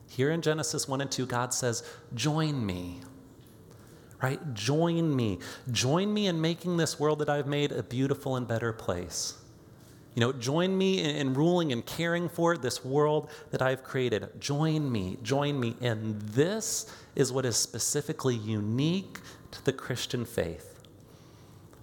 Here 0.08 0.32
in 0.32 0.42
Genesis 0.42 0.88
1 0.88 1.00
and 1.00 1.12
2, 1.12 1.28
God 1.28 1.54
says, 1.54 1.84
Join 2.16 2.66
me 2.66 3.02
right? 4.24 4.54
Join 4.54 5.14
me. 5.14 5.40
Join 5.72 6.14
me 6.14 6.28
in 6.28 6.40
making 6.40 6.78
this 6.78 6.98
world 7.00 7.20
that 7.20 7.30
I've 7.30 7.46
made 7.46 7.74
a 7.74 7.84
beautiful 7.84 8.38
and 8.38 8.48
better 8.48 8.72
place. 8.72 9.36
You 10.16 10.22
know, 10.22 10.32
join 10.32 10.78
me 10.78 11.04
in, 11.04 11.16
in, 11.16 11.34
ruling 11.34 11.72
and 11.72 11.86
caring 11.86 12.30
for 12.30 12.56
this 12.56 12.86
world 12.86 13.30
that 13.52 13.62
I've 13.62 13.84
created. 13.84 14.40
Join 14.40 14.90
me, 14.92 15.18
join 15.24 15.60
me. 15.60 15.76
And 15.82 16.22
this 16.22 16.86
is 17.16 17.32
what 17.32 17.46
is 17.46 17.58
specifically 17.58 18.36
unique 18.36 19.20
to 19.52 19.66
the 19.66 19.74
Christian 19.74 20.24
faith. 20.24 20.73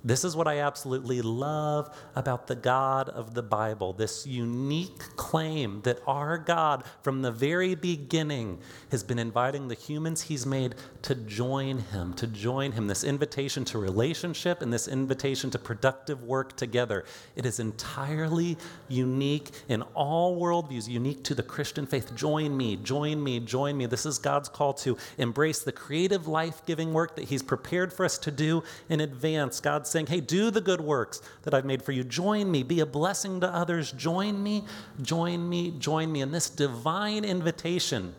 This 0.02 0.24
is 0.24 0.34
what 0.34 0.48
I 0.48 0.60
absolutely 0.60 1.20
love 1.20 1.94
about 2.16 2.46
the 2.46 2.56
God 2.56 3.08
of 3.10 3.34
the 3.34 3.42
Bible 3.42 3.92
this 3.92 4.26
unique 4.26 4.98
claim 5.16 5.82
that 5.82 6.00
our 6.06 6.38
God, 6.38 6.84
from 7.02 7.22
the 7.22 7.30
very 7.30 7.74
beginning, 7.74 8.58
has 8.90 9.02
been 9.02 9.18
inviting 9.18 9.68
the 9.68 9.74
humans 9.74 10.22
he's 10.22 10.46
made 10.46 10.74
to 11.02 11.14
join 11.14 11.78
him, 11.78 12.14
to 12.14 12.26
join 12.26 12.72
him. 12.72 12.86
This 12.86 13.04
invitation 13.04 13.64
to 13.66 13.78
relationship 13.78 14.62
and 14.62 14.72
this 14.72 14.88
invitation 14.88 15.50
to 15.50 15.58
productive 15.58 16.22
work 16.22 16.56
together. 16.56 17.04
It 17.36 17.44
is 17.44 17.60
entirely 17.60 18.56
unique 18.88 19.50
in 19.68 19.82
all 19.94 20.40
worldviews, 20.40 20.88
unique 20.88 21.24
to 21.24 21.34
the 21.34 21.42
Christian 21.42 21.86
faith. 21.86 22.14
Join 22.14 22.56
me, 22.56 22.76
join 22.76 23.22
me, 23.22 23.40
join 23.40 23.76
me. 23.76 23.86
This 23.86 24.06
is 24.06 24.18
God's 24.18 24.48
call 24.48 24.72
to 24.74 24.96
embrace 25.18 25.60
the 25.60 25.72
creative, 25.72 26.26
life 26.26 26.64
giving 26.66 26.94
work 26.94 27.16
that 27.16 27.26
he's 27.26 27.42
prepared 27.42 27.92
for 27.92 28.04
us 28.04 28.16
to 28.18 28.30
do 28.30 28.62
in 28.88 29.00
advance. 29.00 29.60
God's 29.60 29.89
saying, 29.90 30.06
Hey, 30.06 30.20
do 30.20 30.50
the 30.50 30.60
good 30.60 30.80
works 30.80 31.20
that 31.42 31.54
I've 31.54 31.64
made 31.64 31.82
for 31.82 31.92
you. 31.92 32.04
Join 32.04 32.50
me. 32.50 32.62
Be 32.62 32.80
a 32.80 32.86
blessing 32.86 33.40
to 33.40 33.48
others. 33.48 33.92
Join 33.92 34.42
me, 34.42 34.64
join 35.02 35.48
me, 35.48 35.72
join 35.78 36.10
me. 36.10 36.22
And 36.22 36.32
this 36.32 36.50
divine 36.50 37.24
invitation 37.24 38.14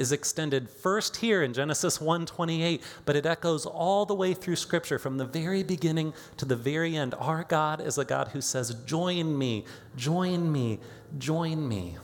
is 0.00 0.12
extended 0.12 0.70
first 0.70 1.16
here 1.16 1.42
in 1.42 1.52
Genesis 1.52 1.98
1:28, 1.98 2.82
but 3.04 3.16
it 3.16 3.26
echoes 3.26 3.66
all 3.66 4.06
the 4.06 4.14
way 4.14 4.32
through 4.32 4.56
scripture 4.56 4.98
from 4.98 5.18
the 5.18 5.26
very 5.26 5.62
beginning 5.62 6.14
to 6.38 6.46
the 6.46 6.56
very 6.56 6.96
end. 6.96 7.14
Our 7.18 7.44
God 7.44 7.80
is 7.82 7.98
a 7.98 8.04
God 8.04 8.28
who 8.28 8.40
says, 8.40 8.74
"Join 8.86 9.36
me, 9.36 9.66
join 9.96 10.50
me, 10.50 10.80
join 11.18 11.68
me." 11.68 11.98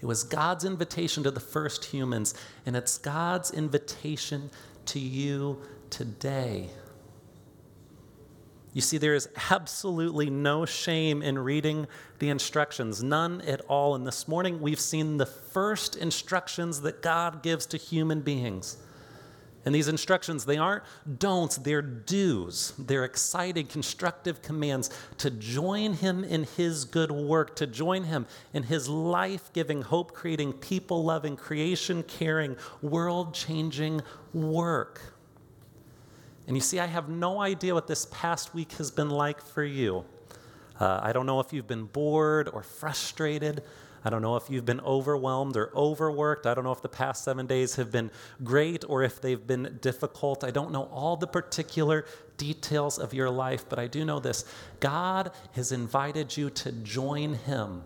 It 0.00 0.06
was 0.06 0.22
God's 0.22 0.64
invitation 0.64 1.22
to 1.22 1.30
the 1.30 1.40
first 1.40 1.86
humans, 1.86 2.34
and 2.66 2.76
it's 2.76 2.98
God's 2.98 3.50
invitation 3.50 4.50
to 4.86 4.98
you 4.98 5.60
today. 5.90 6.70
You 8.72 8.80
see, 8.80 8.98
there 8.98 9.14
is 9.14 9.28
absolutely 9.50 10.30
no 10.30 10.64
shame 10.64 11.22
in 11.22 11.38
reading 11.38 11.88
the 12.20 12.28
instructions, 12.28 13.02
none 13.02 13.40
at 13.40 13.60
all. 13.62 13.96
And 13.96 14.06
this 14.06 14.28
morning, 14.28 14.60
we've 14.60 14.80
seen 14.80 15.16
the 15.16 15.26
first 15.26 15.96
instructions 15.96 16.82
that 16.82 17.02
God 17.02 17.42
gives 17.42 17.66
to 17.66 17.76
human 17.76 18.20
beings. 18.20 18.76
And 19.64 19.74
these 19.74 19.88
instructions, 19.88 20.44
they 20.44 20.56
aren't 20.56 20.84
don'ts, 21.18 21.56
they're 21.56 21.82
do's. 21.82 22.72
They're 22.78 23.04
exciting, 23.04 23.66
constructive 23.66 24.40
commands 24.40 24.88
to 25.18 25.30
join 25.30 25.94
Him 25.94 26.24
in 26.24 26.44
His 26.56 26.84
good 26.84 27.10
work, 27.10 27.56
to 27.56 27.66
join 27.66 28.04
Him 28.04 28.26
in 28.54 28.62
His 28.62 28.88
life 28.88 29.52
giving, 29.52 29.82
hope 29.82 30.12
creating, 30.12 30.54
people 30.54 31.04
loving, 31.04 31.36
creation 31.36 32.04
caring, 32.04 32.56
world 32.80 33.34
changing 33.34 34.00
work. 34.32 35.00
And 36.50 36.56
you 36.56 36.60
see, 36.60 36.80
I 36.80 36.86
have 36.86 37.08
no 37.08 37.40
idea 37.40 37.74
what 37.74 37.86
this 37.86 38.08
past 38.10 38.54
week 38.54 38.72
has 38.72 38.90
been 38.90 39.08
like 39.08 39.40
for 39.40 39.62
you. 39.62 40.04
Uh, 40.80 40.98
I 41.00 41.12
don't 41.12 41.24
know 41.24 41.38
if 41.38 41.52
you've 41.52 41.68
been 41.68 41.84
bored 41.84 42.48
or 42.48 42.64
frustrated. 42.64 43.62
I 44.04 44.10
don't 44.10 44.20
know 44.20 44.34
if 44.34 44.50
you've 44.50 44.64
been 44.64 44.80
overwhelmed 44.80 45.56
or 45.56 45.70
overworked. 45.76 46.48
I 46.48 46.54
don't 46.54 46.64
know 46.64 46.72
if 46.72 46.82
the 46.82 46.88
past 46.88 47.22
seven 47.22 47.46
days 47.46 47.76
have 47.76 47.92
been 47.92 48.10
great 48.42 48.84
or 48.88 49.04
if 49.04 49.20
they've 49.20 49.46
been 49.46 49.78
difficult. 49.80 50.42
I 50.42 50.50
don't 50.50 50.72
know 50.72 50.88
all 50.90 51.16
the 51.16 51.28
particular 51.28 52.04
details 52.36 52.98
of 52.98 53.14
your 53.14 53.30
life, 53.30 53.66
but 53.68 53.78
I 53.78 53.86
do 53.86 54.04
know 54.04 54.18
this 54.18 54.44
God 54.80 55.30
has 55.52 55.70
invited 55.70 56.36
you 56.36 56.50
to 56.50 56.72
join 56.72 57.34
Him 57.34 57.84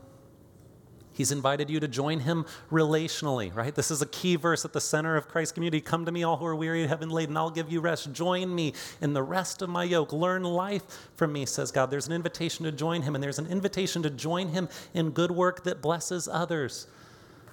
He's 1.14 1.32
invited 1.32 1.70
you 1.70 1.80
to 1.80 1.88
join 1.88 2.20
him 2.20 2.44
relationally, 2.70 3.54
right? 3.54 3.74
This 3.74 3.90
is 3.90 4.02
a 4.02 4.06
key 4.06 4.36
verse 4.36 4.64
at 4.64 4.72
the 4.72 4.80
center 4.80 5.16
of 5.16 5.28
Christ's 5.28 5.52
community. 5.52 5.80
Come 5.80 6.04
to 6.04 6.12
me, 6.12 6.24
all 6.24 6.36
who 6.36 6.44
are 6.44 6.56
weary 6.56 6.82
and 6.82 6.90
heavy 6.90 7.06
laden, 7.06 7.36
I'll 7.36 7.50
give 7.50 7.70
you 7.70 7.80
rest. 7.80 8.12
Join 8.12 8.54
me 8.54 8.74
in 9.00 9.12
the 9.12 9.22
rest 9.22 9.62
of 9.62 9.68
my 9.70 9.84
yoke. 9.84 10.12
Learn 10.12 10.42
life 10.42 10.82
from 11.16 11.32
me, 11.32 11.46
says 11.46 11.70
God. 11.70 11.90
There's 11.90 12.08
an 12.08 12.12
invitation 12.12 12.64
to 12.64 12.72
join 12.72 13.02
him, 13.02 13.14
and 13.14 13.22
there's 13.22 13.38
an 13.38 13.46
invitation 13.46 14.02
to 14.02 14.10
join 14.10 14.48
him 14.48 14.68
in 14.92 15.10
good 15.10 15.30
work 15.30 15.64
that 15.64 15.80
blesses 15.80 16.28
others. 16.28 16.88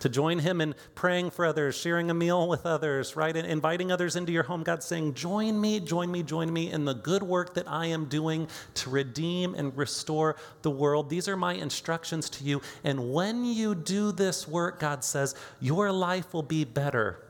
To 0.01 0.09
join 0.09 0.39
Him 0.39 0.61
in 0.61 0.75
praying 0.93 1.31
for 1.31 1.45
others, 1.45 1.77
sharing 1.77 2.11
a 2.11 2.13
meal 2.13 2.47
with 2.47 2.65
others, 2.65 3.15
right? 3.15 3.35
And 3.35 3.47
inviting 3.47 3.91
others 3.91 4.15
into 4.15 4.31
your 4.31 4.43
home. 4.43 4.63
God's 4.63 4.85
saying, 4.85 5.13
Join 5.13 5.59
me, 5.59 5.79
join 5.79 6.11
me, 6.11 6.21
join 6.23 6.51
me 6.51 6.71
in 6.71 6.85
the 6.85 6.93
good 6.93 7.23
work 7.23 7.53
that 7.55 7.67
I 7.67 7.87
am 7.87 8.05
doing 8.05 8.47
to 8.75 8.89
redeem 8.89 9.55
and 9.55 9.75
restore 9.77 10.35
the 10.61 10.71
world. 10.71 11.09
These 11.09 11.27
are 11.27 11.37
my 11.37 11.53
instructions 11.53 12.29
to 12.31 12.43
you. 12.43 12.61
And 12.83 13.13
when 13.13 13.45
you 13.45 13.73
do 13.75 14.11
this 14.11 14.47
work, 14.47 14.79
God 14.79 15.03
says, 15.03 15.35
your 15.59 15.91
life 15.91 16.33
will 16.33 16.43
be 16.43 16.65
better. 16.65 17.23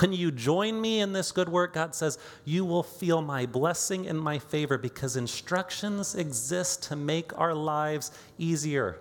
When 0.00 0.12
you 0.12 0.30
join 0.30 0.78
me 0.80 1.00
in 1.00 1.12
this 1.14 1.32
good 1.32 1.48
work, 1.48 1.72
God 1.72 1.94
says, 1.94 2.18
you 2.44 2.64
will 2.64 2.82
feel 2.82 3.22
my 3.22 3.46
blessing 3.46 4.06
and 4.06 4.20
my 4.20 4.38
favor 4.38 4.76
because 4.76 5.16
instructions 5.16 6.14
exist 6.14 6.82
to 6.84 6.96
make 6.96 7.38
our 7.38 7.54
lives 7.54 8.12
easier. 8.36 9.00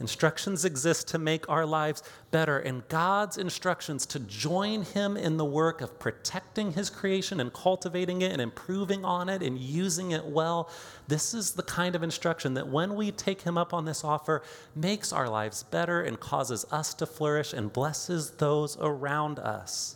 Instructions 0.00 0.64
exist 0.64 1.06
to 1.08 1.18
make 1.18 1.48
our 1.48 1.64
lives 1.64 2.02
better, 2.32 2.58
and 2.58 2.86
God's 2.88 3.38
instructions 3.38 4.04
to 4.06 4.18
join 4.18 4.82
Him 4.82 5.16
in 5.16 5.36
the 5.36 5.44
work 5.44 5.80
of 5.80 6.00
protecting 6.00 6.72
His 6.72 6.90
creation 6.90 7.38
and 7.38 7.52
cultivating 7.52 8.20
it 8.20 8.32
and 8.32 8.42
improving 8.42 9.04
on 9.04 9.28
it 9.28 9.40
and 9.40 9.56
using 9.56 10.10
it 10.10 10.24
well. 10.24 10.68
This 11.06 11.32
is 11.32 11.52
the 11.52 11.62
kind 11.62 11.94
of 11.94 12.02
instruction 12.02 12.54
that, 12.54 12.66
when 12.66 12.96
we 12.96 13.12
take 13.12 13.42
Him 13.42 13.56
up 13.56 13.72
on 13.72 13.84
this 13.84 14.02
offer, 14.02 14.42
makes 14.74 15.12
our 15.12 15.28
lives 15.28 15.62
better 15.62 16.02
and 16.02 16.18
causes 16.18 16.66
us 16.72 16.92
to 16.94 17.06
flourish 17.06 17.52
and 17.52 17.72
blesses 17.72 18.32
those 18.32 18.76
around 18.80 19.38
us. 19.38 19.94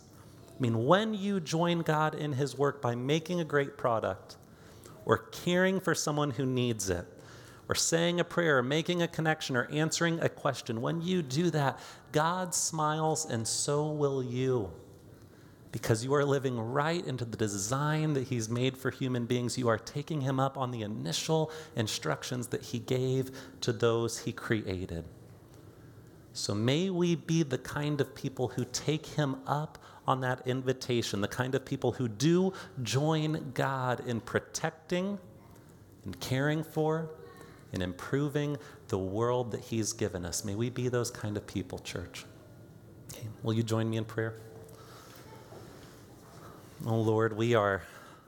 I 0.56 0.62
mean, 0.62 0.86
when 0.86 1.12
you 1.12 1.40
join 1.40 1.80
God 1.80 2.14
in 2.14 2.34
His 2.34 2.56
work 2.56 2.80
by 2.80 2.94
making 2.94 3.40
a 3.40 3.44
great 3.44 3.76
product 3.76 4.36
or 5.04 5.18
caring 5.18 5.80
for 5.80 5.94
someone 5.94 6.30
who 6.30 6.46
needs 6.46 6.88
it, 6.88 7.06
or 7.68 7.74
saying 7.74 8.18
a 8.18 8.24
prayer, 8.24 8.58
or 8.58 8.62
making 8.62 9.02
a 9.02 9.08
connection, 9.08 9.56
or 9.56 9.68
answering 9.70 10.18
a 10.20 10.28
question, 10.28 10.80
when 10.80 11.02
you 11.02 11.22
do 11.22 11.50
that, 11.50 11.78
God 12.12 12.54
smiles 12.54 13.26
and 13.26 13.46
so 13.46 13.88
will 13.88 14.22
you. 14.22 14.70
Because 15.70 16.02
you 16.02 16.14
are 16.14 16.24
living 16.24 16.58
right 16.58 17.06
into 17.06 17.26
the 17.26 17.36
design 17.36 18.14
that 18.14 18.28
He's 18.28 18.48
made 18.48 18.78
for 18.78 18.90
human 18.90 19.26
beings. 19.26 19.58
You 19.58 19.68
are 19.68 19.76
taking 19.76 20.22
Him 20.22 20.40
up 20.40 20.56
on 20.56 20.70
the 20.70 20.80
initial 20.80 21.52
instructions 21.76 22.46
that 22.48 22.62
He 22.62 22.78
gave 22.78 23.30
to 23.60 23.72
those 23.74 24.20
He 24.20 24.32
created. 24.32 25.04
So 26.32 26.54
may 26.54 26.88
we 26.88 27.16
be 27.16 27.42
the 27.42 27.58
kind 27.58 28.00
of 28.00 28.14
people 28.14 28.48
who 28.48 28.64
take 28.64 29.04
Him 29.04 29.36
up 29.46 29.76
on 30.06 30.22
that 30.22 30.46
invitation, 30.46 31.20
the 31.20 31.28
kind 31.28 31.54
of 31.54 31.66
people 31.66 31.92
who 31.92 32.08
do 32.08 32.54
join 32.82 33.50
God 33.52 34.02
in 34.06 34.20
protecting 34.20 35.18
and 36.06 36.18
caring 36.18 36.64
for 36.64 37.10
in 37.72 37.82
improving 37.82 38.56
the 38.88 38.98
world 38.98 39.52
that 39.52 39.60
He's 39.60 39.92
given 39.92 40.24
us. 40.24 40.44
May 40.44 40.54
we 40.54 40.70
be 40.70 40.88
those 40.88 41.10
kind 41.10 41.36
of 41.36 41.46
people, 41.46 41.78
church. 41.78 42.24
Okay. 43.12 43.26
Will 43.42 43.54
you 43.54 43.62
join 43.62 43.88
me 43.88 43.96
in 43.96 44.04
prayer? 44.04 44.34
Oh, 46.86 47.00
Lord, 47.00 47.36
we 47.36 47.54
are 47.54 47.82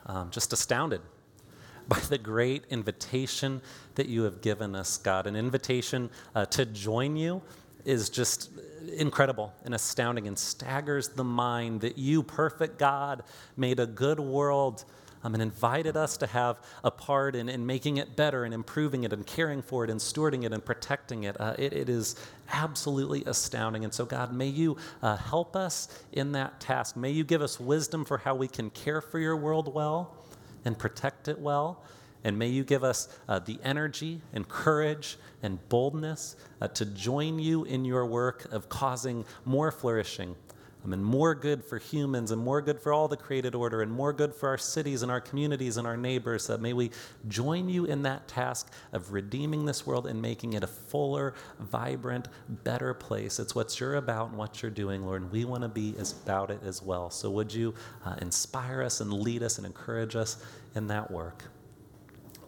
um, 0.06 0.30
just 0.30 0.52
astounded 0.52 1.00
by 1.88 1.98
the 2.00 2.18
great 2.18 2.64
invitation 2.70 3.62
that 3.94 4.08
you 4.08 4.22
have 4.22 4.40
given 4.40 4.74
us, 4.74 4.96
God. 4.96 5.26
An 5.26 5.36
invitation 5.36 6.10
uh, 6.34 6.46
to 6.46 6.66
join 6.66 7.16
you 7.16 7.42
is 7.84 8.10
just 8.10 8.50
incredible 8.96 9.52
and 9.64 9.74
astounding 9.74 10.26
and 10.26 10.38
staggers 10.38 11.08
the 11.08 11.24
mind 11.24 11.80
that 11.82 11.96
you, 11.98 12.22
perfect 12.22 12.78
God, 12.78 13.22
made 13.56 13.80
a 13.80 13.86
good 13.86 14.20
world 14.20 14.84
um, 15.22 15.34
and 15.34 15.42
invited 15.42 15.96
us 15.96 16.16
to 16.18 16.26
have 16.26 16.60
a 16.84 16.90
part 16.90 17.34
in, 17.34 17.48
in 17.48 17.66
making 17.66 17.98
it 17.98 18.16
better 18.16 18.44
and 18.44 18.54
improving 18.54 19.04
it 19.04 19.12
and 19.12 19.26
caring 19.26 19.62
for 19.62 19.84
it 19.84 19.90
and 19.90 20.00
stewarding 20.00 20.44
it 20.44 20.52
and 20.52 20.64
protecting 20.64 21.24
it. 21.24 21.38
Uh, 21.40 21.54
it, 21.58 21.72
it 21.72 21.88
is 21.88 22.16
absolutely 22.52 23.24
astounding. 23.26 23.84
And 23.84 23.92
so, 23.92 24.04
God, 24.04 24.32
may 24.32 24.48
you 24.48 24.76
uh, 25.02 25.16
help 25.16 25.56
us 25.56 25.88
in 26.12 26.32
that 26.32 26.60
task. 26.60 26.96
May 26.96 27.10
you 27.10 27.24
give 27.24 27.42
us 27.42 27.60
wisdom 27.60 28.04
for 28.04 28.18
how 28.18 28.34
we 28.34 28.48
can 28.48 28.70
care 28.70 29.00
for 29.00 29.18
your 29.18 29.36
world 29.36 29.72
well 29.72 30.16
and 30.64 30.78
protect 30.78 31.28
it 31.28 31.38
well. 31.38 31.82
And 32.22 32.38
may 32.38 32.48
you 32.48 32.64
give 32.64 32.84
us 32.84 33.08
uh, 33.28 33.38
the 33.38 33.58
energy 33.64 34.20
and 34.34 34.46
courage 34.46 35.16
and 35.42 35.58
boldness 35.70 36.36
uh, 36.60 36.68
to 36.68 36.84
join 36.84 37.38
you 37.38 37.64
in 37.64 37.84
your 37.84 38.04
work 38.04 38.46
of 38.52 38.68
causing 38.68 39.24
more 39.46 39.70
flourishing 39.70 40.36
um, 40.84 40.92
and 40.92 41.04
more 41.04 41.34
good 41.34 41.64
for 41.64 41.78
humans 41.78 42.30
and 42.30 42.42
more 42.42 42.60
good 42.60 42.80
for 42.80 42.92
all 42.92 43.08
the 43.08 43.16
created 43.16 43.54
order 43.54 43.82
and 43.82 43.92
more 43.92 44.12
good 44.12 44.34
for 44.34 44.48
our 44.48 44.58
cities 44.58 45.02
and 45.02 45.10
our 45.10 45.20
communities 45.20 45.76
and 45.76 45.86
our 45.86 45.96
neighbors. 45.96 46.46
That 46.46 46.60
may 46.60 46.72
we 46.72 46.90
join 47.28 47.68
you 47.68 47.84
in 47.84 48.02
that 48.02 48.28
task 48.28 48.72
of 48.92 49.12
redeeming 49.12 49.64
this 49.66 49.86
world 49.86 50.06
and 50.06 50.20
making 50.20 50.54
it 50.54 50.64
a 50.64 50.66
fuller, 50.66 51.34
vibrant, 51.58 52.28
better 52.48 52.94
place. 52.94 53.38
It's 53.38 53.54
what 53.54 53.78
you're 53.78 53.96
about 53.96 54.30
and 54.30 54.38
what 54.38 54.62
you're 54.62 54.70
doing, 54.70 55.04
Lord, 55.04 55.22
and 55.22 55.30
we 55.30 55.44
want 55.44 55.62
to 55.62 55.68
be 55.68 55.94
about 56.24 56.50
it 56.50 56.60
as 56.64 56.82
well. 56.82 57.10
So 57.10 57.30
would 57.30 57.52
you 57.52 57.74
uh, 58.04 58.16
inspire 58.20 58.82
us 58.82 59.00
and 59.00 59.12
lead 59.12 59.42
us 59.42 59.58
and 59.58 59.66
encourage 59.66 60.16
us 60.16 60.42
in 60.74 60.86
that 60.88 61.10
work? 61.10 61.44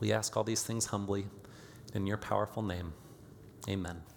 We 0.00 0.12
ask 0.12 0.36
all 0.36 0.44
these 0.44 0.62
things 0.62 0.86
humbly 0.86 1.26
in 1.94 2.06
your 2.06 2.16
powerful 2.16 2.62
name. 2.62 2.92
Amen. 3.68 4.11